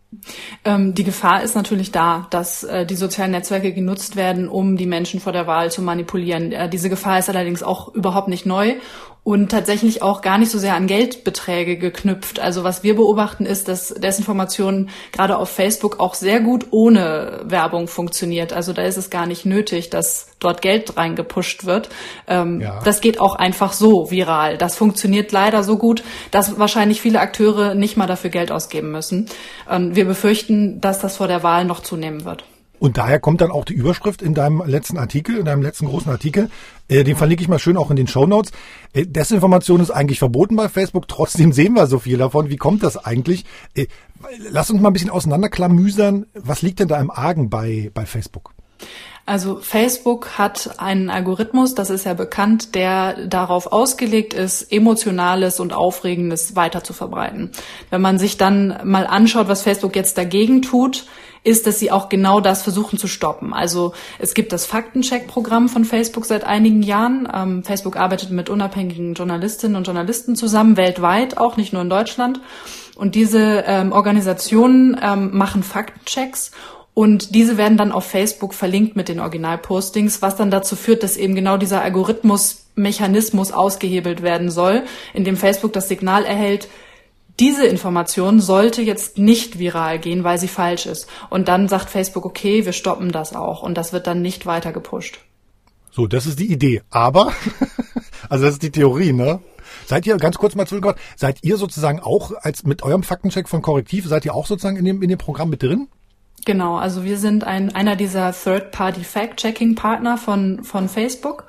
Ähm, 0.65 0.95
die 0.95 1.03
Gefahr 1.03 1.43
ist 1.43 1.55
natürlich 1.55 1.91
da, 1.91 2.27
dass 2.31 2.63
äh, 2.63 2.85
die 2.85 2.95
sozialen 2.95 3.31
Netzwerke 3.31 3.73
genutzt 3.73 4.15
werden, 4.15 4.49
um 4.49 4.75
die 4.75 4.87
Menschen 4.87 5.19
vor 5.19 5.31
der 5.31 5.45
Wahl 5.45 5.71
zu 5.71 5.83
manipulieren. 5.83 6.51
Äh, 6.51 6.67
diese 6.67 6.89
Gefahr 6.89 7.19
ist 7.19 7.29
allerdings 7.29 7.61
auch 7.61 7.93
überhaupt 7.93 8.27
nicht 8.27 8.45
neu 8.45 8.75
und 9.23 9.49
tatsächlich 9.49 10.01
auch 10.01 10.21
gar 10.21 10.37
nicht 10.37 10.49
so 10.49 10.57
sehr 10.57 10.75
an 10.75 10.87
Geldbeträge 10.87 11.77
geknüpft. 11.77 12.39
Also 12.39 12.63
was 12.63 12.83
wir 12.83 12.95
beobachten 12.95 13.45
ist, 13.45 13.67
dass 13.67 13.89
Desinformation 13.89 14.89
gerade 15.11 15.37
auf 15.37 15.49
Facebook 15.49 15.99
auch 15.99 16.13
sehr 16.13 16.39
gut 16.39 16.67
ohne 16.71 17.41
Werbung 17.43 17.87
funktioniert. 17.87 18.53
Also 18.53 18.73
da 18.73 18.83
ist 18.83 18.97
es 18.97 19.09
gar 19.09 19.27
nicht 19.27 19.45
nötig, 19.45 19.89
dass 19.89 20.29
dort 20.39 20.61
Geld 20.61 20.97
reingepusht 20.97 21.65
wird. 21.65 21.89
Ähm, 22.27 22.61
ja. 22.61 22.79
Das 22.83 23.01
geht 23.01 23.19
auch 23.19 23.35
einfach 23.35 23.73
so 23.73 24.09
viral. 24.09 24.57
Das 24.57 24.75
funktioniert 24.75 25.31
leider 25.31 25.63
so 25.63 25.77
gut, 25.77 26.03
dass 26.31 26.57
wahrscheinlich 26.57 27.01
viele 27.01 27.19
Akteure 27.19 27.75
nicht 27.75 27.97
mal 27.97 28.07
dafür 28.07 28.29
Geld 28.29 28.51
ausgeben 28.51 28.91
müssen. 28.91 29.27
Ähm, 29.69 29.95
wir 29.95 30.05
befürchten, 30.05 30.81
dass 30.81 30.99
das 30.99 31.17
vor 31.17 31.27
der 31.27 31.43
Wahl 31.43 31.65
noch 31.65 31.81
zunehmen 31.81 32.25
wird. 32.25 32.45
Und 32.79 32.97
daher 32.97 33.19
kommt 33.19 33.41
dann 33.41 33.51
auch 33.51 33.65
die 33.65 33.73
Überschrift 33.73 34.21
in 34.21 34.33
deinem 34.33 34.63
letzten 34.65 34.97
Artikel, 34.97 35.37
in 35.37 35.45
deinem 35.45 35.61
letzten 35.61 35.87
großen 35.87 36.11
Artikel. 36.11 36.49
Äh, 36.87 37.03
den 37.03 37.15
verlinke 37.15 37.43
ich 37.43 37.49
mal 37.49 37.59
schön 37.59 37.77
auch 37.77 37.89
in 37.89 37.95
den 37.95 38.07
Show 38.07 38.25
Notes. 38.25 38.51
Äh, 38.93 39.05
Desinformation 39.05 39.81
ist 39.81 39.91
eigentlich 39.91 40.19
verboten 40.19 40.55
bei 40.55 40.69
Facebook, 40.69 41.07
trotzdem 41.07 41.51
sehen 41.53 41.73
wir 41.73 41.87
so 41.87 41.99
viel 41.99 42.17
davon. 42.17 42.49
Wie 42.49 42.57
kommt 42.57 42.83
das 42.83 42.97
eigentlich? 42.97 43.45
Äh, 43.75 43.87
lass 44.49 44.71
uns 44.71 44.81
mal 44.81 44.89
ein 44.89 44.93
bisschen 44.93 45.09
auseinanderklamüsern. 45.09 46.25
Was 46.33 46.61
liegt 46.61 46.79
denn 46.79 46.87
da 46.87 46.99
im 46.99 47.11
Argen 47.11 47.49
bei, 47.49 47.91
bei 47.93 48.05
Facebook? 48.05 48.53
Also 49.25 49.59
Facebook 49.61 50.39
hat 50.39 50.79
einen 50.79 51.11
Algorithmus, 51.11 51.75
das 51.75 51.91
ist 51.91 52.03
ja 52.03 52.15
bekannt, 52.15 52.73
der 52.73 53.27
darauf 53.27 53.71
ausgelegt 53.71 54.33
ist, 54.33 54.71
emotionales 54.71 55.59
und 55.59 55.71
aufregendes 55.71 56.55
weiter 56.55 56.83
zu 56.83 56.93
verbreiten. 56.93 57.51
Wenn 57.91 58.01
man 58.01 58.17
sich 58.17 58.37
dann 58.37 58.79
mal 58.85 59.05
anschaut, 59.05 59.47
was 59.47 59.61
Facebook 59.61 59.95
jetzt 59.95 60.17
dagegen 60.17 60.63
tut, 60.63 61.05
ist, 61.43 61.67
dass 61.67 61.79
sie 61.79 61.91
auch 61.91 62.09
genau 62.09 62.41
das 62.41 62.63
versuchen 62.63 62.97
zu 62.97 63.07
stoppen. 63.07 63.53
Also 63.53 63.93
es 64.17 64.33
gibt 64.33 64.51
das 64.51 64.65
Faktencheck-Programm 64.65 65.69
von 65.69 65.85
Facebook 65.85 66.25
seit 66.25 66.43
einigen 66.43 66.81
Jahren. 66.81 67.27
Ähm, 67.33 67.63
Facebook 67.63 67.95
arbeitet 67.95 68.31
mit 68.31 68.49
unabhängigen 68.49 69.13
Journalistinnen 69.13 69.75
und 69.75 69.85
Journalisten 69.85 70.35
zusammen, 70.35 70.77
weltweit, 70.77 71.37
auch 71.37 71.57
nicht 71.57 71.73
nur 71.73 71.81
in 71.81 71.89
Deutschland. 71.89 72.41
Und 72.95 73.15
diese 73.15 73.63
ähm, 73.65 73.91
Organisationen 73.91 74.99
ähm, 75.01 75.29
machen 75.37 75.63
Faktenchecks 75.63 76.51
und 76.99 77.33
diese 77.33 77.57
werden 77.57 77.77
dann 77.77 77.93
auf 77.93 78.05
Facebook 78.05 78.53
verlinkt 78.53 78.97
mit 78.97 79.07
den 79.07 79.21
Originalpostings, 79.21 80.21
was 80.21 80.35
dann 80.35 80.51
dazu 80.51 80.75
führt, 80.75 81.01
dass 81.01 81.15
eben 81.15 81.33
genau 81.33 81.55
dieser 81.55 81.81
Algorithmusmechanismus 81.81 83.53
ausgehebelt 83.53 84.21
werden 84.21 84.51
soll, 84.51 84.83
in 85.13 85.23
dem 85.23 85.37
Facebook 85.37 85.71
das 85.71 85.87
Signal 85.87 86.25
erhält, 86.25 86.67
diese 87.39 87.65
Information 87.65 88.39
sollte 88.39 88.81
jetzt 88.81 89.17
nicht 89.17 89.59
viral 89.59 89.99
gehen, 89.99 90.23
weil 90.23 90.37
sie 90.37 90.47
falsch 90.47 90.85
ist. 90.85 91.07
Und 91.29 91.47
dann 91.47 91.67
sagt 91.67 91.89
Facebook, 91.89 92.25
okay, 92.25 92.65
wir 92.65 92.73
stoppen 92.73 93.11
das 93.11 93.35
auch. 93.35 93.63
Und 93.63 93.75
das 93.75 93.93
wird 93.93 94.07
dann 94.07 94.21
nicht 94.21 94.45
weiter 94.45 94.73
gepusht. 94.73 95.19
So, 95.91 96.07
das 96.07 96.25
ist 96.25 96.39
die 96.39 96.51
Idee. 96.51 96.81
Aber, 96.89 97.33
also 98.29 98.45
das 98.45 98.55
ist 98.55 98.63
die 98.63 98.71
Theorie, 98.71 99.13
ne? 99.13 99.39
Seid 99.85 100.05
ihr, 100.05 100.17
ganz 100.17 100.37
kurz 100.37 100.55
mal 100.55 100.67
zurückgekommen, 100.67 100.99
seid 101.15 101.43
ihr 101.43 101.57
sozusagen 101.57 101.99
auch 101.99 102.31
als 102.41 102.63
mit 102.63 102.83
eurem 102.83 103.03
Faktencheck 103.03 103.49
von 103.49 103.61
Korrektiv, 103.61 104.05
seid 104.05 104.25
ihr 104.25 104.35
auch 104.35 104.45
sozusagen 104.45 104.77
in 104.77 104.85
dem, 104.85 105.01
in 105.01 105.09
dem 105.09 105.17
Programm 105.17 105.49
mit 105.49 105.63
drin? 105.63 105.87
Genau, 106.45 106.77
also 106.77 107.03
wir 107.03 107.17
sind 107.17 107.43
ein, 107.43 107.75
einer 107.75 107.95
dieser 107.95 108.33
Third-Party-Fact-Checking-Partner 108.33 110.17
von, 110.17 110.63
von 110.63 110.89
Facebook. 110.89 111.45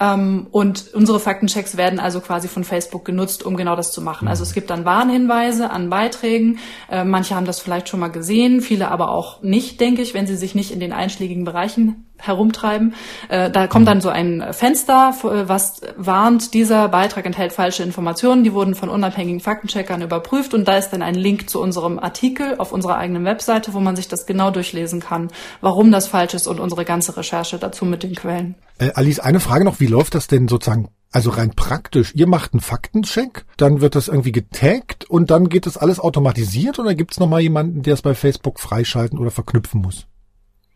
Ähm, 0.00 0.46
und 0.50 0.92
unsere 0.94 1.20
Faktenchecks 1.20 1.76
werden 1.76 1.98
also 1.98 2.20
quasi 2.20 2.48
von 2.48 2.64
Facebook 2.64 3.04
genutzt, 3.04 3.44
um 3.44 3.56
genau 3.56 3.76
das 3.76 3.92
zu 3.92 4.02
machen. 4.02 4.28
Also 4.28 4.42
es 4.42 4.52
gibt 4.52 4.70
dann 4.70 4.84
Warnhinweise 4.84 5.70
an 5.70 5.90
Beiträgen. 5.90 6.58
Äh, 6.90 7.04
manche 7.04 7.34
haben 7.34 7.46
das 7.46 7.60
vielleicht 7.60 7.88
schon 7.88 8.00
mal 8.00 8.08
gesehen, 8.08 8.60
viele 8.60 8.90
aber 8.90 9.10
auch 9.10 9.42
nicht, 9.42 9.80
denke 9.80 10.02
ich, 10.02 10.14
wenn 10.14 10.26
sie 10.26 10.36
sich 10.36 10.54
nicht 10.54 10.70
in 10.70 10.80
den 10.80 10.92
einschlägigen 10.92 11.44
Bereichen 11.44 12.06
herumtreiben. 12.26 12.94
Äh, 13.28 13.50
da 13.50 13.66
kommt 13.66 13.88
dann 13.88 14.00
so 14.00 14.08
ein 14.08 14.44
Fenster, 14.52 15.14
äh, 15.24 15.48
was 15.48 15.80
warnt, 15.96 16.54
dieser 16.54 16.88
Beitrag 16.88 17.26
enthält 17.26 17.52
falsche 17.52 17.82
Informationen, 17.82 18.44
die 18.44 18.52
wurden 18.52 18.74
von 18.74 18.88
unabhängigen 18.88 19.40
Faktencheckern 19.40 20.02
überprüft 20.02 20.54
und 20.54 20.66
da 20.66 20.76
ist 20.76 20.90
dann 20.90 21.02
ein 21.02 21.14
Link 21.14 21.48
zu 21.48 21.60
unserem 21.60 21.98
Artikel 21.98 22.56
auf 22.58 22.72
unserer 22.72 22.96
eigenen 22.96 23.24
Webseite, 23.24 23.74
wo 23.74 23.80
man 23.80 23.96
sich 23.96 24.08
das 24.08 24.26
genau 24.26 24.50
durchlesen 24.50 25.00
kann, 25.00 25.28
warum 25.60 25.90
das 25.90 26.08
falsch 26.08 26.34
ist 26.34 26.46
und 26.46 26.60
unsere 26.60 26.84
ganze 26.84 27.16
Recherche 27.16 27.58
dazu 27.58 27.84
mit 27.84 28.02
den 28.02 28.14
Quellen. 28.14 28.54
Äh, 28.78 28.90
Alice, 28.94 29.20
eine 29.20 29.40
Frage 29.40 29.64
noch, 29.64 29.80
wie 29.80 29.86
läuft 29.86 30.14
das 30.14 30.26
denn 30.26 30.48
sozusagen 30.48 30.88
also 31.14 31.30
rein 31.30 31.52
praktisch, 31.54 32.12
ihr 32.16 32.26
macht 32.26 32.54
einen 32.54 32.60
Faktencheck, 32.60 33.44
dann 33.56 33.80
wird 33.80 33.94
das 33.94 34.08
irgendwie 34.08 34.32
getaggt 34.32 35.08
und 35.08 35.30
dann 35.30 35.48
geht 35.48 35.64
das 35.64 35.76
alles 35.76 36.00
automatisiert 36.00 36.80
oder 36.80 36.96
gibt 36.96 37.12
es 37.12 37.20
nochmal 37.20 37.40
jemanden, 37.40 37.82
der 37.82 37.94
es 37.94 38.02
bei 38.02 38.16
Facebook 38.16 38.58
freischalten 38.58 39.20
oder 39.20 39.30
verknüpfen 39.30 39.80
muss? 39.80 40.08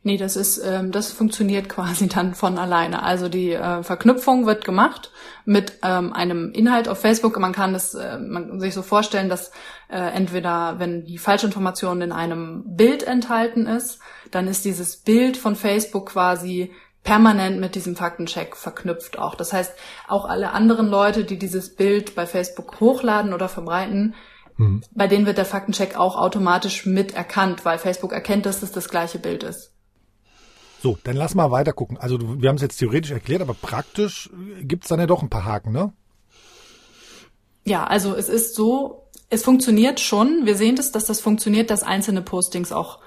Nee, 0.05 0.16
das 0.16 0.36
ist, 0.36 0.59
ähm, 0.59 0.92
das 0.92 1.12
funktioniert 1.12 1.68
quasi 1.70 2.09
dann 2.09 2.34
von 2.34 2.59
alleine. 2.59 3.03
Also 3.03 3.28
die 3.28 3.53
äh, 3.53 3.82
Verknüpfung 3.82 4.46
wird 4.46 4.64
gemacht 4.64 5.11
mit 5.44 5.78
ähm, 5.82 6.12
einem 6.12 6.53
Inhalt 6.53 6.88
auf 6.88 7.01
Facebook. 7.01 7.38
Man 7.38 7.53
kann 7.53 7.72
das 7.72 7.94
äh, 7.94 8.18
man 8.18 8.61
sich 8.61 8.74
so 8.74 8.82
vorstellen, 8.82 9.28
dass 9.28 9.51
äh, 9.88 9.99
entweder, 9.99 10.78
wenn 10.78 11.05
die 11.05 11.18
Falschinformation 11.18 12.01
in 12.01 12.12
einem 12.12 12.64
Bild 12.66 13.03
enthalten 13.03 13.66
ist, 13.66 13.99
dann 14.30 14.46
ist 14.46 14.64
dieses 14.64 14.99
Bild 14.99 15.36
von 15.36 15.57
Facebook 15.57 16.11
quasi 16.11 16.72
permanent 17.03 17.59
mit 17.59 17.74
diesem 17.74 17.96
Faktencheck 17.96 18.57
verknüpft 18.57 19.18
auch. 19.18 19.34
Das 19.34 19.53
heißt, 19.53 19.72
auch 20.09 20.26
alle 20.26 20.53
anderen 20.53 20.88
Leute, 20.88 21.24
die 21.24 21.38
dieses 21.38 21.74
Bild 21.74 22.14
bei 22.14 22.26
Facebook 22.26 22.80
hochladen 22.80 23.32
oder 23.32 23.49
verbreiten, 23.49 24.14
mhm. 24.59 24.82
bei 24.94 25.07
denen 25.07 25.24
wird 25.24 25.38
der 25.38 25.44
Faktencheck 25.44 25.99
auch 25.99 26.16
automatisch 26.16 26.84
mit 26.84 27.14
erkannt, 27.14 27.64
weil 27.64 27.78
Facebook 27.78 28.12
erkennt, 28.12 28.46
dass 28.46 28.62
es 28.62 28.72
das 28.72 28.88
gleiche 28.88 29.18
Bild 29.18 29.42
ist. 29.42 29.72
So, 30.81 30.99
dann 31.03 31.16
lass 31.16 31.35
mal 31.35 31.51
weiter 31.51 31.72
gucken. 31.72 31.97
Also 31.97 32.18
wir 32.41 32.49
haben 32.49 32.57
es 32.57 32.62
jetzt 32.62 32.79
theoretisch 32.79 33.11
erklärt, 33.11 33.43
aber 33.43 33.55
praktisch 33.55 34.31
gibt 34.61 34.85
es 34.85 34.89
dann 34.89 35.01
ja 35.01 35.07
doch 35.07 35.22
ein 35.22 35.29
paar 35.29 35.45
Haken, 35.45 35.72
ne? 35.72 35.93
Ja, 37.64 37.85
also 37.85 38.14
es 38.14 38.29
ist 38.29 38.55
so, 38.55 39.09
es 39.29 39.43
funktioniert 39.43 40.01
schon. 40.01 40.47
Wir 40.47 40.57
sehen 40.57 40.76
das, 40.76 40.93
dass 40.93 41.05
das 41.05 41.20
funktioniert, 41.20 41.70
dass 41.70 41.83
einzelne 41.83 42.22
Postings 42.22 42.72
auch 42.72 43.01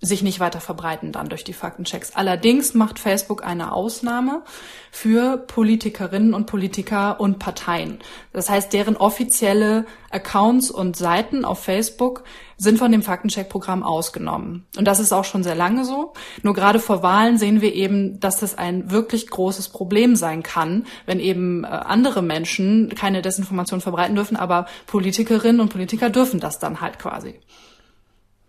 sich 0.00 0.22
nicht 0.22 0.40
weiter 0.40 0.60
verbreiten 0.60 1.12
dann 1.12 1.28
durch 1.28 1.44
die 1.44 1.52
Faktenchecks. 1.52 2.14
Allerdings 2.14 2.74
macht 2.74 2.98
Facebook 2.98 3.44
eine 3.44 3.72
Ausnahme 3.72 4.42
für 4.90 5.38
Politikerinnen 5.38 6.34
und 6.34 6.46
Politiker 6.46 7.20
und 7.20 7.38
Parteien. 7.38 7.98
Das 8.32 8.50
heißt, 8.50 8.72
deren 8.72 8.96
offizielle 8.96 9.86
Accounts 10.10 10.70
und 10.70 10.96
Seiten 10.96 11.44
auf 11.44 11.62
Facebook 11.62 12.24
sind 12.56 12.78
von 12.78 12.92
dem 12.92 13.02
Faktencheck-Programm 13.02 13.82
ausgenommen. 13.82 14.66
Und 14.76 14.84
das 14.84 15.00
ist 15.00 15.12
auch 15.12 15.24
schon 15.24 15.42
sehr 15.42 15.56
lange 15.56 15.84
so. 15.84 16.12
Nur 16.42 16.54
gerade 16.54 16.78
vor 16.78 17.02
Wahlen 17.02 17.38
sehen 17.38 17.60
wir 17.60 17.74
eben, 17.74 18.20
dass 18.20 18.38
das 18.38 18.56
ein 18.56 18.90
wirklich 18.90 19.28
großes 19.28 19.70
Problem 19.70 20.14
sein 20.16 20.42
kann, 20.42 20.86
wenn 21.06 21.18
eben 21.18 21.64
äh, 21.64 21.68
andere 21.68 22.22
Menschen 22.22 22.94
keine 22.94 23.22
Desinformation 23.22 23.80
verbreiten 23.80 24.14
dürfen, 24.14 24.36
aber 24.36 24.66
Politikerinnen 24.86 25.60
und 25.60 25.70
Politiker 25.70 26.10
dürfen 26.10 26.38
das 26.40 26.58
dann 26.58 26.80
halt 26.80 26.98
quasi. 26.98 27.40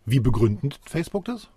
Wie 0.06 0.20
begründet 0.20 0.80
Facebook 0.86 1.26
das? 1.26 1.48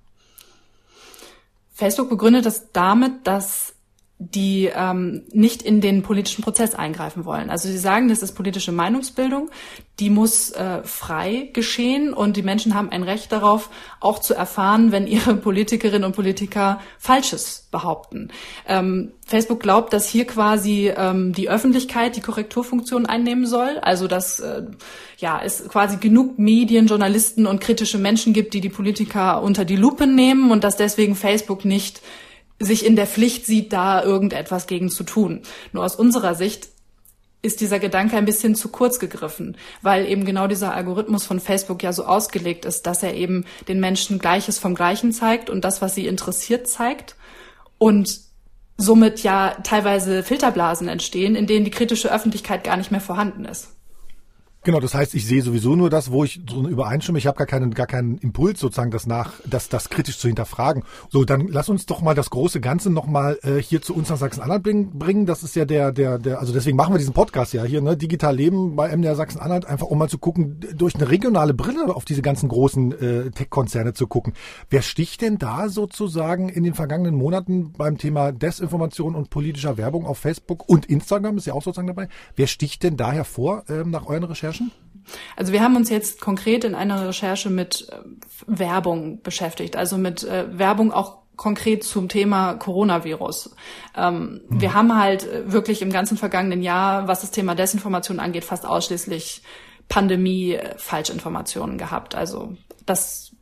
Facebook 1.72 2.08
begründet 2.08 2.46
das 2.46 2.72
damit, 2.72 3.26
dass 3.26 3.74
die 4.20 4.68
ähm, 4.74 5.22
nicht 5.32 5.62
in 5.62 5.80
den 5.80 6.02
politischen 6.02 6.42
Prozess 6.42 6.74
eingreifen 6.74 7.24
wollen. 7.24 7.50
Also 7.50 7.68
sie 7.68 7.78
sagen, 7.78 8.08
das 8.08 8.20
ist 8.20 8.32
politische 8.32 8.72
Meinungsbildung, 8.72 9.48
die 10.00 10.10
muss 10.10 10.50
äh, 10.50 10.82
frei 10.82 11.50
geschehen 11.52 12.12
und 12.12 12.36
die 12.36 12.42
Menschen 12.42 12.74
haben 12.74 12.90
ein 12.90 13.04
Recht 13.04 13.30
darauf, 13.30 13.70
auch 14.00 14.18
zu 14.18 14.34
erfahren, 14.34 14.90
wenn 14.90 15.06
ihre 15.06 15.36
Politikerinnen 15.36 16.02
und 16.02 16.16
Politiker 16.16 16.80
Falsches 16.98 17.68
behaupten. 17.70 18.30
Ähm, 18.66 19.12
Facebook 19.24 19.60
glaubt, 19.60 19.92
dass 19.92 20.08
hier 20.08 20.26
quasi 20.26 20.92
ähm, 20.96 21.32
die 21.32 21.48
Öffentlichkeit 21.48 22.16
die 22.16 22.20
Korrekturfunktion 22.20 23.06
einnehmen 23.06 23.46
soll, 23.46 23.78
also 23.82 24.08
dass 24.08 24.40
äh, 24.40 24.62
ja 25.18 25.40
es 25.44 25.68
quasi 25.68 25.98
genug 25.98 26.40
Medien, 26.40 26.88
Journalisten 26.88 27.46
und 27.46 27.60
kritische 27.60 27.98
Menschen 27.98 28.32
gibt, 28.32 28.52
die 28.52 28.60
die 28.60 28.68
Politiker 28.68 29.42
unter 29.42 29.64
die 29.64 29.76
Lupe 29.76 30.08
nehmen 30.08 30.50
und 30.50 30.64
dass 30.64 30.76
deswegen 30.76 31.14
Facebook 31.14 31.64
nicht 31.64 32.02
sich 32.60 32.84
in 32.84 32.96
der 32.96 33.06
Pflicht 33.06 33.46
sieht, 33.46 33.72
da 33.72 34.02
irgendetwas 34.02 34.66
gegen 34.66 34.90
zu 34.90 35.04
tun. 35.04 35.42
Nur 35.72 35.84
aus 35.84 35.96
unserer 35.96 36.34
Sicht 36.34 36.68
ist 37.40 37.60
dieser 37.60 37.78
Gedanke 37.78 38.16
ein 38.16 38.24
bisschen 38.24 38.56
zu 38.56 38.68
kurz 38.68 38.98
gegriffen, 38.98 39.56
weil 39.80 40.06
eben 40.06 40.24
genau 40.24 40.48
dieser 40.48 40.74
Algorithmus 40.74 41.24
von 41.24 41.38
Facebook 41.38 41.82
ja 41.82 41.92
so 41.92 42.04
ausgelegt 42.04 42.64
ist, 42.64 42.86
dass 42.86 43.02
er 43.02 43.14
eben 43.14 43.44
den 43.68 43.78
Menschen 43.78 44.18
Gleiches 44.18 44.58
vom 44.58 44.74
Gleichen 44.74 45.12
zeigt 45.12 45.48
und 45.48 45.64
das, 45.64 45.80
was 45.80 45.94
sie 45.94 46.06
interessiert, 46.06 46.66
zeigt 46.66 47.14
und 47.78 48.20
somit 48.76 49.22
ja 49.22 49.56
teilweise 49.62 50.24
Filterblasen 50.24 50.88
entstehen, 50.88 51.36
in 51.36 51.46
denen 51.46 51.64
die 51.64 51.70
kritische 51.70 52.12
Öffentlichkeit 52.12 52.64
gar 52.64 52.76
nicht 52.76 52.90
mehr 52.90 53.00
vorhanden 53.00 53.44
ist. 53.44 53.68
Genau, 54.68 54.80
das 54.80 54.92
heißt, 54.92 55.14
ich 55.14 55.26
sehe 55.26 55.40
sowieso 55.40 55.76
nur 55.76 55.88
das, 55.88 56.10
wo 56.10 56.24
ich 56.24 56.42
so 56.46 56.68
übereinstimme. 56.68 57.16
Ich 57.16 57.26
habe 57.26 57.38
gar 57.38 57.46
keinen, 57.46 57.72
gar 57.72 57.86
keinen 57.86 58.18
Impuls 58.18 58.60
sozusagen, 58.60 58.90
das 58.90 59.06
nach, 59.06 59.40
das, 59.46 59.70
das 59.70 59.88
kritisch 59.88 60.18
zu 60.18 60.28
hinterfragen. 60.28 60.82
So, 61.08 61.24
dann 61.24 61.48
lass 61.48 61.70
uns 61.70 61.86
doch 61.86 62.02
mal 62.02 62.14
das 62.14 62.28
große 62.28 62.60
Ganze 62.60 62.90
nochmal 62.90 63.38
äh, 63.44 63.62
hier 63.62 63.80
zu 63.80 63.94
uns 63.94 64.10
nach 64.10 64.18
Sachsen-Anhalt 64.18 64.62
bringen. 64.62 65.24
Das 65.24 65.42
ist 65.42 65.56
ja 65.56 65.64
der, 65.64 65.90
der, 65.90 66.18
der, 66.18 66.38
also 66.38 66.52
deswegen 66.52 66.76
machen 66.76 66.92
wir 66.92 66.98
diesen 66.98 67.14
Podcast 67.14 67.54
ja 67.54 67.64
hier, 67.64 67.80
ne? 67.80 67.96
Digital 67.96 68.36
Leben 68.36 68.76
bei 68.76 68.94
MDR 68.94 69.16
Sachsen-Anhalt, 69.16 69.64
einfach 69.64 69.86
um 69.86 69.96
mal 69.96 70.10
zu 70.10 70.18
gucken, 70.18 70.60
durch 70.74 70.96
eine 70.96 71.08
regionale 71.08 71.54
Brille 71.54 71.86
auf 71.96 72.04
diese 72.04 72.20
ganzen 72.20 72.50
großen 72.50 72.92
äh, 72.92 73.30
Tech-Konzerne 73.30 73.94
zu 73.94 74.06
gucken. 74.06 74.34
Wer 74.68 74.82
sticht 74.82 75.22
denn 75.22 75.38
da 75.38 75.70
sozusagen 75.70 76.50
in 76.50 76.62
den 76.62 76.74
vergangenen 76.74 77.14
Monaten 77.14 77.72
beim 77.72 77.96
Thema 77.96 78.32
Desinformation 78.32 79.14
und 79.14 79.30
politischer 79.30 79.78
Werbung 79.78 80.04
auf 80.04 80.18
Facebook 80.18 80.68
und 80.68 80.84
Instagram 80.84 81.38
ist 81.38 81.46
ja 81.46 81.54
auch 81.54 81.62
sozusagen 81.62 81.88
dabei? 81.88 82.08
Wer 82.36 82.48
sticht 82.48 82.82
denn 82.82 82.98
da 82.98 83.12
hervor 83.12 83.64
äh, 83.70 83.84
nach 83.84 84.04
euren 84.04 84.24
Recherchen? 84.24 84.57
Recherchen? 84.60 84.72
Also 85.36 85.52
wir 85.52 85.62
haben 85.62 85.76
uns 85.76 85.88
jetzt 85.88 86.20
konkret 86.20 86.64
in 86.64 86.74
einer 86.74 87.08
Recherche 87.08 87.50
mit 87.50 87.88
äh, 87.90 87.96
Werbung 88.46 89.22
beschäftigt, 89.22 89.76
also 89.76 89.96
mit 89.96 90.22
äh, 90.24 90.46
Werbung 90.58 90.92
auch 90.92 91.18
konkret 91.36 91.84
zum 91.84 92.08
Thema 92.08 92.54
Coronavirus. 92.54 93.54
Ähm, 93.96 94.42
mhm. 94.48 94.60
Wir 94.60 94.74
haben 94.74 94.98
halt 94.98 95.24
äh, 95.24 95.50
wirklich 95.50 95.80
im 95.82 95.90
ganzen 95.90 96.18
vergangenen 96.18 96.62
Jahr, 96.62 97.08
was 97.08 97.22
das 97.22 97.30
Thema 97.30 97.54
Desinformation 97.54 98.20
angeht, 98.20 98.44
fast 98.44 98.66
ausschließlich 98.66 99.42
Pandemie-Falschinformationen 99.88 101.78
gehabt. 101.78 102.14
Also 102.14 102.56
das 102.84 103.32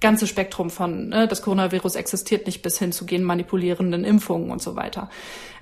ganze 0.00 0.28
Spektrum 0.28 0.70
von, 0.70 1.08
ne, 1.08 1.26
das 1.26 1.42
Coronavirus 1.42 1.96
existiert 1.96 2.46
nicht 2.46 2.62
bis 2.62 2.78
hin 2.78 2.92
zu 2.92 3.04
genmanipulierenden 3.04 4.04
Impfungen 4.04 4.50
und 4.50 4.62
so 4.62 4.76
weiter. 4.76 5.10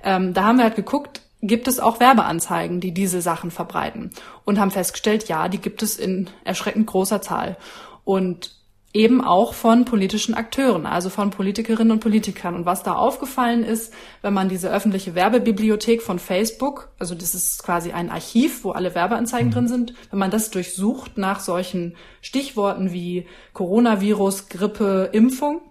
Ähm, 0.03 0.35
da 0.35 0.43
haben 0.43 0.57
wir 0.57 0.65
halt 0.65 0.75
geguckt, 0.75 1.21
gibt 1.41 1.67
es 1.67 1.79
auch 1.79 1.99
Werbeanzeigen, 1.99 2.79
die 2.79 2.93
diese 2.93 3.21
Sachen 3.21 3.51
verbreiten. 3.51 4.11
Und 4.45 4.59
haben 4.59 4.71
festgestellt, 4.71 5.27
ja, 5.27 5.49
die 5.49 5.59
gibt 5.59 5.83
es 5.83 5.97
in 5.97 6.29
erschreckend 6.43 6.87
großer 6.87 7.21
Zahl. 7.21 7.57
Und 8.03 8.57
eben 8.93 9.23
auch 9.23 9.53
von 9.53 9.85
politischen 9.85 10.33
Akteuren, 10.33 10.85
also 10.87 11.09
von 11.09 11.29
Politikerinnen 11.29 11.91
und 11.91 11.99
Politikern. 11.99 12.55
Und 12.55 12.65
was 12.65 12.81
da 12.83 12.93
aufgefallen 12.93 13.63
ist, 13.63 13.93
wenn 14.21 14.33
man 14.33 14.49
diese 14.49 14.71
öffentliche 14.71 15.13
Werbebibliothek 15.13 16.01
von 16.01 16.17
Facebook, 16.17 16.89
also 16.97 17.13
das 17.13 17.35
ist 17.35 17.63
quasi 17.63 17.91
ein 17.91 18.09
Archiv, 18.09 18.63
wo 18.63 18.71
alle 18.71 18.95
Werbeanzeigen 18.95 19.51
drin 19.51 19.67
sind, 19.67 19.93
wenn 20.09 20.19
man 20.19 20.31
das 20.31 20.49
durchsucht 20.49 21.17
nach 21.17 21.41
solchen 21.41 21.95
Stichworten 22.21 22.91
wie 22.91 23.27
Coronavirus, 23.53 24.49
Grippe, 24.49 25.09
Impfung, 25.11 25.61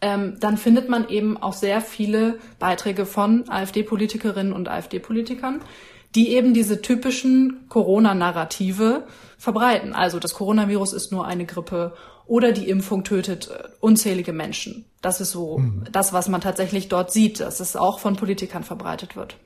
ähm, 0.00 0.36
dann 0.40 0.56
findet 0.56 0.88
man 0.88 1.08
eben 1.08 1.36
auch 1.36 1.52
sehr 1.52 1.80
viele 1.80 2.38
Beiträge 2.58 3.06
von 3.06 3.48
AfD-Politikerinnen 3.48 4.52
und 4.52 4.68
AfD-Politikern, 4.68 5.60
die 6.14 6.30
eben 6.30 6.54
diese 6.54 6.82
typischen 6.82 7.66
Corona-Narrative 7.68 9.04
verbreiten. 9.38 9.92
Also 9.92 10.18
das 10.18 10.34
Coronavirus 10.34 10.92
ist 10.92 11.12
nur 11.12 11.26
eine 11.26 11.46
Grippe 11.46 11.94
oder 12.26 12.52
die 12.52 12.68
Impfung 12.68 13.04
tötet 13.04 13.48
äh, 13.48 13.68
unzählige 13.80 14.32
Menschen. 14.32 14.84
Das 15.02 15.20
ist 15.20 15.32
so 15.32 15.58
mhm. 15.58 15.84
das, 15.92 16.12
was 16.12 16.28
man 16.28 16.40
tatsächlich 16.40 16.88
dort 16.88 17.12
sieht, 17.12 17.40
dass 17.40 17.60
es 17.60 17.76
auch 17.76 17.98
von 17.98 18.16
Politikern 18.16 18.64
verbreitet 18.64 19.16
wird. 19.16 19.36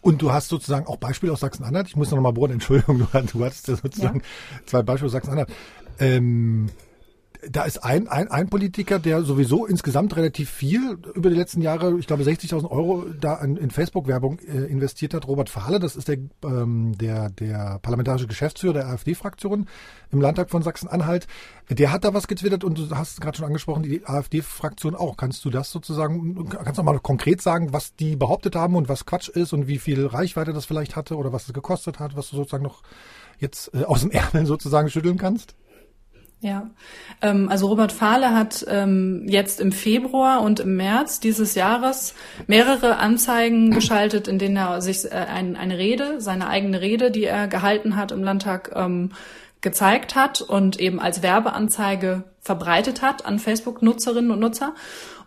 Und 0.00 0.20
du 0.20 0.32
hast 0.32 0.48
sozusagen 0.48 0.86
auch 0.86 0.96
Beispiele 0.96 1.32
aus 1.32 1.40
Sachsen-Anhalt. 1.40 1.86
Ich 1.86 1.96
muss 1.96 2.10
noch 2.10 2.20
mal 2.20 2.32
bohren, 2.32 2.50
Entschuldigung, 2.50 2.98
du, 2.98 3.06
du 3.32 3.44
hattest 3.44 3.68
ja 3.68 3.76
sozusagen 3.76 4.20
ja. 4.20 4.66
zwei 4.66 4.82
Beispiele 4.82 5.06
aus 5.06 5.12
Sachsen-Anhalt. 5.12 5.50
Ähm, 6.00 6.70
da 7.50 7.64
ist 7.64 7.78
ein, 7.78 8.06
ein, 8.06 8.28
ein 8.28 8.48
Politiker, 8.48 9.00
der 9.00 9.22
sowieso 9.24 9.66
insgesamt 9.66 10.16
relativ 10.16 10.48
viel 10.48 10.98
über 11.14 11.28
die 11.28 11.36
letzten 11.36 11.60
Jahre, 11.60 11.98
ich 11.98 12.06
glaube 12.06 12.22
60.000 12.22 12.70
Euro 12.70 13.04
da 13.20 13.42
in, 13.42 13.56
in 13.56 13.70
Facebook-Werbung 13.70 14.38
äh, 14.40 14.64
investiert 14.66 15.12
hat. 15.12 15.26
Robert 15.26 15.48
Fahle, 15.48 15.80
das 15.80 15.96
ist 15.96 16.06
der, 16.06 16.18
ähm, 16.44 16.96
der, 16.98 17.30
der 17.30 17.80
parlamentarische 17.82 18.28
Geschäftsführer 18.28 18.74
der 18.74 18.86
AfD-Fraktion 18.86 19.66
im 20.12 20.20
Landtag 20.20 20.50
von 20.50 20.62
Sachsen-Anhalt. 20.62 21.26
Der 21.68 21.90
hat 21.90 22.04
da 22.04 22.14
was 22.14 22.28
getwittert 22.28 22.62
und 22.62 22.78
du 22.78 22.90
hast 22.90 23.20
gerade 23.20 23.36
schon 23.36 23.46
angesprochen, 23.46 23.82
die 23.82 24.06
AfD-Fraktion 24.06 24.94
auch. 24.94 25.16
Kannst 25.16 25.44
du 25.44 25.50
das 25.50 25.72
sozusagen, 25.72 26.48
kannst 26.48 26.78
du 26.78 26.82
mal 26.84 27.00
konkret 27.00 27.42
sagen, 27.42 27.72
was 27.72 27.96
die 27.96 28.14
behauptet 28.14 28.54
haben 28.54 28.76
und 28.76 28.88
was 28.88 29.04
Quatsch 29.04 29.28
ist 29.28 29.52
und 29.52 29.66
wie 29.66 29.78
viel 29.78 30.06
Reichweite 30.06 30.52
das 30.52 30.64
vielleicht 30.64 30.94
hatte 30.94 31.16
oder 31.16 31.32
was 31.32 31.48
es 31.48 31.52
gekostet 31.52 31.98
hat, 31.98 32.16
was 32.16 32.30
du 32.30 32.36
sozusagen 32.36 32.62
noch 32.64 32.82
jetzt 33.38 33.74
äh, 33.74 33.82
aus 33.84 34.02
dem 34.02 34.10
Ärmel 34.12 34.46
sozusagen 34.46 34.90
schütteln 34.90 35.18
kannst? 35.18 35.56
Ja, 36.42 36.70
ähm, 37.20 37.48
also 37.48 37.68
Robert 37.68 37.92
Fahle 37.92 38.34
hat 38.34 38.66
ähm, 38.68 39.26
jetzt 39.28 39.60
im 39.60 39.70
Februar 39.70 40.42
und 40.42 40.58
im 40.58 40.76
März 40.76 41.20
dieses 41.20 41.54
Jahres 41.54 42.16
mehrere 42.48 42.96
Anzeigen 42.96 43.70
geschaltet, 43.70 44.26
in 44.26 44.40
denen 44.40 44.56
er 44.56 44.80
sich 44.82 45.04
äh, 45.04 45.10
ein, 45.10 45.54
eine 45.54 45.78
Rede, 45.78 46.20
seine 46.20 46.48
eigene 46.48 46.80
Rede, 46.80 47.12
die 47.12 47.22
er 47.22 47.46
gehalten 47.46 47.94
hat 47.94 48.10
im 48.10 48.24
Landtag, 48.24 48.72
ähm, 48.74 49.10
gezeigt 49.60 50.16
hat 50.16 50.40
und 50.40 50.80
eben 50.80 50.98
als 50.98 51.22
Werbeanzeige 51.22 52.24
verbreitet 52.40 53.02
hat 53.02 53.24
an 53.24 53.38
Facebook-Nutzerinnen 53.38 54.32
und 54.32 54.40
Nutzer. 54.40 54.74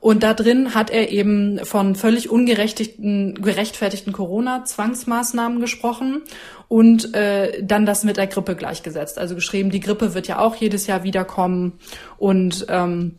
Und 0.06 0.22
da 0.22 0.36
drin 0.36 0.76
hat 0.76 0.92
er 0.92 1.10
eben 1.10 1.66
von 1.66 1.96
völlig 1.96 2.30
ungerechtfertigten 2.30 3.42
gerechtfertigten 3.42 4.14
Corona-Zwangsmaßnahmen 4.14 5.60
gesprochen 5.60 6.22
und 6.68 7.16
äh, 7.16 7.64
dann 7.64 7.88
das 7.88 8.04
mit 8.04 8.18
der 8.18 8.28
Grippe 8.28 8.56
gleichgesetzt. 8.56 9.18
Also 9.18 9.34
geschrieben, 9.34 9.72
die 9.72 9.80
Grippe 9.80 10.14
wird 10.14 10.28
ja 10.28 10.38
auch 10.38 10.54
jedes 10.58 10.86
Jahr 10.86 11.02
wiederkommen 11.02 11.80
und 12.20 12.68
ähm, 12.70 13.18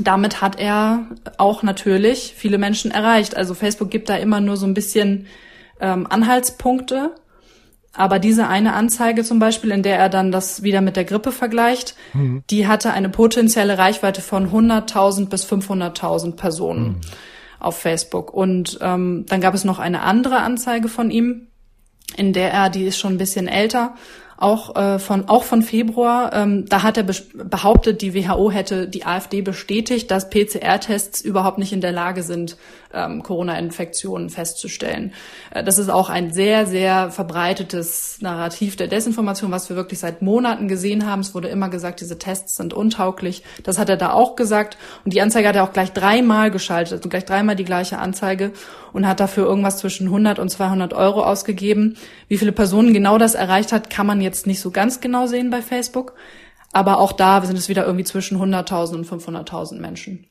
damit 0.00 0.40
hat 0.40 0.58
er 0.58 1.06
auch 1.38 1.62
natürlich 1.62 2.34
viele 2.36 2.58
Menschen 2.58 2.90
erreicht. 2.90 3.36
Also 3.36 3.54
Facebook 3.54 3.92
gibt 3.92 4.08
da 4.08 4.16
immer 4.16 4.40
nur 4.40 4.56
so 4.56 4.66
ein 4.66 4.74
bisschen 4.74 5.28
ähm, 5.80 6.08
Anhaltspunkte 6.10 7.14
aber 7.96 8.18
diese 8.18 8.46
eine 8.46 8.74
Anzeige 8.74 9.24
zum 9.24 9.38
Beispiel, 9.38 9.70
in 9.70 9.82
der 9.82 9.98
er 9.98 10.08
dann 10.08 10.30
das 10.30 10.62
wieder 10.62 10.80
mit 10.80 10.96
der 10.96 11.04
Grippe 11.04 11.32
vergleicht, 11.32 11.96
mhm. 12.12 12.42
die 12.50 12.66
hatte 12.66 12.92
eine 12.92 13.08
potenzielle 13.08 13.78
Reichweite 13.78 14.20
von 14.20 14.50
100.000 14.50 15.28
bis 15.28 15.44
500.000 15.44 16.36
Personen 16.36 16.86
mhm. 16.86 17.00
auf 17.58 17.78
Facebook. 17.78 18.32
Und 18.32 18.78
ähm, 18.82 19.24
dann 19.28 19.40
gab 19.40 19.54
es 19.54 19.64
noch 19.64 19.78
eine 19.78 20.02
andere 20.02 20.38
Anzeige 20.38 20.88
von 20.88 21.10
ihm, 21.10 21.48
in 22.16 22.32
der 22.32 22.52
er, 22.52 22.70
die 22.70 22.84
ist 22.84 22.98
schon 22.98 23.14
ein 23.14 23.18
bisschen 23.18 23.48
älter, 23.48 23.94
auch 24.38 24.76
äh, 24.76 24.98
von 24.98 25.28
auch 25.28 25.44
von 25.44 25.62
Februar. 25.62 26.32
Ähm, 26.34 26.66
da 26.68 26.82
hat 26.82 26.98
er 26.98 27.04
behauptet, 27.04 28.02
die 28.02 28.14
WHO 28.14 28.50
hätte 28.50 28.88
die 28.88 29.06
AfD 29.06 29.40
bestätigt, 29.40 30.10
dass 30.10 30.28
PCR-Tests 30.28 31.22
überhaupt 31.22 31.58
nicht 31.58 31.72
in 31.72 31.80
der 31.80 31.92
Lage 31.92 32.22
sind, 32.22 32.56
ähm, 32.96 33.22
Corona-Infektionen 33.22 34.30
festzustellen. 34.30 35.12
Äh, 35.50 35.62
das 35.62 35.78
ist 35.78 35.90
auch 35.90 36.08
ein 36.08 36.32
sehr 36.32 36.66
sehr 36.66 37.10
verbreitetes 37.10 38.18
Narrativ 38.20 38.76
der 38.76 38.88
Desinformation, 38.88 39.50
was 39.50 39.68
wir 39.68 39.76
wirklich 39.76 40.00
seit 40.00 40.22
Monaten 40.22 40.66
gesehen 40.66 41.06
haben. 41.06 41.20
Es 41.20 41.34
wurde 41.34 41.48
immer 41.48 41.68
gesagt, 41.68 42.00
diese 42.00 42.18
Tests 42.18 42.56
sind 42.56 42.74
untauglich. 42.74 43.42
Das 43.62 43.78
hat 43.78 43.88
er 43.88 43.96
da 43.96 44.12
auch 44.12 44.36
gesagt 44.36 44.78
und 45.04 45.12
die 45.12 45.20
Anzeige 45.20 45.48
hat 45.48 45.56
er 45.56 45.64
auch 45.64 45.72
gleich 45.72 45.92
dreimal 45.92 46.50
geschaltet, 46.50 46.94
also 46.94 47.08
gleich 47.08 47.24
dreimal 47.24 47.56
die 47.56 47.64
gleiche 47.64 47.98
Anzeige 47.98 48.52
und 48.92 49.06
hat 49.06 49.20
dafür 49.20 49.44
irgendwas 49.44 49.78
zwischen 49.78 50.06
100 50.06 50.38
und 50.38 50.48
200 50.48 50.94
Euro 50.94 51.22
ausgegeben. 51.22 51.96
Wie 52.28 52.38
viele 52.38 52.52
Personen 52.52 52.94
genau 52.94 53.18
das 53.18 53.34
erreicht 53.34 53.72
hat, 53.72 53.90
kann 53.90 54.06
man 54.06 54.20
jetzt 54.20 54.46
nicht 54.46 54.60
so 54.60 54.70
ganz 54.70 55.00
genau 55.00 55.26
sehen 55.26 55.50
bei 55.50 55.62
Facebook. 55.62 56.14
Aber 56.72 56.98
auch 56.98 57.12
da 57.12 57.40
sind 57.42 57.56
es 57.56 57.68
wieder 57.68 57.84
irgendwie 57.84 58.04
zwischen 58.04 58.38
100.000 58.38 58.96
und 58.96 59.06
500.000 59.06 59.80
Menschen. 59.80 60.26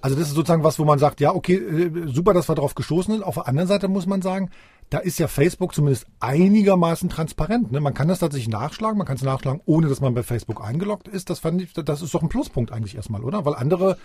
Also 0.00 0.16
das 0.16 0.28
ist 0.28 0.34
sozusagen 0.34 0.64
was, 0.64 0.78
wo 0.78 0.84
man 0.84 0.98
sagt, 0.98 1.20
ja, 1.20 1.34
okay, 1.34 1.56
äh, 1.56 2.08
super, 2.08 2.34
dass 2.34 2.48
wir 2.48 2.54
darauf 2.54 2.74
gestoßen 2.74 3.14
sind. 3.14 3.22
Auf 3.22 3.34
der 3.34 3.48
anderen 3.48 3.68
Seite 3.68 3.88
muss 3.88 4.06
man 4.06 4.22
sagen, 4.22 4.50
da 4.90 4.98
ist 4.98 5.18
ja 5.18 5.28
Facebook 5.28 5.74
zumindest 5.74 6.06
einigermaßen 6.20 7.08
transparent. 7.08 7.72
Ne? 7.72 7.80
Man 7.80 7.94
kann 7.94 8.08
das 8.08 8.20
tatsächlich 8.20 8.48
nachschlagen, 8.48 8.96
man 8.96 9.06
kann 9.06 9.16
es 9.16 9.22
nachschlagen, 9.22 9.60
ohne 9.66 9.88
dass 9.88 10.00
man 10.00 10.14
bei 10.14 10.22
Facebook 10.22 10.64
eingeloggt 10.64 11.08
ist. 11.08 11.30
Das 11.30 11.40
fand 11.40 11.60
ich, 11.60 11.72
das 11.72 12.02
ist 12.02 12.14
doch 12.14 12.22
ein 12.22 12.28
Pluspunkt 12.28 12.72
eigentlich 12.72 12.96
erstmal, 12.96 13.22
oder? 13.22 13.44
Weil 13.44 13.54
andere 13.54 13.98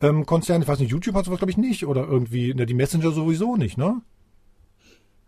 ähm, 0.00 0.26
Konzerne, 0.26 0.64
ich 0.64 0.68
weiß 0.68 0.80
nicht, 0.80 0.90
YouTube 0.90 1.14
hat 1.14 1.24
sowas 1.24 1.38
glaube 1.38 1.52
ich 1.52 1.56
nicht 1.56 1.86
oder 1.86 2.06
irgendwie, 2.06 2.52
ne, 2.54 2.66
die 2.66 2.74
Messenger 2.74 3.12
sowieso 3.12 3.56
nicht, 3.56 3.78
ne? 3.78 4.00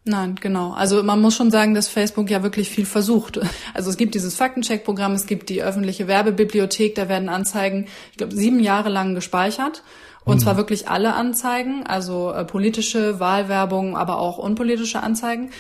Nein, 0.09 0.37
genau. 0.41 0.73
Also 0.73 1.03
man 1.03 1.21
muss 1.21 1.35
schon 1.35 1.51
sagen, 1.51 1.75
dass 1.75 1.89
Facebook 1.89 2.31
ja 2.31 2.45
wirklich 2.45 2.71
viel 2.71 2.87
versucht. 2.87 3.41
Also 3.75 3.91
es 3.91 3.97
gibt 3.97 4.15
dieses 4.15 4.37
Faktencheck-Programm, 4.37 5.13
es 5.13 5.27
gibt 5.27 5.49
die 5.49 5.63
öffentliche 5.63 6.07
Werbebibliothek, 6.07 6.95
da 6.95 7.09
werden 7.09 7.29
Anzeigen, 7.29 7.87
ich 8.13 8.17
glaube, 8.17 8.35
sieben 8.35 8.61
Jahre 8.61 8.89
lang 8.89 9.17
gespeichert. 9.17 9.83
Und 10.27 10.37
mhm. 10.37 10.41
zwar 10.41 10.57
wirklich 10.57 10.89
alle 10.89 11.15
Anzeigen, 11.15 11.87
also 11.87 12.33
äh, 12.33 12.45
politische 12.45 13.21
Wahlwerbung, 13.21 13.97
aber 13.97 14.19
auch 14.19 14.39
unpolitische 14.39 15.03
Anzeigen. 15.03 15.51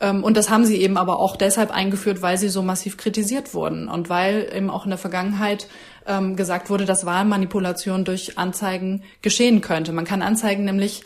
Ähm, 0.00 0.24
und 0.24 0.38
das 0.38 0.48
haben 0.48 0.64
sie 0.64 0.80
eben 0.80 0.96
aber 0.96 1.20
auch 1.20 1.36
deshalb 1.36 1.70
eingeführt, 1.70 2.22
weil 2.22 2.38
sie 2.38 2.48
so 2.48 2.62
massiv 2.62 2.96
kritisiert 2.96 3.52
wurden 3.52 3.88
und 3.88 4.08
weil 4.08 4.50
eben 4.54 4.70
auch 4.70 4.84
in 4.84 4.90
der 4.90 4.98
Vergangenheit 4.98 5.68
ähm, 6.06 6.34
gesagt 6.34 6.70
wurde, 6.70 6.86
dass 6.86 7.04
Wahlmanipulation 7.04 8.04
durch 8.06 8.38
Anzeigen 8.38 9.02
geschehen 9.20 9.60
könnte. 9.60 9.92
Man 9.92 10.06
kann 10.06 10.22
Anzeigen 10.22 10.64
nämlich 10.64 11.02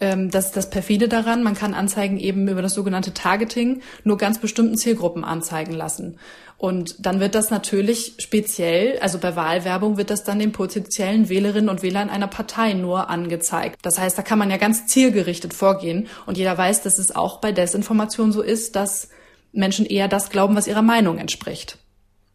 ähm, 0.00 0.30
das 0.30 0.46
ist 0.46 0.56
das 0.56 0.70
perfide 0.70 1.08
daran. 1.08 1.42
Man 1.42 1.54
kann 1.54 1.74
Anzeigen 1.74 2.18
eben 2.18 2.46
über 2.48 2.62
das 2.62 2.74
sogenannte 2.74 3.14
Targeting 3.14 3.82
nur 4.04 4.16
ganz 4.16 4.38
bestimmten 4.38 4.76
Zielgruppen 4.76 5.24
anzeigen 5.24 5.72
lassen. 5.72 6.18
Und 6.56 7.06
dann 7.06 7.20
wird 7.20 7.36
das 7.36 7.50
natürlich 7.50 8.14
speziell, 8.18 8.98
also 8.98 9.18
bei 9.18 9.36
Wahlwerbung 9.36 9.96
wird 9.96 10.10
das 10.10 10.24
dann 10.24 10.40
den 10.40 10.50
potenziellen 10.50 11.28
Wählerinnen 11.28 11.68
und 11.68 11.82
Wählern 11.82 12.10
einer 12.10 12.26
Partei 12.26 12.72
nur 12.72 13.08
angezeigt. 13.08 13.78
Das 13.82 13.98
heißt, 13.98 14.18
da 14.18 14.22
kann 14.22 14.40
man 14.40 14.50
ja 14.50 14.56
ganz 14.56 14.86
zielgerichtet 14.86 15.54
vorgehen. 15.54 16.08
Und 16.26 16.36
jeder 16.36 16.58
weiß, 16.58 16.82
dass 16.82 16.98
es 16.98 17.14
auch 17.14 17.40
bei 17.40 17.52
Desinformation 17.52 18.32
so 18.32 18.42
ist, 18.42 18.74
dass 18.74 19.08
Menschen 19.52 19.86
eher 19.86 20.08
das 20.08 20.30
glauben, 20.30 20.56
was 20.56 20.66
ihrer 20.66 20.82
Meinung 20.82 21.18
entspricht. 21.18 21.78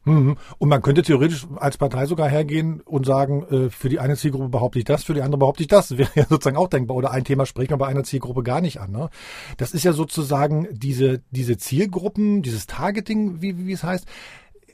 Mhm. 0.06 0.38
Und 0.58 0.70
man 0.70 0.82
könnte 0.82 1.02
theoretisch 1.02 1.48
als 1.56 1.78
Partei 1.78 2.06
sogar 2.06 2.28
hergehen 2.28 2.82
und 2.82 3.06
sagen, 3.06 3.44
äh, 3.44 3.70
für 3.70 3.90
die 3.90 4.00
eine 4.00 4.18
Zielgruppe 4.18 4.50
behaupte 4.50 4.80
ich 4.80 4.86
das, 4.86 5.04
für 5.04 5.14
die 5.14 5.22
andere 5.22 5.40
behaupte 5.40 5.64
ich 5.64 5.70
das. 5.70 5.90
Das 5.90 5.98
wäre 5.98 6.12
ja 6.16 6.26
sozusagen 6.28 6.58
auch 6.58 6.68
denkbar. 6.68 6.98
Oder 6.98 7.12
ein 7.12 7.24
Thema 7.24 7.46
spricht 7.46 7.72
man 7.72 7.80
bei 7.80 7.88
einer 7.88 8.04
Zielgruppe 8.04 8.44
gar 8.44 8.62
nicht 8.62 8.80
an. 8.80 8.92
Ne? 8.92 9.10
Das 9.58 9.74
ist 9.74 9.84
ja 9.84 9.94
sozusagen 9.94 10.68
diese, 10.72 11.22
diese 11.32 11.58
Zielgruppen, 11.58 12.42
dieses 12.42 12.68
Targeting, 12.68 13.42
wie, 13.42 13.66
wie 13.66 13.72
es 13.72 13.84
heißt. 13.84 14.06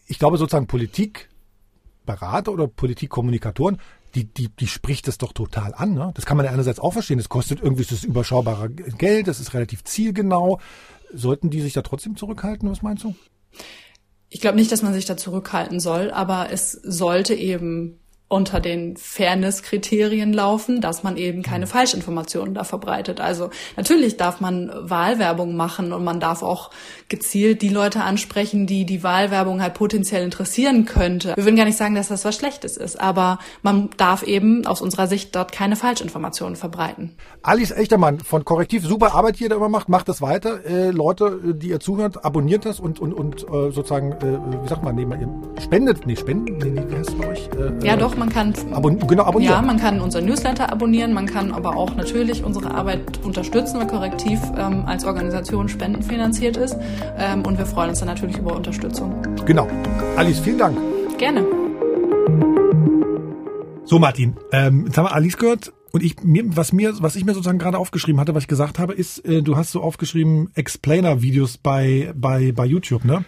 Ich 0.08 0.18
glaube 0.18 0.38
sozusagen 0.38 0.66
Politikberater 0.66 2.52
oder 2.52 2.68
Politikkommunikatoren, 2.68 3.78
die, 4.16 4.26
die, 4.26 4.50
die 4.50 4.68
spricht 4.68 5.08
das 5.08 5.20
doch 5.20 5.34
total 5.34 5.76
an. 5.76 5.94
Ne? 5.94 6.12
Das 6.16 6.26
kann 6.26 6.38
man 6.38 6.46
ja 6.48 6.52
einerseits 6.52 6.80
auch 6.80 6.94
verstehen. 6.94 7.20
Das 7.20 7.30
kostet 7.30 7.62
irgendwie 7.62 7.86
das 7.86 8.04
überschaubare 8.04 8.70
Geld, 8.72 9.28
das 9.28 9.40
ist 9.40 9.54
relativ 9.54 9.84
zielgenau. 9.84 10.60
Sollten 11.14 11.52
die 11.52 11.62
sich 11.62 11.74
da 11.74 11.84
trotzdem 11.84 12.16
zurückhalten? 12.16 12.70
Was 12.70 12.82
meinst 12.82 13.04
du? 13.04 13.14
Ich 14.30 14.42
glaube 14.42 14.58
nicht, 14.58 14.72
dass 14.72 14.84
man 14.84 14.94
sich 14.94 15.06
da 15.06 15.18
zurückhalten 15.18 15.80
soll, 15.80 16.12
aber 16.12 16.50
es 16.52 16.72
sollte 16.72 17.34
eben 17.34 18.00
unter 18.30 18.60
den 18.60 18.96
Fairness-Kriterien 18.96 20.32
laufen, 20.34 20.82
dass 20.82 21.02
man 21.02 21.18
eben 21.18 21.42
keine 21.42 21.66
mhm. 21.66 21.70
Falschinformationen 21.70 22.54
da 22.54 22.64
verbreitet. 22.64 23.20
Also 23.20 23.50
natürlich 23.76 24.18
darf 24.18 24.40
man 24.40 24.72
Wahlwerbung 24.74 25.56
machen 25.56 25.92
und 25.92 26.04
man 26.04 26.20
darf 26.20 26.44
auch 26.44 26.70
gezielt 27.10 27.64
die 27.64 27.70
Leute 27.70 28.02
ansprechen, 28.02 28.68
die 28.68 28.86
die 28.86 29.02
Wahlwerbung 29.02 29.64
halt 29.64 29.74
potenziell 29.74 30.24
interessieren 30.24 30.86
könnte. 30.86 31.36
Wir 31.36 31.44
würden 31.44 31.56
gar 31.56 31.66
nicht 31.66 31.78
sagen, 31.78 31.96
dass 31.96 32.10
das 32.10 32.24
was 32.24 32.36
Schlechtes 32.36 32.78
ist, 32.78 33.02
aber 33.02 33.40
man 33.64 33.90
darf 33.98 34.22
eben 34.22 34.68
aus 34.68 34.80
unserer 34.82 35.08
Sicht 35.08 35.36
dort 35.36 35.52
keine 35.52 35.76
Falschinformationen 35.76 36.56
verbreiten. 36.56 37.16
Alice 37.42 37.72
Echtermann 37.72 38.20
von 38.20 38.46
Korrektiv, 38.46 38.86
super 38.86 39.16
Arbeit, 39.16 39.40
die 39.40 39.46
ihr 39.46 39.50
da 39.50 39.56
immer 39.56 39.70
macht, 39.70 39.90
macht 39.90 40.08
das 40.08 40.22
weiter. 40.22 40.64
Äh, 40.66 40.92
Leute, 40.92 41.56
die 41.56 41.70
ihr 41.70 41.80
zuhört, 41.80 42.24
abonniert 42.24 42.66
das 42.66 42.80
und, 42.80 43.00
und, 43.00 43.14
und 43.14 43.44
äh, 43.44 43.72
sozusagen, 43.72 44.12
äh, 44.12 44.64
wie 44.64 44.68
sagt 44.68 44.84
man, 44.84 44.96
nee, 44.96 45.08
spendet, 45.60 46.06
nee, 46.06 46.16
spenden, 46.16 46.58
nee, 46.58 46.70
nee, 46.70 46.84
wie 46.88 46.96
heißt 46.96 47.10
es 47.10 47.16
bei 47.16 47.28
euch? 47.28 47.50
Äh, 47.58 47.86
ja, 47.86 47.96
doch, 47.96 48.19
man 48.20 48.30
kann 48.30 48.54
Abon 48.72 49.00
genau, 49.00 49.24
abonnieren. 49.24 49.54
Ja, 49.54 49.62
man 49.62 49.80
kann 49.80 50.00
unseren 50.02 50.26
Newsletter 50.26 50.72
abonnieren, 50.72 51.14
man 51.14 51.26
kann 51.26 51.52
aber 51.52 51.76
auch 51.76 51.96
natürlich 51.96 52.44
unsere 52.44 52.72
Arbeit 52.72 53.24
unterstützen, 53.24 53.80
weil 53.80 53.88
Korrektiv 53.88 54.40
ähm, 54.58 54.84
als 54.86 55.06
Organisation 55.06 55.70
spendenfinanziert 55.70 56.58
ist. 56.58 56.78
Ähm, 57.18 57.44
und 57.46 57.58
wir 57.58 57.66
freuen 57.66 57.90
uns 57.90 58.00
dann 58.00 58.10
natürlich 58.10 58.38
über 58.38 58.56
Unterstützung. 58.56 59.16
Genau. 59.46 59.68
Alice, 60.18 60.40
vielen 60.40 60.58
Dank. 60.60 60.78
Gerne. 61.18 61.46
So, 63.86 63.98
Martin, 63.98 64.36
ähm, 64.52 64.86
jetzt 64.86 64.98
haben 64.98 65.06
wir 65.06 65.16
Alice 65.16 65.38
gehört. 65.38 65.74
Und 65.92 66.04
ich, 66.04 66.22
mir, 66.22 66.44
was 66.56 66.72
mir, 66.72 66.94
was 67.00 67.16
ich 67.16 67.26
mir 67.26 67.34
sozusagen 67.34 67.58
gerade 67.58 67.80
aufgeschrieben 67.80 68.20
hatte, 68.20 68.36
was 68.36 68.44
ich 68.44 68.48
gesagt 68.48 68.78
habe, 68.78 68.94
ist, 68.94 69.26
äh, 69.26 69.42
du 69.42 69.58
hast 69.58 69.72
so 69.72 69.82
aufgeschrieben 69.82 70.52
Explainer-Videos 70.54 71.58
bei, 71.58 72.14
bei, 72.16 72.52
bei 72.52 72.66
YouTube, 72.66 73.06
ne? 73.06 73.26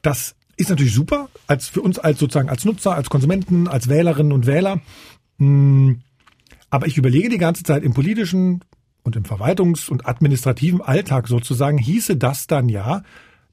Das 0.00 0.34
ist 0.60 0.70
natürlich 0.70 0.94
super, 0.94 1.28
als 1.46 1.68
für 1.68 1.80
uns 1.80 1.98
als 1.98 2.18
sozusagen 2.18 2.48
als 2.48 2.64
Nutzer, 2.64 2.94
als 2.94 3.10
Konsumenten, 3.10 3.66
als 3.66 3.88
Wählerinnen 3.88 4.32
und 4.32 4.46
Wähler. 4.46 4.80
Hm, 5.38 6.00
aber 6.68 6.86
ich 6.86 6.96
überlege 6.96 7.28
die 7.28 7.38
ganze 7.38 7.62
Zeit 7.62 7.82
im 7.82 7.94
politischen 7.94 8.60
und 9.02 9.16
im 9.16 9.24
Verwaltungs- 9.24 9.88
und 9.90 10.06
administrativen 10.06 10.82
Alltag 10.82 11.28
sozusagen, 11.28 11.78
hieße 11.78 12.16
das 12.16 12.46
dann 12.46 12.68
ja, 12.68 13.02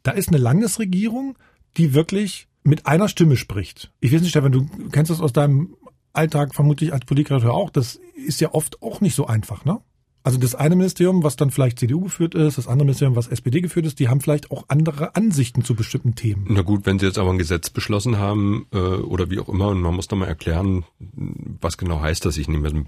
da 0.03 0.11
ist 0.11 0.29
eine 0.29 0.37
Landesregierung, 0.37 1.37
die 1.77 1.93
wirklich 1.93 2.47
mit 2.63 2.85
einer 2.85 3.07
Stimme 3.07 3.37
spricht. 3.37 3.91
Ich 4.01 4.13
weiß 4.13 4.21
nicht, 4.21 4.31
Stefan, 4.31 4.51
du 4.51 4.67
kennst 4.91 5.09
das 5.09 5.21
aus 5.21 5.33
deinem 5.33 5.75
Alltag 6.13 6.53
vermutlich 6.53 6.93
als 6.93 7.05
Politiker 7.05 7.43
auch. 7.51 7.69
Das 7.69 7.99
ist 8.15 8.41
ja 8.41 8.53
oft 8.53 8.81
auch 8.81 9.01
nicht 9.01 9.15
so 9.15 9.27
einfach, 9.27 9.63
ne? 9.65 9.79
Also 10.27 10.39
das 10.39 10.55
eine 10.55 10.75
Ministerium, 10.75 11.23
was 11.23 11.37
dann 11.37 11.51
vielleicht 11.51 11.79
CDU 11.79 12.01
geführt 12.01 12.35
ist, 12.35 12.57
das 12.57 12.67
andere 12.67 12.83
Ministerium, 12.83 13.15
was 13.15 13.27
SPD 13.27 13.61
geführt 13.61 13.85
ist, 13.85 13.97
die 13.97 14.09
haben 14.09 14.19
vielleicht 14.19 14.51
auch 14.51 14.65
andere 14.67 15.15
Ansichten 15.15 15.63
zu 15.63 15.73
bestimmten 15.73 16.15
Themen. 16.15 16.47
Na 16.49 16.63
gut, 16.63 16.85
wenn 16.85 16.99
sie 16.99 17.05
jetzt 17.05 17.17
aber 17.17 17.29
ein 17.29 17.37
Gesetz 17.37 17.69
beschlossen 17.69 18.17
haben 18.17 18.67
äh, 18.73 18.77
oder 18.77 19.29
wie 19.29 19.39
auch 19.39 19.47
immer, 19.47 19.69
und 19.69 19.79
man 19.79 19.95
muss 19.95 20.09
doch 20.09 20.17
mal 20.17 20.25
erklären, 20.25 20.83
was 20.99 21.77
genau 21.77 22.01
heißt 22.01 22.25
das. 22.25 22.35
Ich 22.35 22.49
nehme 22.49 22.67
ein 22.67 22.87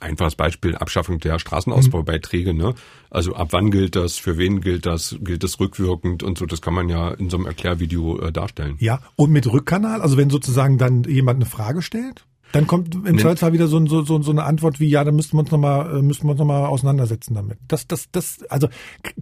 einfaches 0.00 0.34
Beispiel, 0.34 0.74
Abschaffung 0.74 1.20
der 1.20 1.38
Straßenausbaubeiträge. 1.38 2.52
Ne? 2.52 2.74
Also 3.10 3.36
ab 3.36 3.50
wann 3.52 3.70
gilt 3.70 3.94
das, 3.94 4.16
für 4.16 4.36
wen 4.36 4.60
gilt 4.60 4.84
das, 4.84 5.16
gilt 5.20 5.44
das 5.44 5.60
rückwirkend 5.60 6.24
und 6.24 6.36
so, 6.36 6.46
das 6.46 6.62
kann 6.62 6.74
man 6.74 6.88
ja 6.88 7.12
in 7.12 7.30
so 7.30 7.36
einem 7.36 7.46
Erklärvideo 7.46 8.18
äh, 8.18 8.32
darstellen. 8.32 8.74
Ja, 8.80 8.98
und 9.14 9.30
mit 9.30 9.46
Rückkanal, 9.46 10.02
also 10.02 10.16
wenn 10.16 10.30
sozusagen 10.30 10.78
dann 10.78 11.04
jemand 11.04 11.36
eine 11.36 11.46
Frage 11.46 11.80
stellt? 11.80 12.24
Dann 12.52 12.66
kommt 12.66 12.94
im. 12.94 13.18
Zweifelsfall 13.18 13.52
wieder 13.52 13.66
so, 13.66 13.84
so, 13.86 14.02
so, 14.02 14.22
so 14.22 14.30
eine 14.30 14.44
Antwort 14.44 14.78
wie, 14.78 14.88
ja, 14.88 15.04
da 15.04 15.10
müssten 15.10 15.36
wir 15.36 15.40
uns 15.40 15.50
nochmal, 15.50 15.98
äh, 15.98 16.02
müssten 16.02 16.26
wir 16.26 16.32
uns 16.32 16.38
nochmal 16.38 16.66
auseinandersetzen 16.66 17.34
damit. 17.34 17.58
Das, 17.66 17.86
das, 17.86 18.10
das, 18.12 18.42
also 18.48 18.68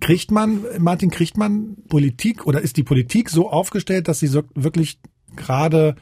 kriegt 0.00 0.30
man, 0.30 0.64
Martin, 0.78 1.10
kriegt 1.10 1.36
man 1.36 1.76
Politik 1.88 2.46
oder 2.46 2.60
ist 2.60 2.76
die 2.76 2.82
Politik 2.82 3.30
so 3.30 3.48
aufgestellt, 3.50 4.08
dass 4.08 4.18
sie 4.18 4.26
so 4.26 4.42
wirklich 4.54 4.98
gerade 5.36 5.94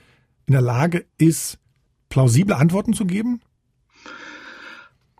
in 0.47 0.53
der 0.53 0.63
Lage 0.63 1.05
ist, 1.19 1.59
plausible 2.09 2.57
Antworten 2.57 2.95
zu 2.95 3.05
geben? 3.05 3.41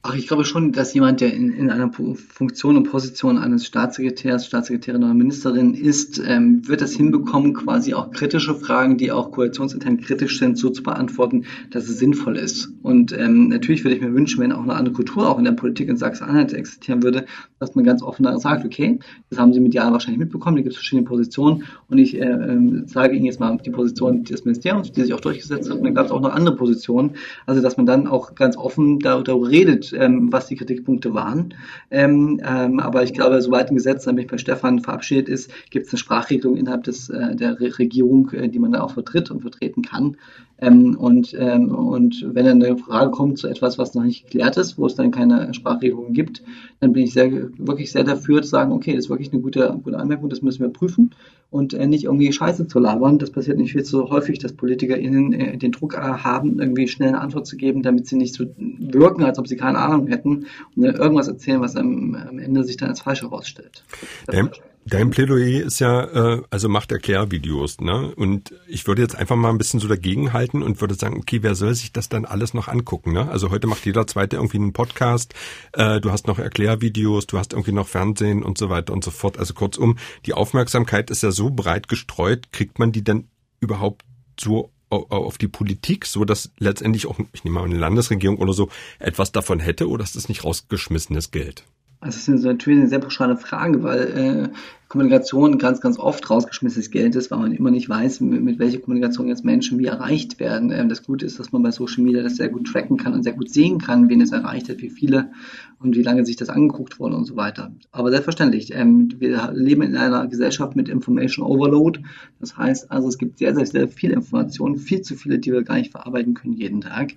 Ach, 0.03 0.15
ich 0.15 0.29
glaube 0.29 0.45
schon, 0.45 0.71
dass 0.71 0.95
jemand, 0.95 1.21
der 1.21 1.35
in, 1.35 1.53
in 1.53 1.71
einer 1.71 1.91
Funktion 1.93 2.77
und 2.77 2.85
Position 2.85 3.37
eines 3.37 3.67
Staatssekretärs, 3.67 4.47
Staatssekretärin 4.47 5.03
oder 5.03 5.13
Ministerin 5.13 5.75
ist, 5.75 6.23
ähm, 6.25 6.67
wird 6.69 6.83
es 6.83 6.95
hinbekommen, 6.95 7.53
quasi 7.53 7.95
auch 7.95 8.13
kritische 8.13 8.55
Fragen, 8.55 8.97
die 8.97 9.11
auch 9.11 9.33
koalitionsintern 9.33 10.01
kritisch 10.01 10.39
sind, 10.39 10.57
so 10.57 10.71
zu 10.71 10.85
beantworten, 10.85 11.47
dass 11.73 11.89
es 11.89 11.99
sinnvoll 11.99 12.37
ist. 12.37 12.69
Und 12.83 13.13
ähm, 13.13 13.49
natürlich 13.49 13.83
würde 13.83 13.97
ich 13.97 14.01
mir 14.01 14.15
wünschen, 14.15 14.41
wenn 14.41 14.53
auch 14.53 14.63
eine 14.63 14.75
andere 14.75 14.95
Kultur 14.95 15.29
auch 15.29 15.39
in 15.39 15.45
der 15.45 15.53
Politik 15.53 15.89
in 15.89 15.97
Sachsen-Anhalt 15.97 16.53
existieren 16.53 17.03
würde, 17.03 17.27
dass 17.59 17.75
man 17.75 17.85
ganz 17.85 18.01
offen 18.01 18.25
sagt, 18.39 18.65
okay, 18.65 19.01
das 19.31 19.41
haben 19.41 19.53
Sie 19.53 19.59
medial 19.59 19.91
wahrscheinlich 19.91 20.21
mitbekommen, 20.21 20.57
da 20.57 20.63
gibt 20.63 20.75
es 20.75 20.79
verschiedene 20.79 21.09
Positionen 21.09 21.65
und 21.89 21.99
ich 21.99 22.17
äh, 22.17 22.21
äh, 22.21 22.87
sage 22.87 23.17
Ihnen 23.17 23.25
jetzt 23.25 23.41
mal 23.41 23.59
die 23.59 23.71
Position 23.71 24.23
des 24.23 24.45
Ministeriums, 24.45 24.93
die 24.93 25.03
sich 25.03 25.13
auch 25.13 25.21
durchgesetzt 25.21 25.69
hat, 25.69 25.79
und 25.79 25.85
dann 25.85 25.95
gab 25.95 26.07
es 26.07 26.13
auch 26.13 26.21
noch 26.21 26.33
andere 26.33 26.55
Positionen. 26.55 27.17
Also 27.47 27.63
dass 27.63 27.77
man 27.77 27.87
dann 27.87 28.07
auch 28.07 28.37
ganz 28.37 28.57
offen 28.57 29.01
darüber 29.01 29.49
redet, 29.49 29.88
ähm, 29.93 30.33
was 30.33 30.47
die 30.47 30.57
Kritikpunkte 30.57 31.15
waren. 31.15 31.55
Ähm, 31.91 32.41
ähm, 32.45 32.81
aber 32.81 33.03
ich 33.03 33.13
glaube, 33.13 33.41
sobald 33.41 33.71
ein 33.71 33.77
Gesetz 33.77 34.07
nämlich 34.07 34.27
bei 34.27 34.39
Stefan 34.39 34.81
verabschiedet 34.81 35.29
ist, 35.29 35.51
gibt 35.71 35.87
es 35.87 35.93
eine 35.93 35.99
Sprachregelung 35.99 36.57
innerhalb 36.57 36.85
des, 36.85 37.09
äh, 37.09 37.35
der 37.37 37.61
Re 37.61 37.79
Regierung, 37.79 38.31
äh, 38.31 38.49
die 38.49 38.59
man 38.59 38.73
da 38.73 38.83
auch 38.83 38.93
vertritt 38.93 39.31
und 39.31 39.41
vertreten 39.41 39.83
kann. 39.83 40.17
Ähm, 40.61 40.97
und, 40.97 41.37
ähm, 41.39 41.75
und 41.75 42.27
wenn 42.33 42.47
dann 42.47 42.63
eine 42.63 42.77
Frage 42.77 43.11
kommt 43.11 43.39
zu 43.39 43.47
etwas, 43.47 43.79
was 43.79 43.95
noch 43.95 44.03
nicht 44.03 44.25
geklärt 44.25 44.57
ist, 44.57 44.77
wo 44.77 44.87
es 44.87 44.97
dann 44.97 45.11
keine 45.13 45.55
Sprachregelung 45.55 46.13
gibt, 46.13 46.43
dann 46.81 46.93
bin 46.93 47.05
ich 47.05 47.13
sehr, 47.13 47.31
wirklich 47.59 47.93
sehr 47.93 48.05
dafür 48.05 48.43
zu 48.43 48.49
sagen, 48.49 48.73
okay, 48.73 48.95
das 48.95 49.05
ist 49.05 49.11
wirklich 49.11 49.33
eine 49.33 49.41
gute, 49.41 49.79
gute 49.83 49.99
Anmerkung, 49.99 50.29
das 50.29 50.43
müssen 50.43 50.63
wir 50.63 50.69
prüfen 50.71 51.15
und 51.51 51.75
äh, 51.75 51.87
nicht 51.87 52.05
irgendwie 52.05 52.33
Scheiße 52.33 52.67
zu 52.67 52.79
labern. 52.81 53.19
Das 53.19 53.31
passiert 53.31 53.59
nicht 53.59 53.73
viel 53.73 53.85
zu 53.85 54.11
häufig, 54.11 54.39
dass 54.41 54.53
PolitikerInnen 54.53 55.33
äh, 55.33 55.57
den 55.57 55.73
Druck 55.73 55.95
äh, 55.95 55.99
haben, 55.99 56.59
irgendwie 56.59 56.89
schnell 56.89 57.11
eine 57.11 57.21
Antwort 57.21 57.47
zu 57.47 57.57
geben, 57.57 57.83
damit 57.83 58.07
sie 58.07 58.17
nicht 58.17 58.35
so 58.35 58.45
wirken, 58.57 59.23
als 59.23 59.39
ob 59.39 59.47
sie 59.47 59.57
keine 59.57 59.79
Ahnung 59.79 60.09
hätten 60.09 60.47
und 60.75 60.83
dann 60.83 60.97
irgendwas 60.97 61.29
erzählen, 61.29 61.61
was 61.61 61.77
am, 61.77 62.15
am 62.15 62.39
Ende 62.39 62.65
sich 62.65 62.77
dann 62.77 62.89
als 62.89 63.01
falsch 63.01 63.23
herausstellt. 63.23 63.85
Dein, 64.27 64.51
dein 64.89 65.11
Plädoyer 65.11 65.65
ist 65.65 65.79
ja, 65.79 66.05
äh, 66.05 66.43
also 66.51 66.69
macht 66.69 66.91
Erklärvideos, 66.93 67.81
ne? 67.81 68.15
Und 68.15 68.55
ich 68.67 68.87
würde 68.87 69.03
jetzt 69.03 69.15
einfach 69.17 69.37
mal 69.37 69.51
ein 69.51 69.59
bisschen 69.59 69.81
so 69.81 69.89
dagegen 69.89 70.33
halten 70.33 70.63
und 70.63 70.81
würde 70.81 70.95
sagen, 70.95 71.17
okay, 71.19 71.43
wer 71.43 71.55
soll 71.55 71.75
sich 71.75 71.93
das 71.93 72.09
dann 72.09 72.25
alles 72.25 72.55
noch 72.55 72.69
angucken, 72.69 73.13
ne? 73.13 73.31
Also 73.31 73.51
heute 73.51 73.67
macht 73.67 73.87
jeder 73.87 74.07
zweite 74.07 74.37
irgendwie 74.37 74.59
einen 74.59 74.73
Podcast, 74.73 75.35
äh, 75.73 76.01
du 76.01 76.11
hast 76.11 76.27
noch 76.27 76.39
Erklärvideos, 76.39 77.27
du 77.27 77.39
hast 77.39 77.53
irgendwie 77.53 77.73
noch 77.73 77.87
Fernsehen 77.87 78.43
und 78.43 78.59
so 78.59 78.71
weiter 78.71 78.93
und 78.93 79.05
so 79.05 79.11
fort. 79.11 79.39
Also 79.39 79.55
kurzum, 79.55 79.99
die 80.27 80.35
Aufmerksamkeit 80.35 81.11
ist 81.11 81.23
ja 81.23 81.31
so 81.31 81.51
breit 81.51 81.89
gestreut, 81.89 82.53
kriegt 82.53 82.79
man 82.79 82.93
die 82.93 83.05
denn 83.05 83.29
überhaupt 83.61 84.05
so 84.41 84.71
auf 84.91 85.37
die 85.37 85.49
Politik, 85.49 86.07
so 86.07 86.25
dass 86.25 86.51
letztendlich 86.59 87.07
auch, 87.07 87.19
ich 87.33 87.45
nehme 87.45 87.59
mal 87.59 87.65
eine 87.67 87.77
Landesregierung 87.77 88.39
oder 88.39 88.55
so, 88.55 88.71
etwas 88.99 89.33
davon 89.33 89.61
hätte 89.61 89.89
oder 89.89 90.03
ist 90.03 90.17
das 90.17 90.29
nicht 90.29 90.45
rausgeschmissenes 90.45 91.31
Geld? 91.31 91.65
Also 92.01 92.17
das 92.17 92.29
ist 92.29 92.45
natürlich 92.45 92.79
eine 92.79 92.89
sehr 92.89 93.01
pauschale 93.01 93.37
Frage, 93.37 93.83
weil 93.83 94.51
äh, 94.53 94.59
Kommunikation 94.89 95.59
ganz, 95.59 95.83
ganz 95.83 95.99
oft 95.99 96.31
rausgeschmissenes 96.31 96.91
Geld 96.91 97.15
ist, 97.15 97.31
weil 97.31 97.39
man 97.39 97.53
immer 97.53 97.71
nicht 97.71 97.91
weiß, 97.91 98.21
mit, 98.21 98.43
mit 98.43 98.59
welcher 98.59 98.79
Kommunikation 98.79 99.29
jetzt 99.29 99.45
Menschen 99.45 99.79
wie 99.79 99.85
erreicht 99.85 100.41
werden. 100.41 100.71
Ähm, 100.73 100.89
das 100.89 101.03
Gute 101.03 101.27
ist, 101.27 101.39
dass 101.39 101.53
man 101.53 101.63
bei 101.63 101.71
Social 101.71 102.03
Media 102.03 102.23
das 102.23 102.37
sehr 102.37 102.49
gut 102.49 102.67
tracken 102.67 102.97
kann 102.97 103.13
und 103.13 103.23
sehr 103.23 103.35
gut 103.35 103.51
sehen 103.51 103.79
kann, 103.79 104.09
wen 104.09 104.23
es 104.23 104.33
erreicht 104.33 104.71
hat, 104.71 104.79
wie 104.81 104.89
viele 104.89 105.31
und 105.79 105.95
wie 105.95 106.03
lange 106.03 106.25
sich 106.25 106.37
das 106.37 106.49
angeguckt 106.49 106.99
wurde 106.99 107.17
und 107.17 107.27
so 107.27 107.37
weiter. 107.37 107.71
Aber 107.93 108.11
selbstverständlich, 108.11 108.75
ähm, 108.75 109.11
wir 109.19 109.53
leben 109.53 109.83
in 109.83 109.95
einer 109.95 110.27
Gesellschaft 110.27 110.75
mit 110.75 110.89
Information 110.89 111.47
Overload. 111.47 112.01
Das 112.41 112.57
heißt 112.57 112.91
also, 112.91 113.09
es 113.09 113.19
gibt 113.19 113.39
sehr, 113.39 113.55
sehr, 113.55 113.67
sehr 113.67 113.89
viel 113.89 114.11
Informationen, 114.11 114.77
viel 114.77 115.03
zu 115.03 115.17
viele, 115.17 115.39
die 115.39 115.53
wir 115.53 115.65
gar 115.65 115.77
nicht 115.77 115.93
verarbeiten 115.93 116.33
können 116.33 116.55
jeden 116.55 116.81
Tag. 116.81 117.13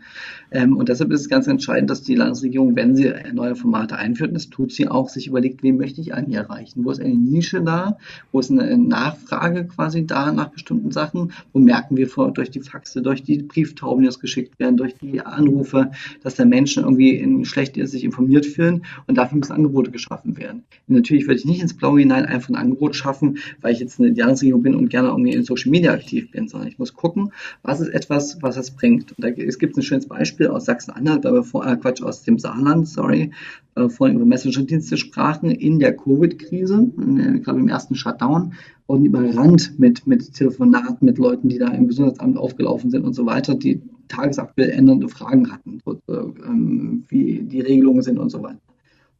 Ähm, 0.51 0.76
und 0.76 0.89
deshalb 0.89 1.11
ist 1.11 1.22
es 1.22 1.30
ganz 1.30 1.47
entscheidend, 1.47 1.89
dass 1.89 2.03
die 2.03 2.15
Landesregierung, 2.15 2.76
wenn 2.76 2.97
sie 2.97 3.13
neue 3.34 3.55
Formate 3.55 3.95
einführt, 3.95 4.36
das 4.36 4.49
tut 4.49 4.74
sie 4.74 4.89
auch, 4.89 5.07
sich 5.07 5.28
überlegt, 5.28 5.63
wen 5.63 5.78
möchte 5.78 6.01
ich 6.01 6.13
eigentlich 6.13 6.36
erreichen? 6.36 6.84
Wo 6.84 6.91
ist 6.91 6.99
eine 6.99 7.15
Nische 7.15 7.61
da? 7.64 7.97
Wo 8.32 8.39
ist 8.39 8.51
eine 8.51 8.78
Nachfrage 8.78 9.66
quasi 9.66 10.05
da 10.05 10.32
nach 10.32 10.49
bestimmten 10.49 10.91
Sachen? 10.91 11.34
Wo 11.53 11.59
merken 11.59 11.97
wir 11.97 12.07
vor, 12.07 12.32
durch 12.32 12.51
die 12.51 12.62
Faxe, 12.62 13.01
durch 13.01 13.24
die 13.24 13.43
Brieftauben, 13.43 14.01
die 14.01 14.07
uns 14.07 14.20
geschickt 14.20 14.59
werden, 14.59 14.78
durch 14.78 14.95
die 14.95 15.22
Anrufe, 15.22 15.91
dass 16.24 16.36
der 16.36 16.45
Mensch 16.45 16.78
irgendwie 16.78 17.16
in 17.16 17.45
schlecht 17.45 17.76
sich 17.76 18.03
informiert 18.03 18.45
fühlen 18.45 18.84
und 19.07 19.18
dafür 19.18 19.38
müssen 19.38 19.53
Angebote 19.53 19.91
geschaffen 19.91 20.38
werden. 20.38 20.64
Und 20.88 20.95
natürlich 20.95 21.28
würde 21.28 21.39
ich 21.39 21.45
nicht 21.45 21.62
ins 21.62 21.76
Blaue 21.76 21.99
hinein 21.99 22.26
einfach 22.26 22.49
ein 22.49 22.55
Angebot 22.55 22.95
schaffen, 22.95 23.38
weil 23.62 23.74
ich 23.74 23.80
jetzt 23.80 23.99
eine 23.99 24.09
Jahresregierung 24.09 24.64
bin 24.64 24.76
und 24.76 24.89
gerne 24.89 25.09
irgendwie 25.09 25.34
in 25.34 25.43
Social 25.43 25.72
Media 25.72 25.93
aktiv 25.93 26.32
bin, 26.32 26.47
sondern 26.47 26.70
ich 26.70 26.80
muss 26.80 26.93
gucken, 26.93 27.32
was 27.64 27.80
ist 27.80 27.89
etwas, 27.89 28.41
was 28.41 28.57
es 28.57 28.72
bringt. 28.72 29.12
Und 29.12 29.24
da, 29.24 29.30
es 29.30 29.59
gibt 29.59 29.78
ein 29.78 29.84
schönes 29.84 30.07
Beispiel 30.07 30.47
aus 30.47 30.66
Sachsen-Anhalt, 30.66 31.26
aber 31.26 31.43
vor, 31.43 31.66
äh, 31.66 31.76
Quatsch, 31.78 32.01
aus 32.01 32.24
dem 32.24 32.39
Saarland, 32.39 32.88
sorry, 32.88 33.32
äh, 33.76 33.88
vorhin 33.89 34.18
über 34.18 34.26
Messenger-Dienste 34.26 34.97
sprachen, 34.97 35.49
in 35.49 35.80
der 35.80 35.95
Covid-Krise, 35.95 36.91
glaube 37.51 37.61
im 37.61 37.67
ersten 37.67 37.95
Shutdown, 37.95 38.53
wurden 38.87 39.05
überrannt 39.05 39.79
mit, 39.79 40.07
mit 40.07 40.33
Telefonaten, 40.33 41.05
mit 41.05 41.17
Leuten, 41.17 41.49
die 41.49 41.57
da 41.57 41.67
im 41.69 41.87
Gesundheitsamt 41.87 42.37
aufgelaufen 42.37 42.89
sind 42.89 43.05
und 43.05 43.13
so 43.13 43.25
weiter, 43.25 43.55
die 43.55 43.81
tagesaktuell 44.07 44.69
ändernde 44.69 45.07
Fragen 45.07 45.51
hatten, 45.51 45.81
ähm, 46.09 47.03
wie 47.07 47.41
die 47.43 47.61
Regelungen 47.61 48.01
sind 48.01 48.19
und 48.19 48.29
so 48.29 48.43
weiter. 48.43 48.59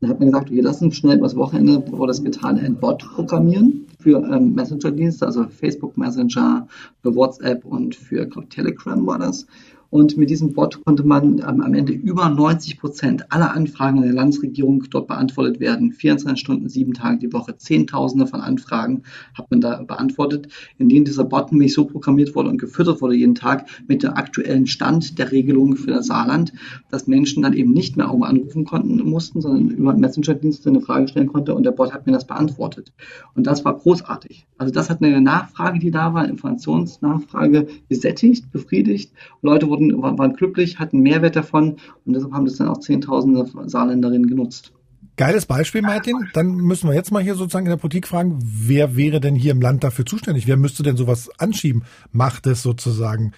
Dann 0.02 0.10
hat 0.10 0.20
man 0.20 0.30
gesagt, 0.30 0.50
okay, 0.50 0.62
lass 0.62 0.82
uns 0.82 0.96
schnell 0.96 1.18
übers 1.18 1.36
Wochenende, 1.36 1.84
wurde 1.92 2.08
das 2.08 2.24
getan, 2.24 2.58
ein 2.58 2.76
Bot 2.76 3.06
programmieren 3.16 3.86
für 4.00 4.18
ähm, 4.32 4.56
Messenger-Dienste, 4.56 5.26
also 5.26 5.46
Facebook 5.48 5.96
Messenger, 5.96 6.68
für 7.04 7.16
WhatsApp 7.16 7.64
und 7.66 7.96
für 7.96 8.26
glaub, 8.26 8.50
Telegram 8.50 9.06
war 9.06 9.20
das. 9.20 9.46
Und 9.92 10.16
mit 10.16 10.30
diesem 10.30 10.54
Bot 10.54 10.84
konnte 10.86 11.04
man 11.04 11.40
ähm, 11.40 11.62
am 11.62 11.74
Ende 11.74 11.92
über 11.92 12.30
90 12.30 12.80
Prozent 12.80 13.32
aller 13.32 13.54
Anfragen 13.54 14.02
der 14.02 14.14
Landesregierung 14.14 14.86
dort 14.90 15.08
beantwortet 15.08 15.60
werden. 15.60 15.92
24 15.92 16.40
Stunden, 16.40 16.70
sieben 16.70 16.94
Tage 16.94 17.20
die 17.20 17.34
Woche, 17.34 17.58
Zehntausende 17.58 18.26
von 18.26 18.40
Anfragen 18.40 19.04
hat 19.34 19.52
man 19.52 19.60
da 19.60 19.84
beantwortet, 19.84 20.48
in 20.78 20.88
denen 20.88 21.04
dieser 21.04 21.26
Bot 21.26 21.52
nämlich 21.52 21.74
so 21.74 21.84
programmiert 21.84 22.34
wurde 22.36 22.50
und 22.50 22.58
gefüttert 22.58 23.02
wurde 23.02 23.16
jeden 23.16 23.36
Tag 23.36 23.68
mit 23.88 24.02
dem 24.02 24.14
aktuellen 24.14 24.66
Stand 24.66 25.20
der 25.20 25.30
Regelung 25.34 25.76
für 25.76 25.92
das 25.92 26.08
Saarland, 26.08 26.54
dass 26.90 27.08
Menschen 27.08 27.44
dann 27.44 27.54
eben 27.54 27.74
nicht 27.74 27.98
mehr 27.98 28.06
irgendwo 28.06 28.26
anrufen 28.26 28.64
konnten 28.64 28.98
mussten, 29.04 29.42
sondern 29.42 29.72
über 29.72 29.94
Messenger-Dienste 29.94 30.70
eine 30.70 30.80
Frage 30.80 31.10
stellen 31.10 31.28
konnte 31.28 31.54
und 31.54 31.64
der 31.64 31.72
Bot 31.72 31.94
hat 31.94 32.06
mir 32.06 32.14
das 32.14 32.26
beantwortet. 32.26 32.94
Und 33.36 33.46
das 33.46 33.66
war 33.66 33.78
großartig. 33.78 34.48
Also 34.58 34.74
das 34.74 34.90
hat 34.90 35.04
eine 35.04 35.20
Nachfrage, 35.20 35.80
die 35.80 35.92
da 35.92 36.14
war, 36.14 36.30
Informationsnachfrage 36.30 37.68
gesättigt, 37.90 38.50
befriedigt. 38.54 39.12
Leute 39.42 39.68
wurden 39.68 39.81
wurden, 39.82 40.18
waren 40.18 40.34
glücklich, 40.34 40.80
hatten 40.80 41.00
Mehrwert 41.00 41.36
davon 41.36 41.78
und 42.06 42.14
deshalb 42.14 42.34
haben 42.34 42.46
das 42.46 42.58
dann 42.58 42.68
auch 42.68 42.80
Zehntausende 42.80 43.46
Saarländerinnen 43.68 44.28
genutzt. 44.28 44.74
Geiles 45.18 45.46
Beispiel, 45.46 45.82
Martin. 45.82 46.16
Dann 46.34 46.56
müssen 46.56 46.90
wir 46.90 46.96
jetzt 46.96 47.12
mal 47.12 47.22
hier 47.22 47.36
sozusagen 47.36 47.66
in 47.66 47.72
der 47.72 47.78
Politik 47.78 48.08
fragen, 48.08 48.40
wer 48.42 48.96
wäre 48.96 49.20
denn 49.20 49.36
hier 49.36 49.52
im 49.52 49.62
Land 49.62 49.84
dafür 49.84 50.06
zuständig? 50.06 50.48
Wer 50.48 50.58
müsste 50.58 50.84
denn 50.84 50.98
sowas 50.98 51.30
anschieben? 51.38 51.84
Macht 52.12 52.48
es 52.48 52.64
sozusagen 52.64 53.34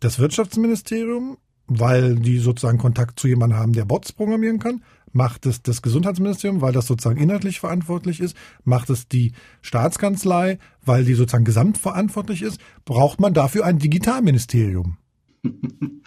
das 0.00 0.18
Wirtschaftsministerium, 0.18 1.38
weil 1.66 2.16
die 2.16 2.38
sozusagen 2.38 2.78
Kontakt 2.78 3.18
zu 3.18 3.26
jemandem 3.26 3.58
haben, 3.58 3.72
der 3.72 3.84
Bots 3.84 4.12
programmieren 4.12 4.58
kann? 4.58 4.82
Macht 5.12 5.46
es 5.46 5.62
das 5.62 5.80
Gesundheitsministerium, 5.80 6.60
weil 6.60 6.72
das 6.72 6.86
sozusagen 6.86 7.20
inhaltlich 7.20 7.60
verantwortlich 7.60 8.20
ist? 8.20 8.36
Macht 8.64 8.90
es 8.90 9.08
die 9.08 9.32
Staatskanzlei, 9.62 10.58
weil 10.84 11.04
die 11.04 11.14
sozusagen 11.14 11.44
gesamtverantwortlich 11.44 12.42
ist? 12.42 12.60
Braucht 12.84 13.20
man 13.20 13.32
dafür 13.32 13.64
ein 13.64 13.78
Digitalministerium? 13.78 14.98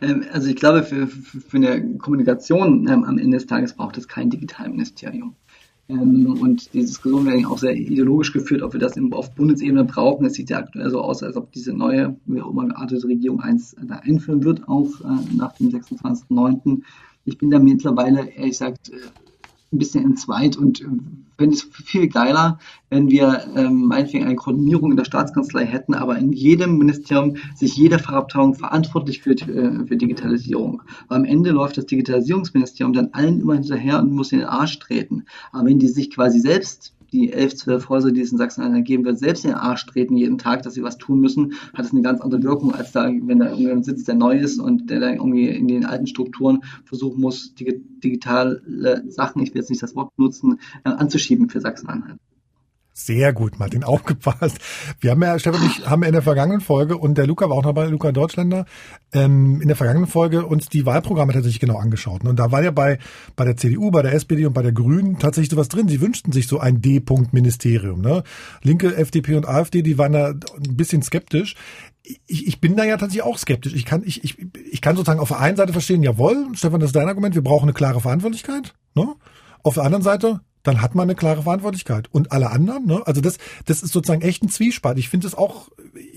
Ähm, 0.00 0.24
also 0.32 0.48
ich 0.48 0.56
glaube, 0.56 0.82
für, 0.82 1.06
für 1.06 1.56
eine 1.56 1.98
Kommunikation 1.98 2.88
ähm, 2.88 3.04
am 3.04 3.16
Ende 3.16 3.36
des 3.36 3.46
Tages 3.46 3.74
braucht 3.74 3.96
es 3.96 4.08
kein 4.08 4.28
Digitalministerium. 4.28 5.36
Ähm, 5.88 6.38
und 6.40 6.72
die 6.72 6.80
Diskussion 6.80 7.26
wird 7.26 7.46
auch 7.46 7.58
sehr 7.58 7.76
ideologisch 7.76 8.32
geführt, 8.32 8.62
ob 8.62 8.72
wir 8.72 8.80
das 8.80 8.96
auf 9.12 9.34
Bundesebene 9.34 9.84
brauchen. 9.84 10.26
Es 10.26 10.34
sieht 10.34 10.50
ja 10.50 10.58
aktuell 10.58 10.90
so 10.90 11.00
aus, 11.00 11.22
als 11.22 11.36
ob 11.36 11.52
diese 11.52 11.72
neue, 11.72 12.16
wie 12.26 12.40
auch 12.40 12.50
immer 12.50 12.66
geartete 12.66 13.06
Regierung 13.06 13.40
eins 13.40 13.76
da 13.82 13.96
einführen 13.96 14.42
wird, 14.44 14.66
auch 14.68 14.88
äh, 15.02 15.36
nach 15.36 15.52
dem 15.54 15.68
26.09. 15.68 16.82
Ich 17.26 17.38
bin 17.38 17.50
da 17.50 17.58
mittlerweile, 17.58 18.28
ehrlich 18.30 18.52
gesagt, 18.52 18.90
äh, 18.90 18.96
ein 19.74 19.78
bisschen 19.78 20.04
entzweit 20.04 20.56
und 20.56 20.80
äh, 20.80 20.86
fände 21.36 21.56
es 21.56 21.62
viel 21.62 22.08
geiler, 22.08 22.58
wenn 22.90 23.10
wir 23.10 23.44
ähm, 23.56 23.86
meinetwegen 23.86 24.24
eine 24.24 24.36
Koordinierung 24.36 24.92
in 24.92 24.96
der 24.96 25.04
Staatskanzlei 25.04 25.64
hätten, 25.64 25.94
aber 25.94 26.16
in 26.16 26.32
jedem 26.32 26.78
Ministerium 26.78 27.36
sich 27.54 27.76
jede 27.76 27.98
Fachabteilung 27.98 28.54
verantwortlich 28.54 29.20
für, 29.20 29.32
äh, 29.32 29.86
für 29.86 29.96
Digitalisierung. 29.96 30.82
Weil 31.08 31.18
am 31.18 31.24
Ende 31.24 31.50
läuft 31.50 31.76
das 31.76 31.86
Digitalisierungsministerium 31.86 32.92
dann 32.92 33.10
allen 33.12 33.40
immer 33.40 33.54
hinterher 33.54 33.98
und 33.98 34.12
muss 34.12 34.32
in 34.32 34.38
den 34.38 34.48
Arsch 34.48 34.78
treten. 34.78 35.24
Aber 35.52 35.66
wenn 35.66 35.78
die 35.78 35.88
sich 35.88 36.10
quasi 36.10 36.38
selbst 36.38 36.94
die 37.14 37.32
elf, 37.32 37.54
zwölf 37.54 37.88
Häuser, 37.88 38.12
die 38.12 38.20
es 38.20 38.32
in 38.32 38.38
Sachsen-Anhalt 38.38 38.84
geben 38.84 39.04
wird, 39.04 39.18
selbst 39.18 39.44
in 39.44 39.52
den 39.52 39.58
Arsch 39.58 39.86
treten 39.86 40.16
jeden 40.16 40.38
Tag, 40.38 40.62
dass 40.62 40.74
sie 40.74 40.82
was 40.82 40.98
tun 40.98 41.20
müssen, 41.20 41.54
hat 41.72 41.86
es 41.86 41.92
eine 41.92 42.02
ganz 42.02 42.20
andere 42.20 42.42
Wirkung, 42.42 42.74
als 42.74 42.92
da, 42.92 43.08
wenn 43.08 43.38
da 43.38 43.46
irgendjemand 43.46 43.84
sitzt, 43.84 44.08
der 44.08 44.16
neu 44.16 44.36
ist 44.36 44.58
und 44.58 44.90
der 44.90 45.00
da 45.00 45.10
irgendwie 45.10 45.48
in 45.48 45.68
den 45.68 45.84
alten 45.84 46.06
Strukturen 46.06 46.60
versuchen 46.84 47.20
muss, 47.20 47.54
digitale 47.54 49.04
Sachen, 49.08 49.42
ich 49.42 49.54
will 49.54 49.60
jetzt 49.60 49.70
nicht 49.70 49.82
das 49.82 49.94
Wort 49.94 50.14
benutzen, 50.16 50.58
äh, 50.84 50.90
anzuschieben 50.90 51.48
für 51.48 51.60
Sachsen-Anhalt. 51.60 52.18
Sehr 52.96 53.32
gut, 53.32 53.58
Martin, 53.58 53.82
aufgepasst. 53.84 54.58
Wir 55.00 55.10
haben 55.10 55.22
ja, 55.22 55.36
Stefan 55.40 55.66
ich 55.66 55.84
haben 55.84 56.04
in 56.04 56.12
der 56.12 56.22
vergangenen 56.22 56.60
Folge, 56.60 56.96
und 56.96 57.18
der 57.18 57.26
Luca 57.26 57.50
war 57.50 57.56
auch 57.56 57.64
dabei, 57.64 57.86
Luca 57.86 58.12
Deutschländer, 58.12 58.66
ähm, 59.12 59.60
in 59.60 59.66
der 59.66 59.76
vergangenen 59.76 60.06
Folge 60.06 60.46
uns 60.46 60.68
die 60.68 60.86
Wahlprogramme 60.86 61.32
tatsächlich 61.32 61.58
genau 61.58 61.76
angeschaut. 61.76 62.24
Und 62.24 62.38
da 62.38 62.52
war 62.52 62.62
ja 62.62 62.70
bei, 62.70 62.98
bei 63.34 63.44
der 63.44 63.56
CDU, 63.56 63.90
bei 63.90 64.02
der 64.02 64.14
SPD 64.14 64.46
und 64.46 64.52
bei 64.52 64.62
der 64.62 64.70
Grünen 64.70 65.18
tatsächlich 65.18 65.50
sowas 65.50 65.68
drin. 65.68 65.88
Sie 65.88 66.00
wünschten 66.00 66.32
sich 66.32 66.46
so 66.46 66.60
ein 66.60 66.80
D-Punkt-Ministerium. 66.80 68.00
Ne? 68.00 68.22
Linke, 68.62 68.96
FDP 68.96 69.34
und 69.34 69.48
AfD, 69.48 69.82
die 69.82 69.98
waren 69.98 70.12
da 70.12 70.28
ein 70.28 70.76
bisschen 70.76 71.02
skeptisch. 71.02 71.56
Ich, 72.26 72.46
ich 72.46 72.60
bin 72.60 72.76
da 72.76 72.84
ja 72.84 72.96
tatsächlich 72.96 73.24
auch 73.24 73.38
skeptisch. 73.38 73.74
Ich 73.74 73.86
kann, 73.86 74.04
ich, 74.04 74.22
ich, 74.22 74.36
ich 74.70 74.80
kann 74.80 74.94
sozusagen 74.94 75.20
auf 75.20 75.28
der 75.28 75.40
einen 75.40 75.56
Seite 75.56 75.72
verstehen, 75.72 76.04
jawohl, 76.04 76.46
Stefan, 76.54 76.78
das 76.78 76.90
ist 76.90 76.96
dein 76.96 77.08
Argument, 77.08 77.34
wir 77.34 77.42
brauchen 77.42 77.64
eine 77.64 77.72
klare 77.72 78.00
Verantwortlichkeit. 78.00 78.74
Ne? 78.94 79.16
Auf 79.64 79.74
der 79.74 79.82
anderen 79.82 80.04
Seite, 80.04 80.40
dann 80.62 80.80
hat 80.80 80.94
man 80.94 81.04
eine 81.04 81.14
klare 81.14 81.42
Verantwortlichkeit. 81.42 82.08
Und 82.10 82.32
alle 82.32 82.50
anderen, 82.50 82.86
ne? 82.86 83.02
Also 83.06 83.20
das, 83.20 83.38
das 83.66 83.82
ist 83.82 83.92
sozusagen 83.92 84.22
echt 84.22 84.42
ein 84.42 84.48
Zwiespalt. 84.48 84.98
Ich 84.98 85.08
finde 85.08 85.26
es 85.26 85.34
auch, 85.34 85.68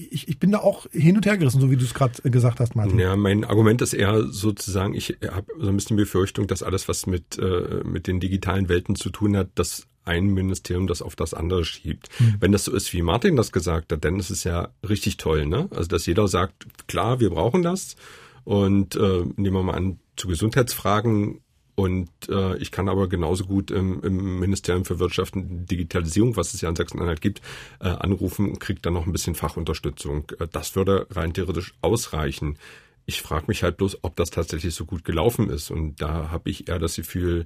ich, 0.09 0.27
ich 0.27 0.39
bin 0.39 0.51
da 0.51 0.59
auch 0.59 0.85
hin 0.91 1.17
und 1.17 1.25
her 1.25 1.37
gerissen, 1.37 1.59
so 1.59 1.69
wie 1.69 1.75
du 1.75 1.83
es 1.83 1.93
gerade 1.93 2.21
gesagt 2.29 2.59
hast, 2.59 2.75
Martin. 2.75 2.99
Ja, 2.99 3.15
mein 3.15 3.43
Argument 3.43 3.81
ist 3.81 3.93
eher 3.93 4.23
sozusagen, 4.23 4.93
ich 4.93 5.17
habe 5.29 5.47
so 5.59 5.67
ein 5.67 5.75
bisschen 5.75 5.97
Befürchtung, 5.97 6.47
dass 6.47 6.63
alles, 6.63 6.87
was 6.87 7.07
mit, 7.07 7.37
äh, 7.37 7.83
mit 7.83 8.07
den 8.07 8.19
digitalen 8.19 8.69
Welten 8.69 8.95
zu 8.95 9.09
tun 9.09 9.35
hat, 9.35 9.49
dass 9.55 9.87
ein 10.05 10.27
Ministerium 10.27 10.87
das 10.87 11.01
auf 11.01 11.17
das 11.17 11.33
andere 11.33 11.65
schiebt. 11.65 12.07
Hm. 12.17 12.35
Wenn 12.39 12.53
das 12.53 12.63
so 12.63 12.73
ist, 12.73 12.93
wie 12.93 13.01
Martin 13.01 13.35
das 13.35 13.51
gesagt 13.51 13.91
hat, 13.91 14.05
dann 14.05 14.17
ist 14.19 14.29
es 14.29 14.45
ja 14.45 14.69
richtig 14.87 15.17
toll, 15.17 15.45
ne? 15.45 15.67
Also 15.71 15.89
dass 15.89 16.05
jeder 16.05 16.29
sagt, 16.29 16.65
klar, 16.87 17.19
wir 17.19 17.29
brauchen 17.29 17.61
das. 17.63 17.97
Und 18.45 18.95
äh, 18.95 19.25
nehmen 19.35 19.55
wir 19.55 19.63
mal 19.63 19.75
an, 19.75 19.99
zu 20.15 20.29
Gesundheitsfragen 20.29 21.41
und 21.79 22.09
äh, 22.27 22.57
ich 22.57 22.71
kann 22.71 22.89
aber 22.89 23.07
genauso 23.07 23.45
gut 23.45 23.69
im, 23.69 24.01
im 24.01 24.39
Ministerium 24.39 24.83
für 24.83 24.97
Wirtschaft 24.97 25.35
und 25.35 25.67
Digitalisierung, 25.67 26.35
was 26.35 26.55
es 26.55 26.61
ja 26.61 26.69
in 26.69 26.75
Sachsen-Anhalt 26.75 27.21
gibt, 27.21 27.39
äh, 27.79 27.89
anrufen 27.89 28.49
und 28.49 28.59
kriege 28.59 28.81
dann 28.81 28.93
noch 28.93 29.05
ein 29.05 29.11
bisschen 29.11 29.35
Fachunterstützung. 29.35 30.25
Äh, 30.39 30.47
das 30.51 30.75
würde 30.75 31.05
rein 31.11 31.35
theoretisch 31.35 31.75
ausreichen. 31.81 32.57
Ich 33.05 33.21
frage 33.21 33.45
mich 33.47 33.61
halt 33.61 33.77
bloß, 33.77 33.99
ob 34.01 34.15
das 34.15 34.31
tatsächlich 34.31 34.73
so 34.73 34.85
gut 34.85 35.05
gelaufen 35.05 35.51
ist. 35.51 35.69
Und 35.69 36.01
da 36.01 36.31
habe 36.31 36.49
ich 36.49 36.67
eher 36.67 36.79
das 36.79 36.95
Gefühl, 36.95 37.45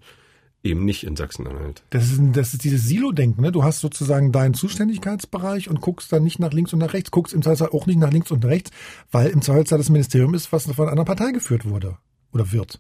eben 0.64 0.86
nicht 0.86 1.04
in 1.04 1.18
Sachsen-Anhalt. 1.18 1.84
Das 1.90 2.10
ist, 2.10 2.22
das 2.32 2.54
ist 2.54 2.64
dieses 2.64 2.86
Silo-Denken. 2.86 3.42
Ne? 3.42 3.52
Du 3.52 3.66
hast 3.66 3.82
sozusagen 3.82 4.32
deinen 4.32 4.54
Zuständigkeitsbereich 4.54 5.70
und 5.70 5.82
guckst 5.82 6.10
dann 6.14 6.24
nicht 6.24 6.40
nach 6.40 6.54
links 6.54 6.72
und 6.72 6.80
nach 6.80 6.94
rechts, 6.94 7.12
guckst 7.12 7.34
im 7.34 7.42
Zweifelsfall 7.42 7.78
auch 7.78 7.86
nicht 7.86 8.00
nach 8.00 8.12
links 8.12 8.32
und 8.32 8.46
rechts, 8.46 8.72
weil 9.12 9.30
im 9.30 9.42
Zweifelsfall 9.42 9.80
das 9.80 9.90
Ministerium 9.90 10.34
ist, 10.36 10.54
was 10.54 10.72
von 10.72 10.88
einer 10.88 11.04
Partei 11.04 11.34
geführt 11.34 11.66
wurde 11.66 11.98
oder 12.32 12.54
wird. 12.54 12.80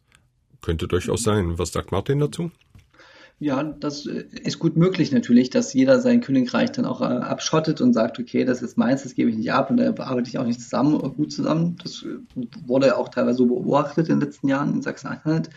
Könnte 0.61 0.87
durchaus 0.87 1.23
sein. 1.23 1.57
Was 1.57 1.71
sagt 1.71 1.91
Martin 1.91 2.19
dazu? 2.19 2.51
Ja, 3.39 3.63
das 3.63 4.05
ist 4.05 4.59
gut 4.59 4.77
möglich 4.77 5.11
natürlich, 5.11 5.49
dass 5.49 5.73
jeder 5.73 5.99
sein 5.99 6.21
Königreich 6.21 6.71
dann 6.73 6.85
auch 6.85 7.01
äh, 7.01 7.05
abschottet 7.05 7.81
und 7.81 7.91
sagt, 7.93 8.19
okay, 8.19 8.45
das 8.45 8.61
ist 8.61 8.77
meins, 8.77 9.01
das 9.01 9.15
gebe 9.15 9.31
ich 9.31 9.35
nicht 9.35 9.51
ab 9.51 9.71
und 9.71 9.77
da 9.77 9.87
arbeite 9.97 10.29
ich 10.29 10.37
auch 10.37 10.45
nicht 10.45 10.61
zusammen, 10.61 10.99
gut 11.15 11.31
zusammen. 11.31 11.75
Das 11.81 12.03
äh, 12.03 12.45
wurde 12.67 12.95
auch 12.97 13.09
teilweise 13.09 13.39
so 13.39 13.47
beobachtet 13.47 14.09
in 14.09 14.19
den 14.19 14.27
letzten 14.27 14.47
Jahren 14.47 14.75
in 14.75 14.81
Sachsen-Anhalt. 14.83 15.49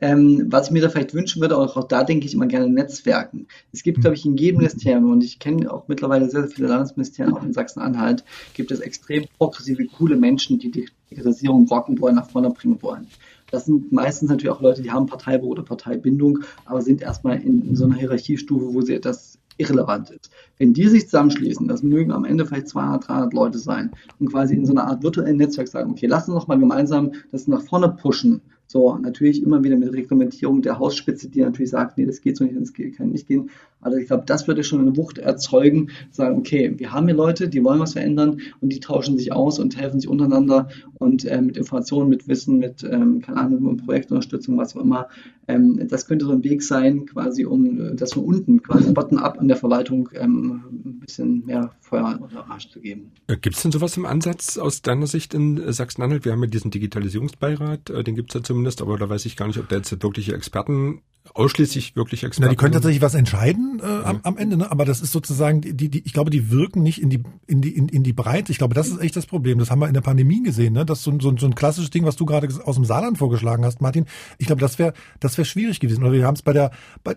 Ähm, 0.00 0.46
was 0.48 0.68
ich 0.68 0.72
mir 0.72 0.80
da 0.80 0.88
vielleicht 0.88 1.12
wünschen 1.12 1.42
würde, 1.42 1.58
auch 1.58 1.84
da 1.84 2.04
denke 2.04 2.24
ich 2.24 2.32
immer 2.32 2.46
gerne 2.46 2.70
Netzwerken. 2.70 3.48
Es 3.70 3.82
gibt, 3.82 4.00
glaube 4.00 4.16
ich, 4.16 4.24
in 4.24 4.38
jedem 4.38 4.56
Ministerium, 4.56 5.10
und 5.10 5.22
ich 5.22 5.38
kenne 5.38 5.70
auch 5.70 5.88
mittlerweile 5.88 6.30
sehr, 6.30 6.40
sehr 6.42 6.50
viele 6.50 6.68
Landesministerien, 6.68 7.36
auch 7.36 7.42
in 7.42 7.52
Sachsen-Anhalt, 7.52 8.24
gibt 8.54 8.70
es 8.70 8.80
extrem 8.80 9.26
progressive, 9.36 9.84
coole 9.98 10.16
Menschen, 10.16 10.58
die 10.58 10.70
die 10.70 10.88
Digitalisierung 11.10 11.68
rocken 11.68 12.00
wollen, 12.00 12.14
nach 12.14 12.30
vorne 12.30 12.48
bringen 12.48 12.80
wollen. 12.80 13.08
Das 13.50 13.66
sind 13.66 13.92
meistens 13.92 14.30
natürlich 14.30 14.50
auch 14.54 14.60
Leute, 14.60 14.82
die 14.82 14.90
haben 14.90 15.06
Parteibuch 15.06 15.48
oder 15.50 15.62
Parteibindung, 15.62 16.40
aber 16.64 16.82
sind 16.82 17.02
erstmal 17.02 17.40
in, 17.40 17.66
in 17.66 17.76
so 17.76 17.84
einer 17.84 17.96
Hierarchiestufe, 17.96 18.72
wo 18.74 18.80
sie 18.80 19.00
das 19.00 19.38
irrelevant 19.60 20.10
ist. 20.10 20.30
Wenn 20.58 20.72
die 20.72 20.88
sich 20.88 21.04
zusammenschließen, 21.04 21.68
das 21.68 21.82
mögen 21.82 22.12
am 22.12 22.24
Ende 22.24 22.46
vielleicht 22.46 22.68
200, 22.68 23.08
300 23.08 23.32
Leute 23.34 23.58
sein 23.58 23.90
und 24.18 24.30
quasi 24.30 24.54
in 24.54 24.64
so 24.64 24.72
einer 24.72 24.86
Art 24.86 25.02
virtuellen 25.02 25.36
Netzwerk 25.36 25.68
sagen, 25.68 25.90
okay, 25.90 26.06
lass 26.06 26.28
uns 26.28 26.38
doch 26.38 26.48
mal 26.48 26.58
gemeinsam 26.58 27.12
das 27.30 27.46
nach 27.46 27.62
vorne 27.62 27.90
pushen 27.90 28.40
so, 28.70 28.96
natürlich 28.98 29.42
immer 29.42 29.64
wieder 29.64 29.76
mit 29.76 29.92
Reglementierung 29.92 30.62
der 30.62 30.78
Hausspitze, 30.78 31.28
die 31.28 31.40
natürlich 31.40 31.70
sagt, 31.70 31.98
nee, 31.98 32.06
das 32.06 32.20
geht 32.20 32.36
so 32.36 32.44
nicht, 32.44 32.54
das 32.56 32.72
kann 32.72 33.10
nicht 33.10 33.26
gehen. 33.26 33.50
Also 33.80 33.98
ich 33.98 34.06
glaube, 34.06 34.22
das 34.26 34.46
würde 34.46 34.62
schon 34.62 34.80
eine 34.80 34.96
Wucht 34.96 35.18
erzeugen, 35.18 35.88
sagen, 36.12 36.38
okay, 36.38 36.74
wir 36.76 36.92
haben 36.92 37.06
hier 37.06 37.16
Leute, 37.16 37.48
die 37.48 37.64
wollen 37.64 37.80
was 37.80 37.94
verändern 37.94 38.40
und 38.60 38.72
die 38.72 38.78
tauschen 38.78 39.18
sich 39.18 39.32
aus 39.32 39.58
und 39.58 39.76
helfen 39.76 39.98
sich 39.98 40.08
untereinander 40.08 40.68
und 40.98 41.24
äh, 41.24 41.40
mit 41.40 41.56
Informationen, 41.56 42.10
mit 42.10 42.28
Wissen, 42.28 42.58
mit, 42.58 42.84
ähm, 42.84 43.22
keine 43.22 43.38
Ahnung, 43.38 43.74
mit 43.74 43.84
Projektunterstützung, 43.84 44.56
was 44.56 44.76
auch 44.76 44.82
immer. 44.82 45.08
Ähm, 45.48 45.88
das 45.88 46.06
könnte 46.06 46.26
so 46.26 46.32
ein 46.32 46.44
Weg 46.44 46.62
sein, 46.62 47.06
quasi, 47.06 47.44
um 47.46 47.80
äh, 47.80 47.94
das 47.94 48.12
von 48.12 48.24
unten, 48.24 48.62
quasi 48.62 48.92
bottom-up 48.92 49.40
in 49.40 49.48
der 49.48 49.56
Verwaltung 49.56 50.10
ähm, 50.14 50.62
ein 50.84 51.00
bisschen 51.00 51.44
mehr 51.46 51.72
Feuer 51.80 52.20
oder 52.22 52.48
Arsch 52.50 52.68
zu 52.68 52.80
geben. 52.80 53.10
Äh, 53.26 53.36
gibt 53.38 53.56
es 53.56 53.62
denn 53.62 53.72
sowas 53.72 53.96
im 53.96 54.04
Ansatz 54.04 54.58
aus 54.58 54.82
deiner 54.82 55.06
Sicht 55.06 55.34
in 55.34 55.72
Sachsen-Anhalt? 55.72 56.24
Wir 56.24 56.32
haben 56.32 56.42
ja 56.42 56.48
diesen 56.48 56.70
Digitalisierungsbeirat, 56.70 57.90
äh, 57.90 58.04
den 58.04 58.14
gibt 58.14 58.30
es 58.30 58.34
ja 58.34 58.42
zumindest, 58.60 58.82
aber 58.82 58.98
da 58.98 59.08
weiß 59.08 59.24
ich 59.24 59.36
gar 59.36 59.46
nicht, 59.46 59.58
ob 59.58 59.68
der 59.68 59.78
jetzt 59.78 60.02
wirkliche 60.02 60.34
Experten 60.34 61.00
ausschließlich 61.32 61.96
wirklich 61.96 62.24
Experten. 62.24 62.46
Na, 62.46 62.50
die 62.50 62.56
können 62.56 62.72
tatsächlich 62.72 63.00
was 63.00 63.14
entscheiden 63.14 63.80
äh, 63.82 63.84
am, 63.84 64.20
am 64.22 64.36
Ende, 64.36 64.56
ne? 64.56 64.70
aber 64.70 64.84
das 64.84 65.00
ist 65.00 65.12
sozusagen, 65.12 65.60
die, 65.60 65.88
die, 65.88 66.04
ich 66.04 66.12
glaube, 66.12 66.30
die 66.30 66.50
wirken 66.50 66.82
nicht 66.82 67.00
in 67.00 67.08
die, 67.08 67.22
in 67.46 67.62
die, 67.62 67.76
in, 67.76 67.88
in 67.88 68.02
die 68.02 68.12
Breite. 68.12 68.52
Ich 68.52 68.58
glaube, 68.58 68.74
das 68.74 68.88
ist 68.88 69.00
echt 69.00 69.16
das 69.16 69.26
Problem. 69.26 69.58
Das 69.58 69.70
haben 69.70 69.78
wir 69.78 69.88
in 69.88 69.94
der 69.94 70.00
Pandemie 70.02 70.42
gesehen, 70.42 70.74
ne? 70.74 70.84
Das 70.84 70.98
ist 70.98 71.04
so, 71.04 71.18
so, 71.20 71.34
so 71.36 71.46
ein 71.46 71.54
klassisches 71.54 71.90
Ding, 71.90 72.04
was 72.04 72.16
du 72.16 72.26
gerade 72.26 72.48
aus 72.64 72.74
dem 72.74 72.84
Saarland 72.84 73.18
vorgeschlagen 73.18 73.64
hast, 73.64 73.80
Martin. 73.80 74.06
Ich 74.38 74.46
glaube, 74.46 74.60
das 74.60 74.78
wäre, 74.78 74.92
das 75.20 75.38
wäre 75.38 75.46
schwierig 75.46 75.80
gewesen. 75.80 76.02
Oder 76.02 76.12
wir 76.12 76.26
haben 76.26 76.34
es 76.34 76.42
bei 76.42 76.52
der, 76.52 76.70
bei, 77.04 77.16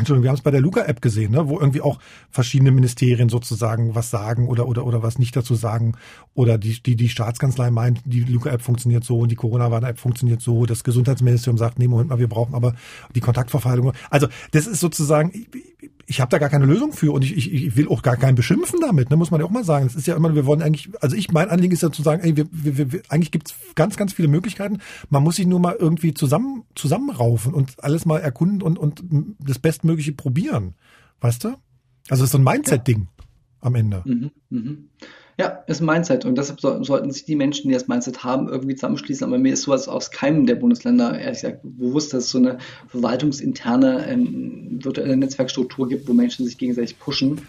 Entschuldigung, 0.00 0.24
wir 0.24 0.30
haben 0.30 0.36
es 0.36 0.42
bei 0.42 0.50
der 0.50 0.60
Luca-App 0.60 1.00
gesehen, 1.00 1.32
ne, 1.32 1.48
wo 1.48 1.58
irgendwie 1.58 1.80
auch 1.80 1.98
verschiedene 2.30 2.70
Ministerien 2.70 3.28
sozusagen 3.28 3.94
was 3.94 4.10
sagen 4.10 4.48
oder 4.48 4.66
oder 4.66 4.84
oder 4.84 5.02
was 5.02 5.18
nicht 5.18 5.36
dazu 5.36 5.54
sagen. 5.54 5.94
Oder 6.34 6.58
die 6.58 6.82
die 6.82 6.96
die 6.96 7.08
Staatskanzlei 7.08 7.70
meint, 7.70 8.00
die 8.04 8.20
Luca-App 8.20 8.62
funktioniert 8.62 9.04
so 9.04 9.18
und 9.20 9.30
die 9.30 9.36
Corona-Warn-App 9.36 9.98
funktioniert 9.98 10.40
so. 10.40 10.66
Das 10.66 10.84
Gesundheitsministerium 10.84 11.58
sagt, 11.58 11.78
nee, 11.78 11.88
Moment 11.88 12.10
mal, 12.10 12.18
wir 12.18 12.28
brauchen 12.28 12.54
aber 12.54 12.74
die 13.14 13.20
Kontaktverfeilung. 13.20 13.92
Also 14.10 14.28
das 14.52 14.66
ist 14.66 14.80
sozusagen, 14.80 15.32
ich, 16.10 16.20
habe 16.20 16.30
da 16.30 16.38
gar 16.38 16.48
keine 16.48 16.66
Lösung 16.66 16.92
für 16.92 17.12
und 17.12 17.24
ich, 17.24 17.36
ich, 17.36 17.52
ich 17.52 17.76
will 17.76 17.88
auch 17.88 18.02
gar 18.02 18.16
keinen 18.16 18.34
beschimpfen 18.34 18.80
damit, 18.80 19.10
ne, 19.10 19.16
muss 19.16 19.30
man 19.30 19.40
ja 19.40 19.46
auch 19.46 19.50
mal 19.50 19.64
sagen. 19.64 19.86
Es 19.86 19.94
ist 19.94 20.06
ja 20.06 20.16
immer, 20.16 20.34
wir 20.34 20.46
wollen 20.46 20.62
eigentlich, 20.62 20.90
also 21.00 21.16
ich, 21.16 21.32
mein 21.32 21.48
Anliegen 21.48 21.72
ist 21.72 21.82
ja 21.82 21.90
zu 21.90 22.02
sagen, 22.02 22.22
ey, 22.22 22.36
wir, 22.36 22.46
wir, 22.50 22.92
wir, 22.92 23.02
eigentlich 23.08 23.30
gibt's 23.30 23.54
ganz, 23.74 23.96
ganz 23.96 24.12
viele 24.12 24.28
Möglichkeiten. 24.28 24.78
Man 25.08 25.22
muss 25.22 25.36
sich 25.36 25.46
nur 25.46 25.60
mal 25.60 25.76
irgendwie 25.78 26.12
zusammen 26.12 26.64
zusammenraufen 26.74 27.54
und 27.54 27.82
alles 27.82 28.04
mal 28.06 28.18
erkunden 28.18 28.62
und, 28.62 28.78
und 28.78 29.02
das 29.38 29.58
Bestmögliche 29.58 30.12
probieren. 30.12 30.74
Weißt 31.20 31.44
du? 31.44 31.54
Also 32.08 32.24
ist 32.24 32.32
so 32.32 32.38
ein 32.38 32.44
Mindset-Ding 32.44 33.08
ja. 33.18 33.24
am 33.60 33.74
Ende. 33.74 34.02
Mhm, 34.04 34.30
mhm. 34.50 34.88
Ja, 35.40 35.64
ist 35.66 35.80
ein 35.80 35.86
Mindset 35.86 36.26
und 36.26 36.36
deshalb 36.36 36.60
so, 36.60 36.84
sollten 36.84 37.10
sich 37.10 37.24
die 37.24 37.34
Menschen, 37.34 37.68
die 37.68 37.72
das 37.72 37.88
Mindset 37.88 38.22
haben, 38.22 38.50
irgendwie 38.50 38.74
zusammenschließen. 38.74 39.26
Aber 39.26 39.38
mir 39.38 39.54
ist 39.54 39.62
sowas 39.62 39.88
aus 39.88 40.10
keinem 40.10 40.44
der 40.44 40.56
Bundesländer, 40.56 41.18
ehrlich 41.18 41.40
gesagt, 41.40 41.60
bewusst, 41.62 42.12
dass 42.12 42.24
es 42.24 42.30
so 42.30 42.36
eine 42.36 42.58
verwaltungsinterne 42.88 44.06
ähm, 44.06 44.80
virtuelle 44.84 45.16
Netzwerkstruktur 45.16 45.88
gibt, 45.88 46.06
wo 46.06 46.12
Menschen 46.12 46.44
sich 46.44 46.58
gegenseitig 46.58 46.98
pushen. 46.98 47.40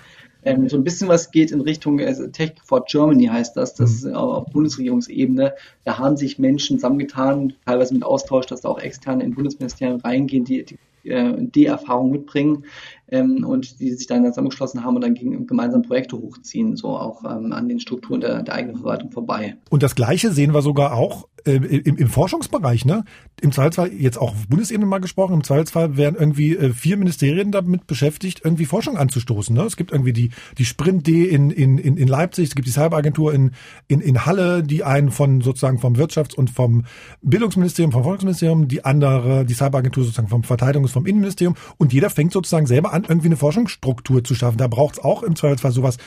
Ähm, 0.45 0.69
so 0.69 0.77
ein 0.77 0.85
bisschen 0.85 1.09
was 1.09 1.31
geht 1.31 1.51
in 1.51 1.59
Richtung 1.59 1.99
also 1.99 2.27
Tech 2.27 2.53
for 2.63 2.85
Germany 2.85 3.25
heißt 3.25 3.57
das, 3.57 3.73
das 3.73 3.91
ist 3.91 4.05
auf 4.05 4.45
Bundesregierungsebene. 4.53 5.53
Da 5.83 5.97
haben 5.97 6.15
sich 6.15 6.39
Menschen 6.39 6.77
zusammengetan, 6.77 7.55
teilweise 7.65 7.93
mit 7.93 8.05
Austausch, 8.05 8.45
dass 8.45 8.61
da 8.61 8.69
auch 8.69 8.79
externe 8.79 9.25
in 9.25 9.35
Bundesministerien 9.35 9.99
reingehen, 9.99 10.45
die, 10.45 10.63
die 10.63 10.77
äh, 11.03 11.33
die 11.37 11.65
Erfahrung 11.65 12.11
mitbringen 12.11 12.65
ähm, 13.07 13.45
und 13.45 13.79
die 13.79 13.91
sich 13.91 14.07
dann 14.07 14.25
zusammengeschlossen 14.25 14.83
haben 14.83 14.95
und 14.95 15.03
dann 15.03 15.13
gegen, 15.13 15.47
gemeinsam 15.47 15.81
Projekte 15.81 16.17
hochziehen, 16.17 16.75
so 16.75 16.89
auch 16.89 17.23
ähm, 17.23 17.51
an 17.53 17.67
den 17.67 17.79
Strukturen 17.79 18.21
der, 18.21 18.43
der 18.43 18.55
eigenen 18.55 18.77
Verwaltung 18.77 19.11
vorbei. 19.11 19.57
Und 19.69 19.83
das 19.83 19.95
Gleiche 19.95 20.31
sehen 20.31 20.53
wir 20.53 20.61
sogar 20.61 20.93
auch 20.93 21.27
äh, 21.45 21.55
im, 21.55 21.97
im 21.97 22.07
Forschungsbereich. 22.07 22.85
Ne? 22.85 23.03
Im 23.41 23.51
Zweifelsfall, 23.51 23.91
jetzt 23.93 24.17
auch 24.17 24.31
auf 24.31 24.47
Bundesebene 24.47 24.85
mal 24.85 24.99
gesprochen, 24.99 25.33
im 25.33 25.43
Zweifelsfall 25.43 25.97
werden 25.97 26.15
irgendwie 26.19 26.55
äh, 26.55 26.73
vier 26.73 26.97
Ministerien 26.97 27.51
damit 27.51 27.87
beschäftigt, 27.87 28.41
irgendwie 28.43 28.65
Forschung 28.65 28.97
anzustoßen. 28.97 29.55
Ne? 29.55 29.63
Es 29.63 29.77
gibt 29.77 29.91
irgendwie 29.91 30.13
die, 30.13 30.31
die 30.57 30.65
Sprint-D 30.65 31.25
in, 31.25 31.49
in, 31.49 31.77
in 31.77 32.07
Leipzig, 32.07 32.49
es 32.49 32.55
gibt 32.55 32.67
die 32.67 32.71
Cyberagentur 32.71 33.33
in, 33.33 33.51
in, 33.87 34.01
in 34.01 34.25
Halle, 34.25 34.63
die 34.63 34.83
einen 34.83 35.11
von 35.11 35.41
sozusagen 35.41 35.79
vom 35.79 35.95
Wirtschafts- 35.95 36.35
und 36.35 36.49
vom 36.49 36.85
Bildungsministerium, 37.21 37.91
vom 37.91 38.03
Volksministerium, 38.03 38.67
die 38.67 38.85
andere, 38.85 39.45
die 39.45 39.53
Cyberagentur 39.53 40.03
sozusagen 40.03 40.27
vom 40.27 40.43
Verteidigungs-, 40.43 40.91
vom 40.91 41.05
Innenministerium 41.05 41.55
und 41.77 41.93
jeder 41.93 42.09
fängt 42.09 42.33
sozusagen 42.33 42.67
selber 42.67 42.93
an, 42.93 43.05
irgendwie 43.07 43.27
eine 43.27 43.37
Forschungsstruktur 43.37 44.23
zu 44.23 44.35
schaffen. 44.35 44.57
Da 44.57 44.67
braucht 44.67 44.95
es 44.95 45.03
auch 45.03 45.23
im 45.23 45.35
Zweifelsfall 45.35 45.71
sowas 45.71 45.97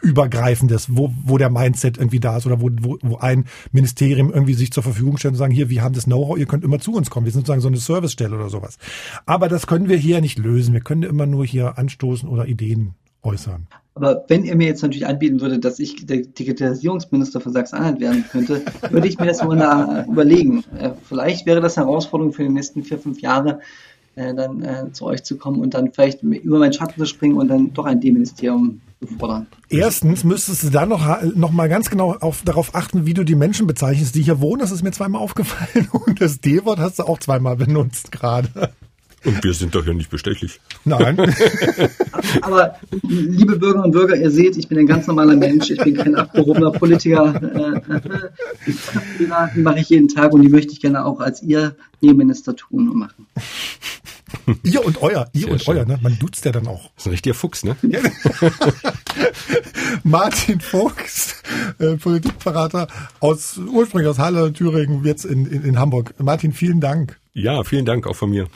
übergreifendes, 0.00 0.88
wo, 0.96 1.12
wo 1.24 1.38
der 1.38 1.50
Mindset 1.50 1.98
irgendwie 1.98 2.20
da 2.20 2.36
ist 2.36 2.46
oder 2.46 2.60
wo, 2.60 2.70
wo, 2.80 2.98
wo 3.02 3.16
ein 3.16 3.44
Ministerium 3.72 4.32
irgendwie 4.32 4.54
sich 4.54 4.72
zur 4.72 4.82
Verfügung 4.82 5.16
stellt 5.16 5.32
und 5.32 5.38
sagen, 5.38 5.52
hier, 5.52 5.70
wir 5.70 5.82
haben 5.82 5.94
das 5.94 6.04
Know-how, 6.04 6.38
ihr 6.38 6.46
könnt 6.46 6.64
immer 6.64 6.78
zu 6.78 6.94
uns 6.94 7.10
kommen. 7.10 7.26
Wir 7.26 7.32
sind 7.32 7.42
sozusagen 7.42 7.60
so 7.60 7.68
eine 7.68 7.76
Servicestelle 7.76 8.36
oder 8.36 8.50
sowas. 8.50 8.78
Aber 9.26 9.48
das 9.48 9.66
können 9.66 9.88
wir 9.88 9.96
hier 9.96 10.20
nicht 10.20 10.38
lösen. 10.38 10.74
Wir 10.74 10.80
können 10.80 11.02
immer 11.02 11.26
nur 11.26 11.44
hier 11.44 11.78
anstoßen 11.78 12.28
oder 12.28 12.46
Ideen 12.46 12.94
äußern. 13.22 13.66
Aber 13.94 14.24
wenn 14.28 14.44
ihr 14.44 14.54
mir 14.54 14.68
jetzt 14.68 14.82
natürlich 14.82 15.06
anbieten 15.06 15.40
würdet, 15.40 15.64
dass 15.64 15.80
ich 15.80 16.06
der 16.06 16.18
Digitalisierungsminister 16.18 17.40
von 17.40 17.52
Sachsen-Anhalt 17.52 17.98
werden 17.98 18.24
könnte, 18.30 18.62
würde 18.90 19.08
ich 19.08 19.18
mir 19.18 19.26
das 19.26 19.42
mal 19.42 20.06
überlegen. 20.08 20.62
Äh, 20.78 20.90
vielleicht 21.02 21.46
wäre 21.46 21.60
das 21.60 21.76
eine 21.76 21.88
Herausforderung 21.88 22.32
für 22.32 22.44
die 22.44 22.48
nächsten 22.48 22.84
vier, 22.84 22.98
fünf 22.98 23.20
Jahre, 23.20 23.58
äh, 24.14 24.34
dann 24.34 24.62
äh, 24.62 24.92
zu 24.92 25.06
euch 25.06 25.24
zu 25.24 25.36
kommen 25.36 25.60
und 25.60 25.74
dann 25.74 25.90
vielleicht 25.92 26.22
über 26.22 26.60
meinen 26.60 26.72
Schatten 26.72 26.96
zu 26.96 27.06
springen 27.06 27.38
und 27.38 27.48
dann 27.48 27.72
doch 27.74 27.86
ein 27.86 28.00
D-Ministerium 28.00 28.80
zu 29.00 29.06
fordern. 29.18 29.46
Erstens 29.68 30.24
müsstest 30.24 30.64
du 30.64 30.70
dann 30.70 30.88
noch, 30.88 31.22
noch 31.34 31.52
mal 31.52 31.68
ganz 31.68 31.90
genau 31.90 32.14
auf, 32.14 32.42
darauf 32.42 32.74
achten, 32.74 33.06
wie 33.06 33.14
du 33.14 33.24
die 33.24 33.34
Menschen 33.34 33.66
bezeichnest, 33.66 34.14
die 34.14 34.22
hier 34.22 34.40
wohnen. 34.40 34.60
Das 34.60 34.70
ist 34.70 34.82
mir 34.82 34.92
zweimal 34.92 35.22
aufgefallen. 35.22 35.88
Und 35.90 36.20
das 36.20 36.40
D-Wort 36.40 36.78
hast 36.78 36.98
du 36.98 37.04
auch 37.04 37.18
zweimal 37.18 37.56
benutzt 37.56 38.12
gerade. 38.12 38.72
Und 39.24 39.42
wir 39.42 39.52
sind 39.52 39.74
doch 39.74 39.84
hier 39.84 39.94
nicht 39.94 40.10
bestechlich. 40.10 40.60
Nein. 40.84 41.18
Aber 42.42 42.76
liebe 43.02 43.56
Bürger 43.58 43.84
und 43.84 43.90
Bürger, 43.90 44.16
ihr 44.16 44.30
seht, 44.30 44.56
ich 44.56 44.68
bin 44.68 44.78
ein 44.78 44.86
ganz 44.86 45.08
normaler 45.08 45.34
Mensch. 45.34 45.70
Ich 45.70 45.82
bin 45.82 45.96
kein 45.96 46.14
abgehobener 46.14 46.70
Politiker. 46.70 47.34
Äh, 47.42 47.96
äh, 47.96 48.72
die 49.18 49.60
mache 49.60 49.80
ich 49.80 49.88
jeden 49.88 50.06
Tag 50.06 50.32
und 50.32 50.42
die 50.42 50.48
möchte 50.48 50.72
ich 50.72 50.80
gerne 50.80 51.04
auch 51.04 51.18
als 51.18 51.42
ihr 51.42 51.74
Innenminister 52.00 52.54
tun 52.54 52.88
und 52.88 52.96
machen. 52.96 53.26
Ihr 54.62 54.84
und 54.84 55.02
euer, 55.02 55.28
ihr 55.32 55.42
Sehr 55.42 55.52
und 55.52 55.62
schön. 55.62 55.76
euer, 55.76 55.84
ne? 55.84 55.98
Man 56.00 56.18
duzt 56.18 56.44
ja 56.44 56.52
dann 56.52 56.66
auch. 56.66 56.90
Das 56.94 57.02
ist 57.02 57.06
ein 57.06 57.10
richtiger 57.10 57.34
Fuchs, 57.34 57.64
ne? 57.64 57.76
Martin 60.04 60.60
Fuchs, 60.60 61.42
äh, 61.78 61.96
Politikberater 61.96 62.88
aus 63.20 63.58
ursprünglich 63.58 64.08
aus 64.08 64.18
Halle, 64.18 64.52
Thüringen, 64.52 65.04
jetzt 65.04 65.24
in, 65.24 65.46
in, 65.46 65.64
in 65.64 65.78
Hamburg. 65.78 66.14
Martin, 66.18 66.52
vielen 66.52 66.80
Dank. 66.80 67.18
Ja, 67.34 67.62
vielen 67.64 67.84
Dank 67.84 68.06
auch 68.06 68.16
von 68.16 68.30
mir. 68.30 68.48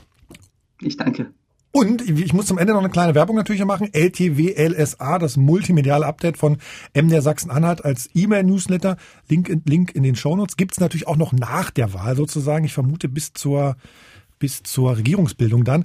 Ich 0.80 0.96
danke. 0.96 1.32
Und 1.74 2.06
ich 2.06 2.34
muss 2.34 2.46
zum 2.46 2.58
Ende 2.58 2.74
noch 2.74 2.80
eine 2.80 2.90
kleine 2.90 3.14
Werbung 3.14 3.34
natürlich 3.34 3.64
machen. 3.64 3.88
LTW 3.94 4.52
LSA, 4.68 5.18
das 5.18 5.38
multimediale 5.38 6.04
Update 6.04 6.36
von 6.36 6.58
MDR 6.92 7.22
Sachsen-Anhalt 7.22 7.82
als 7.82 8.10
E-Mail-Newsletter. 8.14 8.98
Link, 9.28 9.48
in, 9.48 9.62
Link 9.64 9.94
in 9.94 10.02
den 10.02 10.14
Shownotes. 10.14 10.58
Gibt's 10.58 10.80
natürlich 10.80 11.06
auch 11.06 11.16
noch 11.16 11.32
nach 11.32 11.70
der 11.70 11.94
Wahl 11.94 12.14
sozusagen. 12.14 12.66
Ich 12.66 12.74
vermute 12.74 13.08
bis 13.08 13.32
zur 13.32 13.76
bis 14.42 14.64
zur 14.64 14.96
Regierungsbildung 14.96 15.62
dann. 15.62 15.84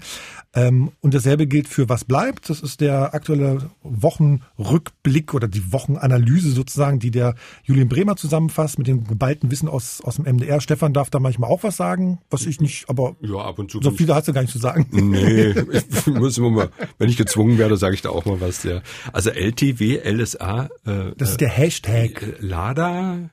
Ähm, 0.56 0.92
und 1.02 1.14
dasselbe 1.14 1.46
gilt 1.46 1.68
für 1.68 1.90
Was 1.90 2.06
bleibt. 2.06 2.50
Das 2.50 2.62
ist 2.62 2.82
der 2.82 3.14
aktuelle 3.14 3.70
Wochenrückblick 3.84 5.36
oder 5.36 5.48
die 5.48 5.72
Wochenanalyse 5.72 6.50
sozusagen, 6.50 6.98
die 6.98 7.12
der 7.12 7.36
Julian 7.64 7.88
Bremer 7.88 8.16
zusammenfasst 8.16 8.80
mit 8.80 8.88
dem 8.88 9.04
geballten 9.04 9.52
Wissen 9.52 9.70
aus, 9.70 10.02
aus 10.02 10.16
dem 10.16 10.26
MDR. 10.26 10.60
Stefan 10.60 10.92
darf 10.92 11.12
da 11.12 11.20
manchmal 11.20 11.52
auch 11.52 11.62
was 11.62 11.78
sagen, 11.78 12.18
was 12.32 12.48
ich 12.48 12.60
nicht, 12.60 12.90
aber 12.90 13.16
ja, 13.22 13.38
ab 13.38 13.60
und 13.60 13.70
zu 13.70 13.80
so 13.80 13.92
viel 13.92 14.12
hast 14.12 14.28
du 14.28 14.34
gar 14.34 14.42
nicht 14.42 14.52
zu 14.52 14.58
sagen. 14.58 14.88
Nee, 14.90 15.50
ich 15.72 16.08
muss 16.08 16.40
immer 16.40 16.50
mal, 16.50 16.70
wenn 16.98 17.10
ich 17.10 17.18
gezwungen 17.18 17.60
werde, 17.60 17.78
sage 17.78 17.94
ich 17.94 18.02
da 18.02 18.10
auch 18.10 18.26
mal 18.26 18.42
was. 18.42 18.64
Ja. 18.64 18.82
Also 19.14 19.30
LTW, 19.30 20.00
LSA. 20.04 20.70
Äh, 20.84 21.12
das 21.16 21.30
ist 21.30 21.42
der 21.42 21.50
Hashtag. 21.50 22.24
Äh, 22.24 22.34
Lada. 22.40 23.30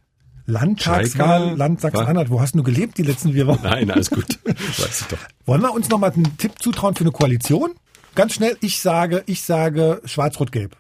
Landtagswahl, 0.47 1.57
Land 1.57 1.81
Sachsen-Anhalt. 1.81 2.31
Wo 2.31 2.41
hast 2.41 2.55
du 2.55 2.63
gelebt 2.63 2.99
die 2.99 3.03
letzten 3.03 3.33
vier 3.33 3.47
Wochen? 3.47 3.63
Nein, 3.63 3.91
alles 3.91 4.11
gut. 4.11 4.39
Weiß 4.45 5.03
ich 5.03 5.07
doch. 5.07 5.19
Wollen 5.47 5.63
wir 5.63 5.73
uns 5.73 5.89
nochmal 5.89 6.13
einen 6.13 6.37
Tipp 6.37 6.53
zutrauen 6.61 6.95
für 6.95 7.03
eine 7.03 7.13
Koalition? 7.13 7.75
Ganz 8.15 8.35
schnell, 8.35 8.57
ich 8.61 8.81
sage, 8.81 9.23
ich 9.27 9.43
sage 9.43 10.01
Schwarz-Rot-Gelb. 10.05 10.77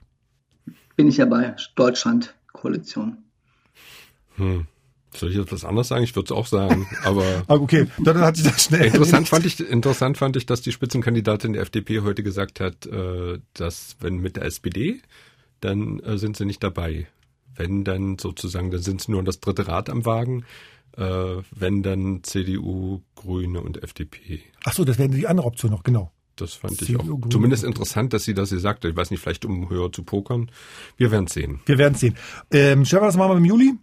Bin 0.97 1.09
ich 1.09 1.17
ja 1.17 1.27
bei 1.27 1.57
Deutschland 1.75 2.35
Koalition. 2.53 3.19
Hm. 4.37 4.67
Soll 5.17 5.31
ich 5.31 5.37
jetzt 5.37 5.53
was 5.53 5.65
anderes 5.65 5.89
sagen? 5.89 6.03
Ich 6.03 6.15
würde 6.17 6.27
es 6.27 6.33
auch 6.33 6.47
sagen, 6.47 6.87
aber. 7.05 7.25
Ah, 7.47 7.55
okay, 7.55 7.87
dann 7.99 8.19
hat 8.19 8.37
sich 8.37 8.47
das 8.47 8.65
schnell. 8.65 8.87
Interessant 8.87 9.29
fand 9.29 9.47
ich, 9.47 9.61
interessant 9.61 10.19
fand 10.19 10.37
ich, 10.37 10.47
dass 10.47 10.61
die 10.61 10.73
Spitzenkandidatin 10.73 11.53
der 11.53 11.62
FDP 11.62 12.01
heute 12.01 12.23
gesagt 12.23 12.59
hat, 12.61 12.87
äh, 12.87 13.39
dass 13.53 13.97
wenn 14.01 14.17
mit 14.17 14.37
der 14.37 14.45
SPD, 14.45 15.01
dann 15.61 16.01
äh, 16.01 16.19
sind 16.19 16.37
sie 16.37 16.45
nicht 16.45 16.62
dabei. 16.62 17.07
Wenn 17.57 17.84
dann 17.84 18.18
sozusagen, 18.18 18.70
dann 18.70 18.82
sind 18.82 19.00
es 19.00 19.09
nur 19.09 19.22
das 19.22 19.40
dritte 19.40 19.68
Rad 19.68 19.90
am 19.90 20.05
Wagen. 20.05 20.44
Äh, 20.96 21.42
wenn 21.50 21.82
dann 21.82 22.22
CDU, 22.22 23.00
Grüne 23.16 23.61
und 23.61 23.82
FDP. 23.82 24.40
Ach 24.64 24.72
so, 24.72 24.84
das 24.84 24.98
wäre 24.98 25.09
die 25.09 25.26
andere 25.26 25.46
Option 25.46 25.70
noch, 25.72 25.82
genau. 25.82 26.12
Das 26.36 26.55
fand 26.55 26.78
CDU, 26.78 26.92
ich 26.92 27.00
auch 27.00 27.05
Grüne. 27.05 27.28
zumindest 27.30 27.64
interessant, 27.64 28.12
dass 28.12 28.24
sie 28.24 28.34
das 28.34 28.50
hier 28.50 28.61
sagte. 28.61 28.88
Ich 28.88 28.96
weiß 28.96 29.11
nicht, 29.11 29.20
vielleicht 29.20 29.44
um 29.44 29.70
höher 29.70 29.92
zu 29.92 30.02
pokern. 30.02 30.50
Wir 30.96 31.11
werden 31.11 31.26
sehen. 31.26 31.61
Wir 31.66 31.78
werden 31.78 31.94
sehen. 31.94 32.16
Ähm, 32.52 32.84
Stefan, 32.84 33.09
was 33.09 33.16
machen 33.16 33.32
wir 33.32 33.36
im 33.38 33.44
Juli? 33.44 33.74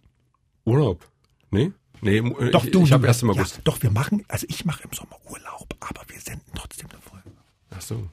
Urlaub. 0.64 1.06
Nee? 1.50 1.72
Nee, 2.02 2.20
doch, 2.50 2.64
ich, 2.64 2.72
du, 2.72 2.82
ich 2.82 2.92
habe 2.92 3.06
erst 3.06 3.22
im 3.22 3.30
August. 3.30 3.56
Ja, 3.56 3.60
doch, 3.64 3.80
wir 3.80 3.90
machen, 3.90 4.24
also 4.26 4.44
ich 4.48 4.64
mache 4.64 4.82
im 4.82 4.92
Sommer 4.92 5.16
Urlaub, 5.30 5.68
aber 5.78 6.00
wir 6.08 6.18
senden 6.18 6.50
trotzdem 6.54 6.88
eine 6.90 7.00
Folge. 7.00 7.30
Ach 7.70 7.80
so. 7.80 8.08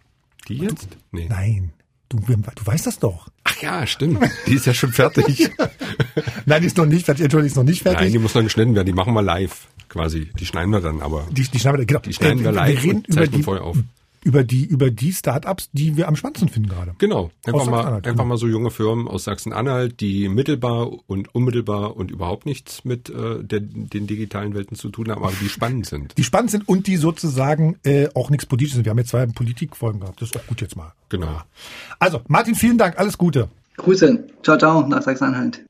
Die 0.48 0.58
jetzt? 0.58 0.90
Nee. 1.12 1.28
Nein. 1.28 1.74
Du, 2.10 2.18
du 2.18 2.66
weißt 2.66 2.88
das 2.88 2.98
doch. 2.98 3.28
Ach 3.44 3.62
ja, 3.62 3.86
stimmt. 3.86 4.20
Die 4.48 4.56
ist 4.56 4.66
ja 4.66 4.74
schon 4.74 4.92
fertig. 4.92 5.52
Nein, 6.46 6.62
die 6.62 6.68
ist 6.68 6.78
noch 6.78 6.88
nicht 6.88 7.06
fertig. 7.06 7.24
Entschuldigung, 7.24 7.44
die 7.44 7.52
ist 7.52 7.56
noch 7.56 7.64
nicht 7.64 7.84
fertig. 7.84 8.02
Nein, 8.02 8.12
die 8.12 8.20
muss 8.20 8.34
noch 8.34 8.42
geschnitten 8.42 8.74
werden. 8.74 8.88
Die 8.88 8.94
machen 8.94 9.14
wir 9.14 9.22
live 9.22 9.68
quasi. 9.90 10.30
Die 10.40 10.46
schneiden 10.46 10.72
wir 10.72 10.82
dann 10.82 11.02
aber. 11.02 11.28
Die, 11.30 11.44
die 11.44 11.60
schneiden 11.60 11.80
wir, 11.80 11.86
genau. 11.86 12.00
Die 12.00 12.14
schneiden 12.14 12.44
wir 12.44 12.52
live 12.52 12.84
wir 12.84 12.84
reden 12.84 13.06
und 13.08 13.10
über 13.10 13.28
die, 13.28 13.44
vorher 13.44 13.64
auf 13.64 13.78
über 14.24 14.44
die 14.44 14.66
über 14.66 14.92
die 14.92 15.14
Startups, 15.14 15.70
die 15.72 15.98
wir 15.98 16.08
am 16.08 16.16
spannendsten 16.16 16.50
finden 16.50 16.70
gerade. 16.70 16.94
Genau, 16.98 17.32
einfach 17.46 17.66
mal 17.68 17.86
einfach 17.86 18.12
genau. 18.12 18.26
mal 18.26 18.38
so 18.38 18.48
junge 18.48 18.72
Firmen 18.72 19.08
aus 19.08 19.24
Sachsen-Anhalt, 19.24 20.00
die 20.00 20.30
mittelbar 20.30 20.92
und 21.08 21.34
unmittelbar 21.34 21.96
und 21.96 22.12
überhaupt 22.12 22.46
nichts 22.46 22.86
mit 22.86 23.10
äh, 23.10 23.44
der, 23.44 23.60
den 23.62 24.08
digitalen 24.08 24.54
Welten 24.54 24.76
zu 24.76 24.90
tun 24.90 25.10
haben, 25.10 25.24
aber 25.24 25.34
die 25.42 25.50
spannend 25.50 25.86
sind. 25.86 26.18
Die 26.18 26.24
spannend 26.24 26.52
sind 26.52 26.68
und 26.68 26.88
die 26.88 26.98
sozusagen 26.98 27.78
äh, 27.84 28.10
auch 28.14 28.30
nichts 28.30 28.46
politisches 28.46 28.76
sind. 28.76 28.86
Wir 28.86 28.92
haben 28.92 28.98
jetzt 28.98 29.10
zwei 29.10 29.26
Politikfolgen 29.26 30.02
gehabt. 30.02 30.22
Das 30.22 30.30
ist 30.30 30.38
auch 30.38 30.48
gut 30.48 30.62
jetzt 30.62 30.76
mal. 30.76 30.94
Genau. 31.10 31.42
Also 32.00 32.22
Martin, 32.28 32.56
vielen 32.56 32.78
Dank, 32.78 32.98
alles 33.00 33.18
Gute. 33.18 33.50
Grüße, 33.78 34.26
ciao 34.44 34.58
ciao 34.58 34.86
nach 34.88 35.02
Sachsen-Anhalt. 35.02 35.64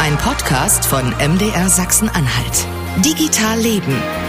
Ein 0.00 0.16
Podcast 0.16 0.86
von 0.86 1.10
MDR 1.18 1.68
Sachsen-Anhalt. 1.68 2.66
Digital 3.04 3.58
Leben. 3.60 4.27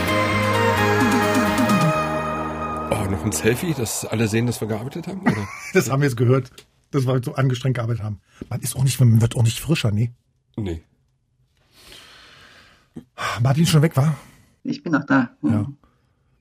Noch 2.89 3.25
ein 3.25 3.31
Selfie, 3.31 3.73
dass 3.73 4.05
alle 4.05 4.27
sehen, 4.27 4.45
dass 4.47 4.61
wir 4.61 4.67
gearbeitet 4.67 5.07
haben? 5.07 5.21
Oder? 5.21 5.47
das 5.73 5.89
haben 5.89 6.01
wir 6.01 6.07
jetzt 6.07 6.17
gehört, 6.17 6.51
dass 6.91 7.05
wir 7.05 7.21
so 7.23 7.35
angestrengt 7.35 7.75
gearbeitet 7.75 8.03
haben. 8.03 8.19
Man 8.49 8.61
ist 8.61 8.75
auch 8.75 8.83
nicht, 8.83 8.99
man 8.99 9.21
wird 9.21 9.35
auch 9.35 9.43
nicht 9.43 9.59
frischer, 9.59 9.91
nee. 9.91 10.11
Nee. 10.55 10.83
Martin 13.41 13.63
ist 13.63 13.69
schon 13.69 13.81
weg, 13.81 13.95
war? 13.95 14.17
Ich 14.63 14.83
bin 14.83 14.93
noch 14.93 15.05
da. 15.05 15.31
Ja. 15.43 15.49
ja. 15.49 15.67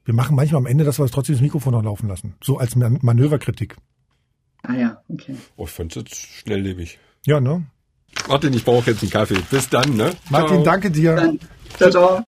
Wir 0.05 0.15
machen 0.15 0.37
manchmal 0.37 0.61
am 0.61 0.67
Ende, 0.67 0.85
dass 0.85 0.99
wir 0.99 1.05
das 1.05 1.13
trotzdem 1.13 1.35
das 1.35 1.43
Mikrofon 1.43 1.73
noch 1.73 1.83
laufen 1.83 2.09
lassen. 2.09 2.35
So 2.43 2.59
als 2.59 2.77
Man 2.77 2.99
Manöverkritik. 3.03 3.77
Ah 4.63 4.75
ja, 4.75 5.03
okay. 5.09 5.37
Oh, 5.57 5.65
ich 5.65 5.71
fand's 5.71 5.95
jetzt 5.95 6.17
schnelllebig. 6.17 6.99
Ja, 7.27 7.41
ne? 7.41 7.67
Martin, 8.27 8.53
ich 8.55 8.65
brauche 8.65 8.91
jetzt 8.91 9.03
einen 9.03 9.11
Kaffee. 9.11 9.41
Bis 9.51 9.69
dann, 9.69 9.97
ne? 9.97 10.13
Martin, 10.31 10.57
ciao. 10.57 10.65
danke 10.65 10.91
dir. 10.91 11.15
Dann. 11.15 11.39
Ciao, 11.77 11.91
ciao. 11.91 12.25